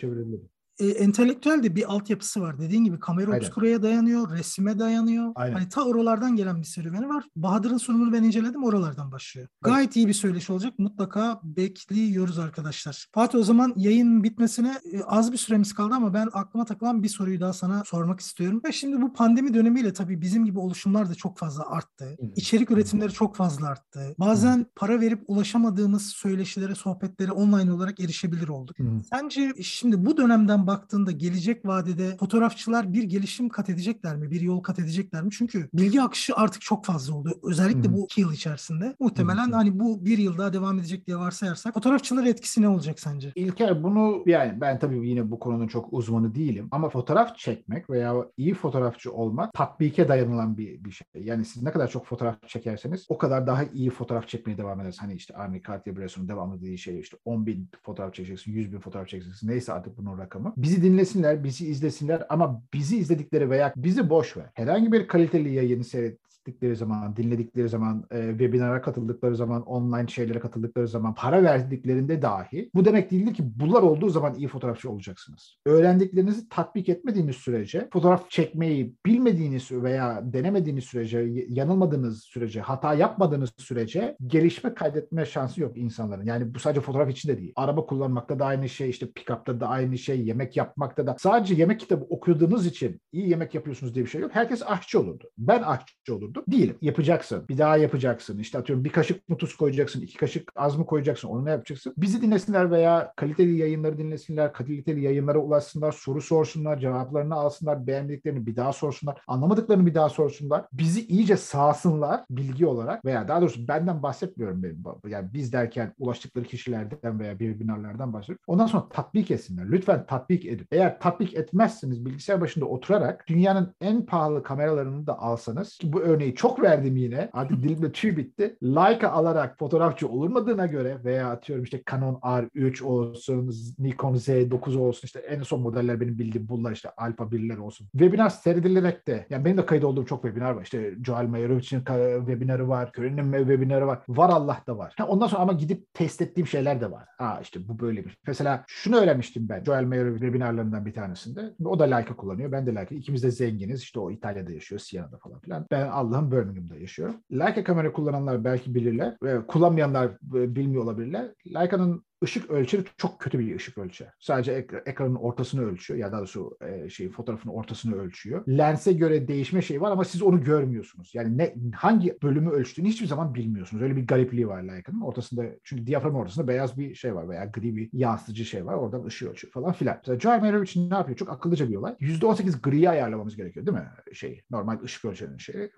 e, 0.79 0.87
entelektüel 0.87 1.63
de 1.63 1.75
bir 1.75 1.93
altyapısı 1.93 2.41
var. 2.41 2.59
Dediğin 2.59 2.83
gibi 2.83 2.99
kamera 2.99 3.37
obskuraya 3.37 3.81
dayanıyor, 3.81 4.31
resime 4.31 4.79
dayanıyor. 4.79 5.31
Aynen. 5.35 5.53
Hani 5.53 5.69
ta 5.69 5.83
oralardan 5.83 6.35
gelen 6.35 6.59
bir 6.59 6.65
serüveni 6.65 7.09
var. 7.09 7.23
Bahadır'ın 7.35 7.77
sunumunu 7.77 8.13
ben 8.13 8.23
inceledim 8.23 8.63
oralardan 8.63 9.11
başlıyor. 9.11 9.47
Evet. 9.47 9.73
Gayet 9.73 9.95
iyi 9.95 10.07
bir 10.07 10.13
söyleşi 10.13 10.53
olacak. 10.53 10.79
Mutlaka 10.79 11.39
bekliyoruz 11.43 12.39
arkadaşlar. 12.39 13.07
Fatih 13.11 13.39
o 13.39 13.43
zaman 13.43 13.73
yayın 13.75 14.23
bitmesine 14.23 14.79
e, 14.93 15.03
az 15.03 15.31
bir 15.31 15.37
süremiz 15.37 15.73
kaldı 15.73 15.95
ama 15.95 16.13
ben 16.13 16.29
aklıma 16.33 16.65
takılan 16.65 17.03
bir 17.03 17.09
soruyu 17.09 17.39
daha 17.39 17.53
sana 17.53 17.83
sormak 17.85 18.19
istiyorum. 18.19 18.61
Ve 18.65 18.71
şimdi 18.71 19.01
bu 19.01 19.13
pandemi 19.13 19.53
dönemiyle 19.53 19.93
tabii 19.93 20.21
bizim 20.21 20.45
gibi 20.45 20.59
oluşumlar 20.59 21.09
da 21.09 21.15
çok 21.15 21.37
fazla 21.37 21.69
arttı. 21.69 22.17
İçerik 22.35 22.71
üretimleri 22.71 23.11
çok 23.11 23.35
fazla 23.35 23.67
arttı. 23.67 24.15
Bazen 24.19 24.65
para 24.75 25.01
verip 25.01 25.23
ulaşamadığımız 25.27 26.05
söyleşilere, 26.05 26.75
sohbetlere 26.75 27.31
online 27.31 27.71
olarak 27.71 27.99
erişebilir 27.99 28.47
olduk. 28.47 28.75
Sence 29.13 29.53
şimdi 29.61 30.05
bu 30.05 30.17
dönemden 30.17 30.67
baktığında 30.69 31.12
gelecek 31.12 31.65
vadede 31.65 32.17
fotoğrafçılar 32.17 32.93
bir 32.93 33.03
gelişim 33.03 33.49
kat 33.49 33.69
edecekler 33.69 34.15
mi? 34.15 34.32
Bir 34.32 34.41
yol 34.41 34.63
kat 34.63 34.79
edecekler 34.79 35.23
mi? 35.23 35.29
Çünkü 35.32 35.69
bilgi 35.73 36.01
akışı 36.01 36.36
artık 36.36 36.62
çok 36.62 36.86
fazla 36.86 37.15
oldu. 37.15 37.39
Özellikle 37.43 37.89
hmm. 37.89 37.93
bu 37.93 38.05
iki 38.05 38.21
yıl 38.21 38.34
içerisinde. 38.34 38.95
Muhtemelen 38.99 39.45
hmm. 39.45 39.53
hani 39.53 39.79
bu 39.79 40.05
bir 40.05 40.17
yıl 40.17 40.38
daha 40.38 40.53
devam 40.53 40.79
edecek 40.79 41.08
diye 41.08 41.17
varsayarsak 41.17 41.73
fotoğrafçılar 41.73 42.25
etkisi 42.25 42.62
ne 42.62 42.69
olacak 42.69 42.99
sence? 42.99 43.32
İlker 43.36 43.84
bunu 43.84 44.23
yani 44.25 44.62
ben 44.62 44.79
tabii 44.79 45.10
yine 45.10 45.32
bu 45.32 45.39
konunun 45.39 45.67
çok 45.67 45.93
uzmanı 45.93 46.36
değilim 46.36 46.67
ama 46.71 46.89
fotoğraf 46.89 47.38
çekmek 47.38 47.89
veya 47.89 48.15
iyi 48.38 48.53
fotoğrafçı 48.53 49.13
olmak 49.13 49.53
tatbike 49.53 50.08
dayanılan 50.08 50.58
bir, 50.58 50.84
bir 50.84 50.91
şey. 50.91 51.08
Yani 51.23 51.45
siz 51.45 51.63
ne 51.63 51.71
kadar 51.71 51.88
çok 51.88 52.05
fotoğraf 52.05 52.47
çekerseniz 52.47 53.05
o 53.10 53.17
kadar 53.17 53.47
daha 53.47 53.63
iyi 53.63 53.89
fotoğraf 53.89 54.27
çekmeye 54.27 54.58
devam 54.58 54.79
edersiniz. 54.79 55.03
Hani 55.03 55.13
işte 55.13 55.36
Army 55.36 55.62
Cartier 55.67 55.97
Bresson'un 55.97 56.27
devamlı 56.27 56.62
dediği 56.62 56.77
şey 56.77 56.99
işte 56.99 57.17
10 57.25 57.45
bin 57.45 57.69
fotoğraf 57.84 58.13
çekeceksin, 58.13 58.51
100 58.51 58.73
bin 58.73 58.79
fotoğraf 58.79 59.08
çekeceksin. 59.08 59.47
Neyse 59.47 59.73
artık 59.73 59.97
bunun 59.97 60.17
rakamı 60.17 60.53
Bizi 60.63 60.83
dinlesinler, 60.83 61.43
bizi 61.43 61.67
izlesinler 61.67 62.25
ama 62.29 62.63
bizi 62.73 62.97
izledikleri 62.97 63.49
veya 63.49 63.73
bizi 63.75 64.09
boş 64.09 64.37
ver. 64.37 64.45
Herhangi 64.53 64.91
bir 64.91 65.07
kaliteli 65.07 65.53
yayını 65.53 65.83
seyret 65.83 66.19
gittikleri 66.45 66.75
zaman, 66.75 67.15
dinledikleri 67.15 67.69
zaman, 67.69 68.06
e, 68.12 68.30
webinara 68.30 68.82
katıldıkları 68.82 69.36
zaman, 69.36 69.62
online 69.62 70.08
şeylere 70.08 70.39
katıldıkları 70.39 70.88
zaman, 70.88 71.15
para 71.15 71.43
verdiklerinde 71.43 72.21
dahi 72.21 72.69
bu 72.75 72.86
demek 72.86 73.12
değildir 73.12 73.34
ki 73.34 73.43
bunlar 73.56 73.82
olduğu 73.82 74.10
zaman 74.10 74.36
iyi 74.36 74.47
fotoğrafçı 74.47 74.91
olacaksınız. 74.91 75.58
Öğrendiklerinizi 75.65 76.49
tatbik 76.49 76.89
etmediğiniz 76.89 77.36
sürece, 77.36 77.88
fotoğraf 77.93 78.30
çekmeyi 78.30 78.95
bilmediğiniz 79.06 79.71
veya 79.71 80.34
denemediğiniz 80.34 80.84
sürece, 80.84 81.19
yanılmadığınız 81.49 82.23
sürece, 82.23 82.62
hata 82.62 82.93
yapmadığınız 82.93 83.49
sürece 83.58 84.15
gelişme 84.28 84.73
kaydetme 84.73 85.25
şansı 85.25 85.62
yok 85.62 85.78
insanların. 85.78 86.25
Yani 86.25 86.54
bu 86.54 86.60
sadece 86.60 86.82
fotoğraf 86.82 87.10
için 87.10 87.30
de 87.30 87.38
değil. 87.38 87.54
Araba 87.56 87.86
kullanmakta 87.86 88.39
da 88.39 88.45
aynı 88.45 88.69
şey, 88.69 88.89
işte 88.89 89.06
pick-up'ta 89.06 89.60
da 89.60 89.67
aynı 89.67 89.97
şey, 89.97 90.25
yemek 90.25 90.58
yapmakta 90.58 91.08
da. 91.08 91.15
Sadece 91.19 91.56
yemek 91.56 91.80
kitabı 91.80 92.06
okuduğunuz 92.10 92.65
için 92.65 93.02
iyi 93.12 93.30
yemek 93.30 93.56
yapıyorsunuz 93.56 93.95
diye 93.95 94.06
bir 94.06 94.10
şey 94.10 94.21
yok. 94.21 94.32
Herkes 94.34 94.63
aşçı 94.65 94.99
olurdu. 94.99 95.30
Ben 95.38 95.62
aşçı 95.62 96.15
olurdum 96.15 96.28
olurdu. 96.29 96.43
Değilim. 96.51 96.75
Yapacaksın. 96.81 97.45
Bir 97.49 97.57
daha 97.57 97.77
yapacaksın. 97.77 98.39
İşte 98.39 98.57
atıyorum 98.57 98.85
bir 98.85 98.89
kaşık 98.89 99.29
mı 99.29 99.37
tuz 99.37 99.55
koyacaksın, 99.57 100.01
iki 100.01 100.17
kaşık 100.17 100.51
az 100.55 100.77
mı 100.77 100.85
koyacaksın, 100.85 101.27
onu 101.27 101.45
ne 101.45 101.49
yapacaksın? 101.49 101.93
Bizi 101.97 102.21
dinlesinler 102.21 102.71
veya 102.71 103.13
kaliteli 103.15 103.57
yayınları 103.57 103.97
dinlesinler, 103.97 104.53
kaliteli 104.53 105.03
yayınlara 105.03 105.39
ulaşsınlar, 105.39 105.91
soru 105.91 106.21
sorsunlar, 106.21 106.79
cevaplarını 106.79 107.35
alsınlar, 107.35 107.87
beğendiklerini 107.87 108.45
bir 108.45 108.55
daha 108.55 108.73
sorsunlar, 108.73 109.21
anlamadıklarını 109.27 109.85
bir 109.85 109.93
daha 109.93 110.09
sorsunlar. 110.09 110.65
Bizi 110.73 111.05
iyice 111.05 111.37
sağsınlar 111.37 112.21
bilgi 112.29 112.65
olarak 112.65 113.05
veya 113.05 113.27
daha 113.27 113.41
doğrusu 113.41 113.67
benden 113.67 114.03
bahsetmiyorum 114.03 114.63
benim. 114.63 114.83
Yani 115.07 115.29
biz 115.33 115.53
derken 115.53 115.93
ulaştıkları 115.99 116.45
kişilerden 116.45 117.19
veya 117.19 117.31
webinarlardan 117.31 118.13
bahsediyorum. 118.13 118.43
Ondan 118.47 118.67
sonra 118.67 118.89
tatbik 118.89 119.31
etsinler. 119.31 119.71
Lütfen 119.71 120.05
tatbik 120.05 120.45
edin. 120.45 120.65
Eğer 120.71 120.99
tatbik 120.99 121.33
etmezseniz 121.33 122.05
bilgisayar 122.05 122.41
başında 122.41 122.65
oturarak 122.65 123.25
dünyanın 123.27 123.73
en 123.81 124.05
pahalı 124.05 124.43
kameralarını 124.43 125.07
da 125.07 125.19
alsanız 125.19 125.77
ki 125.77 125.93
bu 125.93 126.01
örneği 126.19 126.36
çok 126.36 126.62
verdim 126.62 126.97
yine. 126.97 127.29
Artık 127.34 127.63
dilimde 127.63 127.91
tüy 127.91 128.17
bitti. 128.17 128.58
Leica 128.63 129.10
alarak 129.10 129.60
fotoğrafçı 129.60 130.08
olmadığına 130.08 130.65
göre 130.65 130.97
veya 131.05 131.29
atıyorum 131.29 131.63
işte 131.63 131.82
Canon 131.91 132.13
R3 132.13 132.84
olsun, 132.84 133.53
Nikon 133.79 134.15
Z9 134.15 134.77
olsun 134.77 135.05
işte 135.05 135.19
en 135.19 135.41
son 135.41 135.62
modeller 135.62 136.01
benim 136.01 136.19
bildiğim 136.19 136.49
bunlar 136.49 136.71
işte 136.71 136.89
Alpha 136.97 137.23
1'ler 137.23 137.58
olsun. 137.58 137.88
Webinar 137.91 138.29
seyredilerek 138.29 139.08
de 139.08 139.25
yani 139.29 139.45
benim 139.45 139.58
de 139.58 139.65
kayıt 139.65 139.84
olduğum 139.84 140.05
çok 140.05 140.23
webinar 140.23 140.51
var. 140.51 140.63
İşte 140.63 140.93
Joel 141.05 141.27
Mayerovich'in 141.27 141.84
webinarı 142.19 142.69
var. 142.69 142.91
Kören'in 142.91 143.32
webinarı 143.32 143.88
var. 143.88 143.99
Var 144.08 144.29
Allah 144.29 144.58
da 144.67 144.77
var. 144.77 144.93
Ha, 144.97 145.08
ondan 145.08 145.27
sonra 145.27 145.41
ama 145.41 145.53
gidip 145.53 145.93
test 145.93 146.21
ettiğim 146.21 146.47
şeyler 146.47 146.82
de 146.82 146.91
var. 146.91 147.05
Aa 147.19 147.39
işte 147.41 147.60
bu 147.67 147.79
böylemiş. 147.79 148.17
Mesela 148.27 148.63
şunu 148.67 148.97
öğrenmiştim 148.97 149.49
ben 149.49 149.63
Joel 149.63 149.84
Mayerovich 149.84 150.21
webinarlarından 150.21 150.86
bir 150.86 150.93
tanesinde. 150.93 151.53
O 151.65 151.79
da 151.79 151.84
Leica 151.84 152.15
kullanıyor. 152.15 152.51
Ben 152.51 152.65
de 152.65 152.75
Leica. 152.75 152.95
İkimiz 152.95 153.23
de 153.23 153.32
zenginiz. 153.32 153.82
İşte 153.82 153.99
o 153.99 154.12
İtalya'da 154.12 154.51
yaşıyor. 154.51 154.79
Siena'da 154.79 155.17
falan 155.17 155.39
filan. 155.39 155.65
Ben 155.71 155.88
Allah'ın 156.09 156.31
Birmingham'da 156.31 156.75
yaşıyorum. 156.75 157.15
Leica 157.31 157.63
kamera 157.63 157.93
kullananlar 157.93 158.43
belki 158.43 158.75
bilirler. 158.75 159.17
Ve 159.23 159.47
kullanmayanlar 159.47 160.07
e, 160.35 160.55
bilmiyor 160.55 160.83
olabilirler. 160.83 161.33
Leica'nın 161.55 162.03
ışık 162.23 162.49
ölçeri 162.49 162.84
çok 162.97 163.19
kötü 163.19 163.39
bir 163.39 163.55
ışık 163.55 163.77
ölçer. 163.77 164.08
Sadece 164.19 164.51
ek- 164.51 164.84
ekranın 164.86 165.15
ortasını 165.15 165.65
ölçüyor 165.65 165.99
ya 165.99 166.12
daha 166.12 166.19
doğrusu 166.19 166.58
e, 166.62 166.89
şey 166.89 167.10
fotoğrafın 167.10 167.49
ortasını 167.49 167.95
ölçüyor. 167.95 168.47
Lense 168.47 168.93
göre 168.93 169.27
değişme 169.27 169.62
şey 169.62 169.82
var 169.82 169.91
ama 169.91 170.03
siz 170.03 170.21
onu 170.21 170.43
görmüyorsunuz. 170.43 171.12
Yani 171.13 171.38
ne 171.38 171.55
hangi 171.75 172.17
bölümü 172.23 172.49
ölçtüğünü 172.49 172.88
hiçbir 172.88 173.08
zaman 173.08 173.34
bilmiyorsunuz. 173.36 173.84
Öyle 173.84 173.95
bir 173.95 174.08
garipliği 174.08 174.47
var 174.47 174.63
Leica'nın. 174.63 175.01
Ortasında 175.01 175.45
çünkü 175.63 175.88
diyafram 175.88 176.15
ortasında 176.15 176.47
beyaz 176.47 176.77
bir 176.77 176.95
şey 176.95 177.15
var 177.15 177.29
veya 177.29 177.45
gri 177.45 177.75
bir 177.75 177.89
yansıtıcı 177.93 178.45
şey 178.45 178.65
var. 178.65 178.73
Oradan 178.73 179.03
ışığı 179.05 179.29
ölçüyor 179.29 179.53
falan 179.53 179.73
filan. 179.73 179.97
Mesela 179.97 180.19
Joy 180.19 180.39
Merovich 180.41 180.77
ne 180.77 180.95
yapıyor? 180.95 181.17
Çok 181.17 181.29
akıllıca 181.29 181.69
bir 181.69 181.75
olay. 181.75 181.95
%18 181.99 182.62
griyi 182.62 182.89
ayarlamamız 182.89 183.36
gerekiyor 183.36 183.65
değil 183.65 183.77
mi? 183.77 183.88
Şey 184.13 184.41
normal 184.51 184.84
ışık 184.84 185.05
ölçerinin 185.05 185.38
şeyi. 185.38 185.69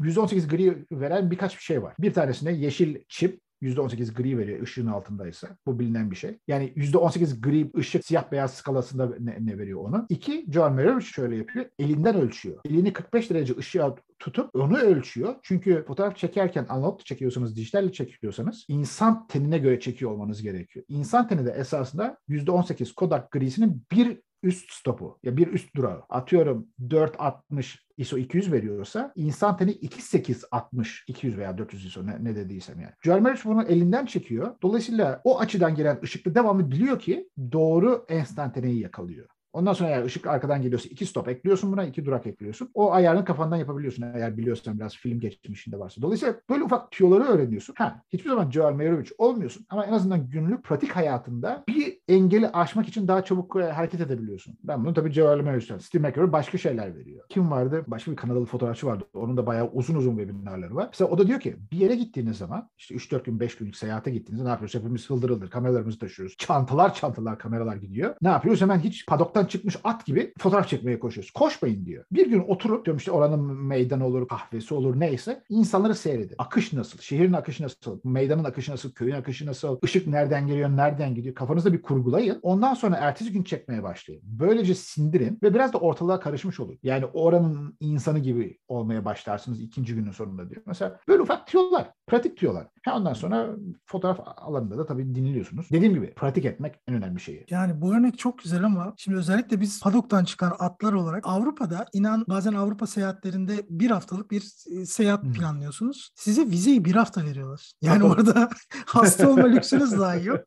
%18 0.00 0.48
gri 0.48 0.84
veren 0.92 1.30
birkaç 1.30 1.56
bir 1.56 1.62
şey 1.62 1.82
var. 1.82 1.94
Bir 1.98 2.12
tanesine 2.12 2.52
yeşil 2.52 2.96
çip 3.08 3.40
%18 3.64 4.14
gri 4.14 4.38
veriyor 4.38 4.62
ışığın 4.62 4.86
altındaysa. 4.86 5.48
Bu 5.66 5.78
bilinen 5.78 6.10
bir 6.10 6.16
şey. 6.16 6.38
Yani 6.48 6.72
%18 6.76 7.40
gri 7.40 7.70
ışık 7.78 8.04
siyah 8.04 8.32
beyaz 8.32 8.54
skalasında 8.54 9.14
ne, 9.20 9.38
ne 9.40 9.58
veriyor 9.58 9.80
onu. 9.80 10.06
İki, 10.08 10.46
John 10.52 10.72
Merrill 10.72 11.00
şöyle 11.00 11.36
yapıyor. 11.36 11.66
Elinden 11.78 12.16
ölçüyor. 12.16 12.60
Elini 12.64 12.92
45 12.92 13.30
derece 13.30 13.56
ışığa 13.56 13.94
tutup 14.18 14.50
onu 14.54 14.78
ölçüyor. 14.78 15.34
Çünkü 15.42 15.84
fotoğraf 15.86 16.16
çekerken 16.16 16.66
analog 16.68 17.00
çekiyorsanız, 17.00 17.56
dijitalle 17.56 17.92
çekiyorsanız 17.92 18.64
insan 18.68 19.26
tenine 19.26 19.58
göre 19.58 19.80
çekiyor 19.80 20.10
olmanız 20.10 20.42
gerekiyor. 20.42 20.84
İnsan 20.88 21.28
teni 21.28 21.46
de 21.46 21.50
esasında 21.50 22.18
%18 22.28 22.94
Kodak 22.94 23.30
grisinin 23.30 23.82
bir 23.92 24.20
üst 24.44 24.72
stopu 24.72 25.18
ya 25.22 25.36
bir 25.36 25.46
üst 25.46 25.76
durağı 25.76 26.02
atıyorum 26.08 26.68
460 26.90 27.84
ISO 27.96 28.18
200 28.18 28.52
veriyorsa 28.52 29.12
insan 29.16 29.56
teni 29.56 29.70
2860 29.70 31.04
200 31.08 31.38
veya 31.38 31.58
400 31.58 31.86
ISO 31.86 32.06
ne, 32.06 32.24
ne 32.24 32.36
dediysem 32.36 32.80
yani. 32.80 32.92
Joel 33.02 33.20
Marich 33.20 33.44
bunu 33.44 33.62
elinden 33.62 34.06
çekiyor. 34.06 34.54
Dolayısıyla 34.62 35.20
o 35.24 35.40
açıdan 35.40 35.74
gelen 35.74 35.98
ışıklı 36.02 36.34
devamlı 36.34 36.70
biliyor 36.70 36.98
ki 36.98 37.28
doğru 37.52 38.04
enstantaneyi 38.08 38.80
yakalıyor. 38.80 39.26
Ondan 39.54 39.72
sonra 39.72 39.90
eğer 39.90 40.04
ışık 40.04 40.26
arkadan 40.26 40.62
geliyorsa 40.62 40.88
iki 40.88 41.06
stop 41.06 41.28
ekliyorsun 41.28 41.72
buna, 41.72 41.84
iki 41.84 42.04
durak 42.04 42.26
ekliyorsun. 42.26 42.70
O 42.74 42.92
ayarını 42.92 43.24
kafandan 43.24 43.56
yapabiliyorsun 43.56 44.02
eğer 44.02 44.36
biliyorsan 44.36 44.78
biraz 44.78 44.96
film 44.96 45.20
geçmişinde 45.20 45.78
varsa. 45.78 46.02
Dolayısıyla 46.02 46.34
böyle 46.50 46.64
ufak 46.64 46.90
tüyoları 46.90 47.24
öğreniyorsun. 47.24 47.74
Ha, 47.78 48.02
hiçbir 48.12 48.30
zaman 48.30 48.50
Joel 48.50 48.72
Meyrovich 48.72 49.10
olmuyorsun 49.18 49.66
ama 49.68 49.86
en 49.86 49.92
azından 49.92 50.30
günlük 50.30 50.64
pratik 50.64 50.90
hayatında 50.90 51.64
bir 51.68 51.93
engeli 52.08 52.48
aşmak 52.48 52.88
için 52.88 53.08
daha 53.08 53.24
çabuk 53.24 53.56
e, 53.56 53.72
hareket 53.72 54.00
edebiliyorsun. 54.00 54.58
Ben 54.64 54.84
bunu 54.84 54.94
tabii 54.94 55.12
Joel 55.12 55.40
Meyrovich'ten, 55.40 55.78
Steve 55.78 56.08
McCurry 56.08 56.32
başka 56.32 56.58
şeyler 56.58 56.96
veriyor. 56.96 57.24
Kim 57.28 57.50
vardı? 57.50 57.84
Başka 57.86 58.10
bir 58.10 58.16
Kanadalı 58.16 58.44
fotoğrafçı 58.44 58.86
vardı. 58.86 59.04
Onun 59.14 59.36
da 59.36 59.46
bayağı 59.46 59.70
uzun 59.72 59.94
uzun 59.94 60.16
webinarları 60.16 60.74
var. 60.74 60.88
Mesela 60.92 61.10
o 61.10 61.18
da 61.18 61.26
diyor 61.26 61.40
ki 61.40 61.56
bir 61.72 61.76
yere 61.76 61.94
gittiğiniz 61.94 62.38
zaman 62.38 62.70
işte 62.78 62.94
3-4 62.94 63.24
gün 63.24 63.40
5 63.40 63.56
günlük 63.56 63.76
seyahate 63.76 64.10
gittiğinizde 64.10 64.44
ne 64.44 64.50
yapıyoruz? 64.50 64.74
Hepimiz 64.74 65.10
hıldır 65.10 65.30
hıldır 65.30 65.50
kameralarımızı 65.50 65.98
taşıyoruz. 65.98 66.34
Çantalar 66.38 66.94
çantalar 66.94 67.38
kameralar 67.38 67.76
gidiyor. 67.76 68.14
Ne 68.22 68.28
yapıyoruz? 68.28 68.60
Hemen 68.60 68.78
hiç 68.78 69.06
padoktan 69.06 69.44
çıkmış 69.44 69.76
at 69.84 70.06
gibi 70.06 70.32
fotoğraf 70.38 70.68
çekmeye 70.68 70.98
koşuyoruz. 70.98 71.30
Koşmayın 71.30 71.86
diyor. 71.86 72.04
Bir 72.12 72.30
gün 72.30 72.40
oturup 72.40 72.84
diyorum 72.84 72.98
işte 72.98 73.10
oranın 73.10 73.40
meydanı 73.64 74.06
olur, 74.06 74.28
kahvesi 74.28 74.74
olur 74.74 75.00
neyse 75.00 75.42
insanları 75.48 75.94
seyredin. 75.94 76.34
Akış 76.38 76.72
nasıl? 76.72 76.98
Şehrin 76.98 77.32
akışı 77.32 77.62
nasıl? 77.62 78.00
Meydanın 78.04 78.44
akışı 78.44 78.72
nasıl? 78.72 78.92
Köyün 78.92 79.14
akışı 79.14 79.46
nasıl? 79.46 79.78
Işık 79.82 80.06
nereden 80.06 80.46
geliyor? 80.46 80.70
Nereden 80.70 81.14
gidiyor? 81.14 81.34
Kafanızda 81.34 81.72
bir 81.72 81.82
kurgulayın. 81.94 82.38
Ondan 82.42 82.74
sonra 82.74 82.96
ertesi 82.96 83.32
gün 83.32 83.42
çekmeye 83.42 83.82
başlayın. 83.82 84.22
Böylece 84.24 84.74
sindirin 84.74 85.38
ve 85.42 85.54
biraz 85.54 85.72
da 85.72 85.78
ortalığa 85.78 86.20
karışmış 86.20 86.60
olur. 86.60 86.76
Yani 86.82 87.06
oranın 87.06 87.76
insanı 87.80 88.18
gibi 88.18 88.58
olmaya 88.68 89.04
başlarsınız 89.04 89.60
ikinci 89.60 89.94
günün 89.94 90.10
sonunda 90.10 90.50
diyor. 90.50 90.62
Mesela 90.66 91.00
böyle 91.08 91.22
ufak 91.22 91.46
tüyolar, 91.46 91.90
pratik 92.06 92.36
tüyolar. 92.36 92.66
Ha 92.84 92.96
ondan 92.96 93.12
sonra 93.12 93.48
fotoğraf 93.86 94.20
alanında 94.36 94.78
da 94.78 94.86
tabii 94.86 95.14
dinliyorsunuz. 95.14 95.66
Dediğim 95.72 95.94
gibi 95.94 96.14
pratik 96.14 96.44
etmek 96.44 96.74
en 96.88 96.94
önemli 96.94 97.20
şeyi. 97.20 97.46
Yani 97.50 97.80
bu 97.80 97.94
örnek 97.94 98.18
çok 98.18 98.38
güzel 98.38 98.64
ama 98.64 98.94
şimdi 98.96 99.18
özellikle 99.18 99.60
biz 99.60 99.80
Padok'tan 99.80 100.24
çıkan 100.24 100.52
atlar 100.58 100.92
olarak 100.92 101.26
Avrupa'da 101.26 101.86
inan 101.92 102.24
bazen 102.28 102.52
Avrupa 102.52 102.86
seyahatlerinde 102.86 103.66
bir 103.70 103.90
haftalık 103.90 104.30
bir 104.30 104.44
e, 104.70 104.86
seyahat 104.86 105.22
hmm. 105.22 105.32
planlıyorsunuz. 105.32 106.10
Size 106.14 106.46
vizeyi 106.46 106.84
bir 106.84 106.94
hafta 106.94 107.24
veriyorlar. 107.24 107.72
Yani 107.84 107.98
Tabii. 107.98 108.12
orada 108.12 108.50
hasta 108.86 109.30
olma 109.30 109.46
lüksünüz 109.46 109.98
dahi 109.98 110.26
yok. 110.26 110.40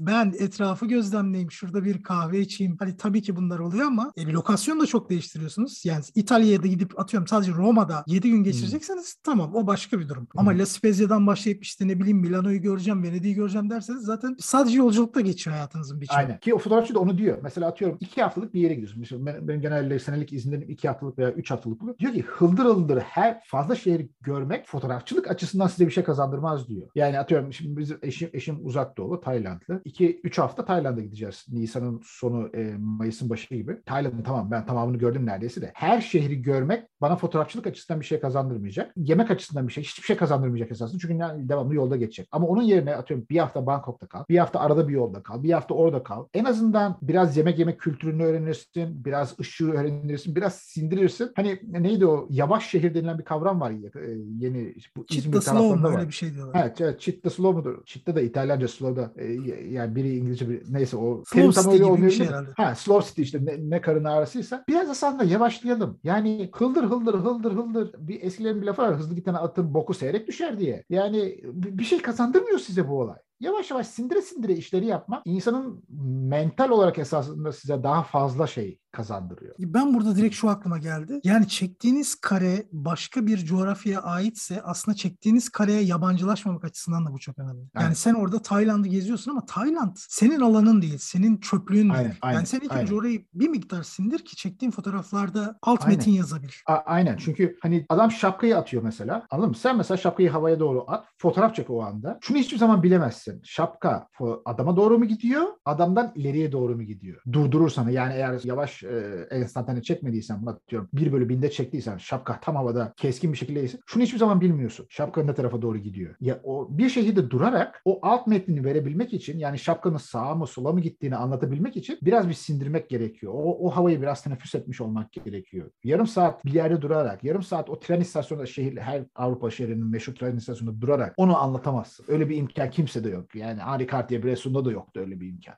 Ben 0.00 0.34
etrafı 0.38 0.86
gözlemleyeyim, 0.86 1.50
şurada 1.50 1.84
bir 1.84 2.02
kahve 2.02 2.40
içeyim. 2.40 2.76
Hani 2.78 2.96
tabii 2.96 3.22
ki 3.22 3.36
bunlar 3.36 3.58
oluyor 3.58 3.86
ama 3.86 4.12
e, 4.16 4.32
lokasyon 4.32 4.80
da 4.80 4.86
çok 4.86 5.10
değiştiriyorsunuz. 5.10 5.82
Yani 5.84 6.04
İtalya'ya 6.14 6.62
da 6.62 6.66
gidip 6.66 7.00
atıyorum 7.00 7.26
sadece 7.26 7.52
Roma'da 7.52 8.04
7 8.06 8.30
gün 8.30 8.44
geçirecekseniz 8.44 9.16
hmm. 9.16 9.32
tamam 9.32 9.54
o 9.54 9.66
başka 9.66 10.00
bir 10.00 10.08
durum. 10.08 10.22
Hmm. 10.22 10.40
Ama 10.40 10.52
La 10.86 10.92
Spezia'dan 10.92 11.26
başlayıp 11.26 11.62
işte 11.62 11.88
ne 11.88 11.98
bileyim 12.00 12.18
Milano'yu 12.18 12.62
göreceğim, 12.62 13.02
Venedik'i 13.02 13.34
göreceğim 13.34 13.70
derseniz 13.70 14.02
zaten 14.02 14.36
sadece 14.38 14.76
yolculukta 14.76 15.20
geçiyor 15.20 15.56
hayatınızın 15.56 16.00
bir 16.00 16.08
Aynen. 16.10 16.38
Ki 16.38 16.54
o 16.54 16.58
fotoğrafçı 16.58 16.94
da 16.94 16.98
onu 16.98 17.18
diyor. 17.18 17.38
Mesela 17.42 17.68
atıyorum 17.68 17.96
iki 18.00 18.22
haftalık 18.22 18.54
bir 18.54 18.60
yere 18.60 18.74
gidiyorsun. 18.74 19.00
Mesela 19.00 19.26
benim, 19.26 19.48
benim 19.48 19.60
genelde 19.60 19.98
senelik 19.98 20.32
izinlerim 20.32 20.70
iki 20.70 20.88
haftalık 20.88 21.18
veya 21.18 21.32
üç 21.32 21.50
haftalık 21.50 21.82
oluyor. 21.82 21.98
Diyor 21.98 22.12
ki 22.12 22.22
hıldır 22.22 22.64
hıldır 22.64 22.98
her 22.98 23.40
fazla 23.44 23.74
şehir 23.74 24.06
görmek 24.20 24.66
fotoğrafçılık 24.66 25.30
açısından 25.30 25.66
size 25.66 25.86
bir 25.86 25.92
şey 25.92 26.04
kazandırmaz 26.04 26.68
diyor. 26.68 26.88
Yani 26.94 27.18
atıyorum 27.18 27.52
şimdi 27.52 27.76
bizim 27.76 27.98
eşim, 28.02 28.30
eşim 28.32 28.58
uzak 28.62 28.96
doğulu 28.96 29.20
Taylandlı. 29.20 29.82
İki, 29.84 30.20
üç 30.24 30.38
hafta 30.38 30.64
Tayland'a 30.64 31.00
gideceğiz. 31.00 31.46
Nisan'ın 31.48 32.00
sonu, 32.04 32.50
e, 32.54 32.74
Mayıs'ın 32.78 33.30
başı 33.30 33.54
gibi. 33.54 33.82
Tayland'ın 33.86 34.22
tamam 34.22 34.50
ben 34.50 34.66
tamamını 34.66 34.96
gördüm 34.96 35.26
neredeyse 35.26 35.60
de. 35.60 35.70
Her 35.74 36.00
şehri 36.00 36.42
görmek 36.42 36.84
bana 37.00 37.16
fotoğrafçılık 37.16 37.66
açısından 37.66 38.00
bir 38.00 38.06
şey 38.06 38.20
kazandırmayacak. 38.20 38.92
Yemek 38.96 39.30
açısından 39.30 39.68
bir 39.68 39.72
şey, 39.72 39.84
hiçbir 39.84 40.06
şey 40.06 40.16
kazandırmayacak 40.16 40.70
esasında. 40.76 40.98
Çünkü 40.98 41.48
devamlı 41.48 41.74
yolda 41.74 41.96
geçecek. 41.96 42.28
Ama 42.32 42.46
onun 42.46 42.62
yerine 42.62 42.96
atıyorum 42.96 43.26
bir 43.30 43.38
hafta 43.38 43.66
Bangkok'ta 43.66 44.06
kal. 44.06 44.24
Bir 44.28 44.38
hafta 44.38 44.60
arada 44.60 44.88
bir 44.88 44.92
yolda 44.92 45.22
kal. 45.22 45.42
Bir 45.42 45.52
hafta 45.52 45.74
orada 45.74 46.02
kal. 46.02 46.24
En 46.34 46.44
azından 46.44 46.98
biraz 47.02 47.36
yemek 47.36 47.58
yemek 47.58 47.80
kültürünü 47.80 48.24
öğrenirsin. 48.24 49.04
Biraz 49.04 49.40
ışığı 49.40 49.72
öğrenirsin. 49.72 50.36
Biraz 50.36 50.54
sindirirsin. 50.54 51.30
Hani 51.36 51.60
neydi 51.68 52.06
o? 52.06 52.26
Yavaş 52.30 52.70
şehir 52.70 52.94
denilen 52.94 53.18
bir 53.18 53.24
kavram 53.24 53.60
var 53.60 53.70
e, 53.70 54.18
yeni 54.38 54.74
bu 54.96 55.06
İzmir 55.10 55.40
tarafında 55.40 55.88
var. 55.88 55.98
öyle 55.98 56.08
bir 56.08 56.12
şey 56.12 56.34
diyorlar. 56.34 56.62
Evet, 56.62 56.80
evet 56.80 57.00
Chitta 57.00 57.30
slow 57.30 57.58
mudur? 57.58 57.84
Chitta 57.84 58.16
da 58.16 58.20
İtalyanca 58.20 58.68
slow'da 58.68 59.12
e, 59.16 59.24
yani 59.70 59.96
biri 59.96 60.16
İngilizce 60.16 60.48
bir 60.48 60.62
neyse 60.68 60.96
o 60.96 61.22
slow 61.26 61.62
city 61.62 61.84
gibi 61.84 62.02
bir 62.02 62.10
şey 62.10 62.26
herhalde. 62.26 62.50
Ha 62.56 62.74
slow 62.74 63.08
city 63.08 63.22
işte 63.22 63.44
ne, 63.44 63.70
ne 63.70 63.80
karın 63.80 64.04
ağrısıysa 64.04 64.64
biraz 64.68 64.90
aslında 64.90 65.24
yavaşlayalım. 65.24 65.98
Yani 66.04 66.50
hıldır 66.54 66.84
hıldır 66.84 67.14
hıldır 67.14 67.52
hıldır 67.52 67.94
bir 67.98 68.22
eskilerin 68.22 68.62
bir 68.62 68.66
lafı 68.66 68.82
var 68.82 68.96
hızlı 68.96 69.14
giden 69.14 69.34
atın 69.34 69.74
boku 69.74 69.94
seyrek 69.94 70.28
düşer 70.28 70.58
diye. 70.58 70.65
Yani 70.90 71.40
bir 71.44 71.84
şey 71.84 72.02
kazandırmıyor 72.02 72.58
size 72.58 72.88
bu 72.88 73.00
olay. 73.00 73.18
Yavaş 73.40 73.70
yavaş 73.70 73.86
sindire 73.86 74.22
sindire 74.22 74.52
işleri 74.52 74.86
yapmak 74.86 75.22
insanın 75.24 75.84
mental 76.28 76.70
olarak 76.70 76.98
esasında 76.98 77.52
size 77.52 77.82
daha 77.82 78.02
fazla 78.02 78.46
şey 78.46 78.78
kazandırıyor. 78.96 79.54
Ben 79.58 79.94
burada 79.94 80.16
direkt 80.16 80.34
şu 80.34 80.48
aklıma 80.48 80.78
geldi. 80.78 81.20
Yani 81.24 81.48
çektiğiniz 81.48 82.14
kare 82.14 82.66
başka 82.72 83.26
bir 83.26 83.38
coğrafyaya 83.38 84.02
aitse 84.02 84.62
aslında 84.62 84.96
çektiğiniz 84.96 85.48
kareye 85.48 85.82
yabancılaşmamak 85.82 86.64
açısından 86.64 87.06
da 87.06 87.12
bu 87.12 87.18
çok 87.18 87.38
önemli. 87.38 87.60
Yani 87.74 87.86
evet. 87.86 87.98
sen 87.98 88.14
orada 88.14 88.42
Tayland'ı 88.42 88.88
geziyorsun 88.88 89.30
ama 89.30 89.46
Tayland 89.46 89.96
senin 89.96 90.40
alanın 90.40 90.82
değil, 90.82 90.98
senin 90.98 91.36
çöplüğün 91.36 91.90
değil. 91.90 92.10
Aynen, 92.22 92.36
yani 92.36 92.46
sen 92.46 92.60
ilk 92.60 92.72
önce 92.72 92.94
orayı 92.94 93.24
bir 93.34 93.48
miktar 93.48 93.82
sindir 93.82 94.18
ki 94.18 94.36
çektiğin 94.36 94.72
fotoğraflarda 94.72 95.58
alt 95.62 95.84
aynen. 95.84 95.98
metin 95.98 96.12
yazabilir. 96.12 96.62
A- 96.66 96.72
aynen 96.74 97.16
çünkü 97.16 97.56
hani 97.62 97.86
adam 97.88 98.10
şapkayı 98.10 98.56
atıyor 98.56 98.82
mesela. 98.82 99.26
Anladın 99.30 99.50
mı? 99.50 99.56
Sen 99.56 99.76
mesela 99.76 99.98
şapkayı 99.98 100.30
havaya 100.30 100.60
doğru 100.60 100.84
at, 100.88 101.06
fotoğraf 101.18 101.54
çek 101.54 101.70
o 101.70 101.82
anda. 101.82 102.18
Şunu 102.20 102.38
hiçbir 102.38 102.58
zaman 102.58 102.82
bilemezsin. 102.82 103.40
Şapka 103.44 104.08
adama 104.44 104.76
doğru 104.76 104.98
mu 104.98 105.04
gidiyor, 105.04 105.42
adamdan 105.64 106.12
ileriye 106.14 106.52
doğru 106.52 106.76
mu 106.76 106.82
gidiyor? 106.82 107.22
Durdurur 107.32 107.70
sana. 107.70 107.90
Yani 107.90 108.14
eğer 108.14 108.40
yavaş 108.44 108.82
e, 108.90 109.36
enstantane 109.36 109.82
çekmediysen 109.82 110.42
bunu 110.42 110.50
atıyorum. 110.50 110.88
Bir 110.92 111.12
bölü 111.12 111.28
binde 111.28 111.50
çektiysen 111.50 111.96
şapka 111.96 112.40
tam 112.40 112.56
havada 112.56 112.92
keskin 112.96 113.32
bir 113.32 113.38
şekilde 113.38 113.68
şunu 113.86 114.02
hiçbir 114.02 114.18
zaman 114.18 114.40
bilmiyorsun. 114.40 114.86
Şapka 114.90 115.22
ne 115.22 115.34
tarafa 115.34 115.62
doğru 115.62 115.78
gidiyor. 115.78 116.14
Ya 116.20 116.40
o 116.44 116.68
bir 116.78 116.88
şekilde 116.88 117.30
durarak 117.30 117.82
o 117.84 117.98
alt 118.02 118.26
metnini 118.26 118.64
verebilmek 118.64 119.12
için 119.12 119.38
yani 119.38 119.58
şapkanın 119.58 119.96
sağa 119.96 120.34
mı 120.34 120.46
sola 120.46 120.72
mı 120.72 120.80
gittiğini 120.80 121.16
anlatabilmek 121.16 121.76
için 121.76 121.98
biraz 122.02 122.28
bir 122.28 122.34
sindirmek 122.34 122.88
gerekiyor. 122.90 123.32
O, 123.36 123.66
o 123.66 123.70
havayı 123.70 124.02
biraz 124.02 124.22
teneffüs 124.22 124.54
etmiş 124.54 124.80
olmak 124.80 125.12
gerekiyor. 125.12 125.70
Yarım 125.84 126.06
saat 126.06 126.44
bir 126.44 126.52
yerde 126.52 126.82
durarak, 126.82 127.24
yarım 127.24 127.42
saat 127.42 127.70
o 127.70 127.80
tren 127.80 128.00
istasyonunda 128.00 128.46
şehir, 128.46 128.76
her 128.76 129.04
Avrupa 129.14 129.50
şehrinin 129.50 129.86
meşhur 129.86 130.14
tren 130.14 130.36
istasyonunda 130.36 130.80
durarak 130.80 131.14
onu 131.16 131.38
anlatamazsın. 131.38 132.04
Öyle 132.08 132.28
bir 132.28 132.36
imkan 132.36 132.70
kimse 132.70 133.04
de 133.04 133.08
yok. 133.08 133.34
Yani 133.34 133.60
Henri 133.60 133.86
Cartier 133.86 134.22
Bresson'da 134.22 134.64
da 134.64 134.70
yoktu 134.70 135.00
öyle 135.00 135.20
bir 135.20 135.28
imkan. 135.28 135.54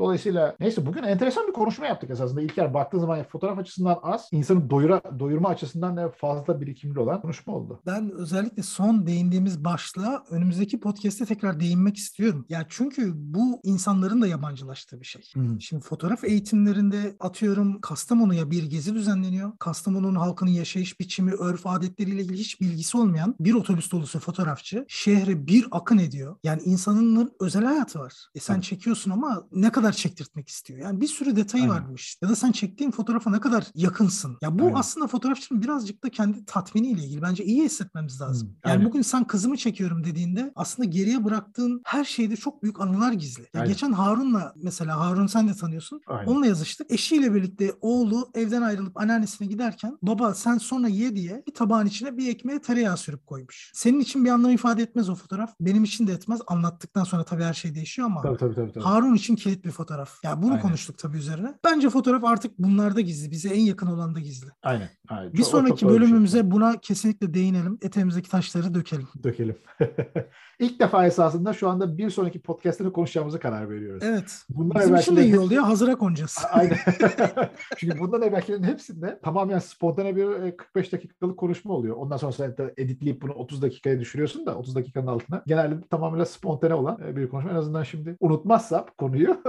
Dolayısıyla 0.00 0.56
neyse 0.60 0.86
bugün 0.86 1.02
enteresan 1.02 1.48
bir 1.48 1.52
konuşma 1.52 1.86
yaptık 1.86 2.10
esasında. 2.10 2.42
İlker 2.42 2.74
baktığın 2.74 2.98
zaman 2.98 3.22
fotoğraf 3.22 3.58
açısından 3.58 3.98
az, 4.02 4.28
insanı 4.32 4.70
doyura, 4.70 5.02
doyurma 5.18 5.48
açısından 5.48 5.96
da 5.96 6.08
fazla 6.08 6.60
birikimli 6.60 7.00
olan 7.00 7.20
konuşma 7.20 7.54
oldu. 7.54 7.80
Ben 7.86 8.10
özellikle 8.10 8.62
son 8.62 9.06
değindiğimiz 9.06 9.64
başlığa 9.64 10.24
önümüzdeki 10.30 10.80
podcast'te 10.80 11.26
tekrar 11.26 11.60
değinmek 11.60 11.96
istiyorum. 11.96 12.46
Ya 12.48 12.66
çünkü 12.68 13.12
bu 13.14 13.60
insanların 13.62 14.22
da 14.22 14.26
yabancılaştığı 14.26 15.00
bir 15.00 15.06
şey. 15.06 15.22
Hmm. 15.34 15.60
Şimdi 15.60 15.82
fotoğraf 15.82 16.24
eğitimlerinde 16.24 17.16
atıyorum 17.20 17.80
Kastamonu'ya 17.80 18.50
bir 18.50 18.64
gezi 18.64 18.94
düzenleniyor. 18.94 19.52
Kastamonu'nun 19.58 20.14
halkının 20.14 20.50
yaşayış 20.50 21.00
biçimi, 21.00 21.32
örf 21.32 21.66
adetleriyle 21.66 22.22
ilgili 22.22 22.38
hiç 22.38 22.60
bilgisi 22.60 22.96
olmayan 22.96 23.34
bir 23.40 23.54
otobüs 23.54 23.92
dolusu 23.92 24.18
fotoğrafçı 24.18 24.84
şehre 24.88 25.46
bir 25.46 25.66
akın 25.70 25.98
ediyor. 25.98 26.36
Yani 26.44 26.62
insanın 26.62 27.32
özel 27.40 27.64
hayatı 27.64 27.98
var. 27.98 28.14
E 28.34 28.40
sen 28.40 28.54
hmm. 28.54 28.60
çekiyorsun 28.60 29.10
ama 29.10 29.44
ne 29.52 29.72
kadar 29.72 29.91
kadar 29.92 30.02
çektirtmek 30.02 30.48
istiyor. 30.48 30.80
Yani 30.80 31.00
bir 31.00 31.06
sürü 31.06 31.36
detayı 31.36 31.64
Aynen. 31.64 31.74
varmış. 31.74 32.16
Ya 32.22 32.28
da 32.28 32.36
sen 32.36 32.52
çektiğin 32.52 32.90
fotoğrafa 32.90 33.30
ne 33.30 33.40
kadar 33.40 33.64
yakınsın. 33.74 34.38
Ya 34.42 34.58
bu 34.58 34.64
Aynen. 34.64 34.74
aslında 34.74 35.06
fotoğrafçının 35.06 35.62
birazcık 35.62 36.04
da 36.04 36.10
kendi 36.10 36.44
tatminiyle 36.44 37.04
ilgili. 37.04 37.22
Bence 37.22 37.44
iyi 37.44 37.64
hissetmemiz 37.64 38.20
lazım. 38.20 38.48
Hı. 38.48 38.52
Yani 38.64 38.72
Aynen. 38.72 38.84
bugün 38.84 39.02
sen 39.02 39.24
kızımı 39.24 39.56
çekiyorum 39.56 40.04
dediğinde 40.04 40.52
aslında 40.56 40.88
geriye 40.88 41.24
bıraktığın 41.24 41.82
her 41.84 42.04
şeyde 42.04 42.36
çok 42.36 42.62
büyük 42.62 42.80
anılar 42.80 43.12
gizli. 43.12 43.48
Ya 43.54 43.66
geçen 43.66 43.92
Harun'la 43.92 44.52
mesela 44.56 45.00
Harun 45.00 45.26
sen 45.26 45.48
de 45.48 45.54
tanıyorsun. 45.54 46.00
Aynen. 46.06 46.26
Onunla 46.26 46.46
yazıştık. 46.46 46.92
Eşiyle 46.92 47.34
birlikte 47.34 47.72
oğlu 47.80 48.30
evden 48.34 48.62
ayrılıp 48.62 48.96
anneannesine 48.96 49.48
giderken 49.48 49.98
baba 50.02 50.34
sen 50.34 50.58
sonra 50.58 50.88
ye 50.88 51.16
diye 51.16 51.42
bir 51.46 51.54
tabağın 51.54 51.86
içine 51.86 52.16
bir 52.16 52.28
ekmeğe 52.28 52.60
tereyağı 52.60 52.96
sürüp 52.96 53.26
koymuş. 53.26 53.70
Senin 53.74 54.00
için 54.00 54.24
bir 54.24 54.30
anlam 54.30 54.50
ifade 54.50 54.82
etmez 54.82 55.08
o 55.08 55.14
fotoğraf. 55.14 55.54
Benim 55.60 55.84
için 55.84 56.06
de 56.06 56.12
etmez. 56.12 56.40
Anlattıktan 56.46 57.04
sonra 57.04 57.24
tabii 57.24 57.42
her 57.42 57.54
şey 57.54 57.74
değişiyor 57.74 58.06
ama 58.06 58.22
tabii, 58.22 58.38
tabii, 58.38 58.54
tabii, 58.54 58.72
tabii. 58.72 58.84
Harun 58.84 59.14
için 59.14 59.36
kilit 59.36 59.64
bir 59.64 59.70
fotoğraf. 59.72 60.24
Ya 60.24 60.30
yani 60.30 60.42
bunu 60.42 60.50
Aynen. 60.50 60.62
konuştuk 60.62 60.98
tabii 60.98 61.16
üzerine. 61.16 61.54
Bence 61.64 61.90
fotoğraf 61.90 62.24
artık 62.24 62.58
bunlarda 62.58 63.00
gizli. 63.00 63.30
Bize 63.30 63.48
en 63.48 63.60
yakın 63.60 63.86
olan 63.86 64.14
da 64.14 64.20
gizli. 64.20 64.48
Aynen. 64.62 64.88
Aynen. 65.08 65.32
Bir 65.32 65.38
çok, 65.38 65.46
sonraki 65.46 65.80
çok 65.80 65.90
bölümümüze 65.90 66.40
şey. 66.40 66.50
buna 66.50 66.76
kesinlikle 66.80 67.34
değinelim. 67.34 67.78
Eteğimizdeki 67.82 68.30
taşları 68.30 68.74
dökelim. 68.74 69.08
Dökelim. 69.24 69.56
İlk 70.58 70.80
defa 70.80 71.06
esasında 71.06 71.52
şu 71.52 71.68
anda 71.68 71.98
bir 71.98 72.10
sonraki 72.10 72.40
podcast'ını 72.40 72.92
konuşacağımıza 72.92 73.38
karar 73.38 73.70
veriyoruz. 73.70 74.02
Evet. 74.06 74.44
Bundan 74.48 74.82
Bizim 74.82 74.96
için 74.96 75.16
de 75.16 75.24
iyi 75.24 75.38
oldu 75.38 75.54
ya. 75.54 75.68
Hazıra 75.68 75.96
konacağız. 75.96 76.38
Aynen. 76.52 76.76
Çünkü 77.76 77.98
bundan 77.98 78.22
evvelkilerin 78.22 78.62
hepsinde 78.62 79.18
tamamen 79.22 79.58
spontane 79.58 80.16
bir 80.16 80.56
45 80.56 80.88
e, 80.88 80.92
dakikalık 80.92 81.38
konuşma 81.38 81.74
oluyor. 81.74 81.96
Ondan 81.96 82.16
sonra 82.16 82.32
sen 82.32 82.54
editleyip 82.76 83.22
bunu 83.22 83.32
30 83.32 83.62
dakikaya 83.62 84.00
düşürüyorsun 84.00 84.46
da 84.46 84.56
30 84.56 84.74
dakikanın 84.74 85.06
altına. 85.06 85.42
Genelde 85.46 85.80
tamamen 85.90 86.24
spontane 86.24 86.74
olan 86.74 87.00
e, 87.06 87.16
bir 87.16 87.28
konuşma. 87.28 87.50
En 87.50 87.56
azından 87.56 87.82
şimdi 87.82 88.16
unutmazsam 88.20 88.86
konuyu 88.98 89.42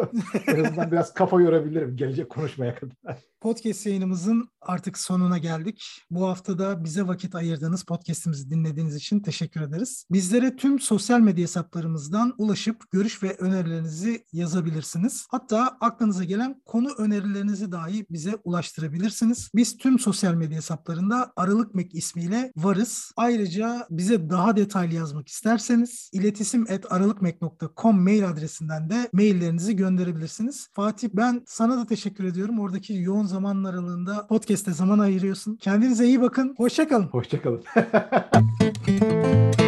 en 0.47 0.63
azından 0.63 0.91
biraz 0.91 1.13
kafa 1.13 1.41
yorabilirim 1.41 1.95
gelecek 1.95 2.29
konuşmaya 2.29 2.75
kadar. 2.75 3.17
Podcast 3.43 3.85
yayınımızın 3.85 4.49
artık 4.61 4.97
sonuna 4.97 5.37
geldik. 5.37 5.83
Bu 6.11 6.27
hafta 6.27 6.59
da 6.59 6.83
bize 6.83 7.07
vakit 7.07 7.35
ayırdığınız 7.35 7.83
podcastimizi 7.83 8.49
dinlediğiniz 8.49 8.95
için 8.95 9.19
teşekkür 9.19 9.61
ederiz. 9.61 10.05
Bizlere 10.11 10.55
tüm 10.55 10.79
sosyal 10.79 11.19
medya 11.19 11.43
hesaplarımızdan 11.43 12.33
ulaşıp 12.37 12.91
görüş 12.91 13.23
ve 13.23 13.35
önerilerinizi 13.35 14.25
yazabilirsiniz. 14.33 15.25
Hatta 15.31 15.77
aklınıza 15.81 16.23
gelen 16.23 16.61
konu 16.65 16.89
önerilerinizi 16.97 17.71
dahi 17.71 18.05
bize 18.09 18.35
ulaştırabilirsiniz. 18.43 19.49
Biz 19.55 19.77
tüm 19.77 19.99
sosyal 19.99 20.33
medya 20.33 20.57
hesaplarında 20.57 21.33
Aralık 21.35 21.75
Mek 21.75 21.95
ismiyle 21.95 22.51
varız. 22.57 23.11
Ayrıca 23.17 23.87
bize 23.89 24.29
daha 24.29 24.57
detaylı 24.57 24.93
yazmak 24.93 25.27
isterseniz 25.27 26.09
iletisim.aralıkmek.com 26.13 28.03
mail 28.03 28.29
adresinden 28.29 28.89
de 28.89 29.09
maillerinizi 29.13 29.75
gönderebilirsiniz. 29.75 30.67
Fatih 30.73 31.09
ben 31.13 31.43
sana 31.47 31.77
da 31.77 31.85
teşekkür 31.85 32.23
ediyorum. 32.23 32.59
Oradaki 32.59 32.93
yoğun 32.93 33.32
zaman 33.33 33.63
aralığında 33.63 34.27
podcast'e 34.27 34.71
zaman 34.71 34.99
ayırıyorsun. 34.99 35.55
Kendinize 35.55 36.05
iyi 36.05 36.21
bakın. 36.21 36.53
Hoşçakalın. 36.57 37.07
Hoşçakalın. 37.07 37.63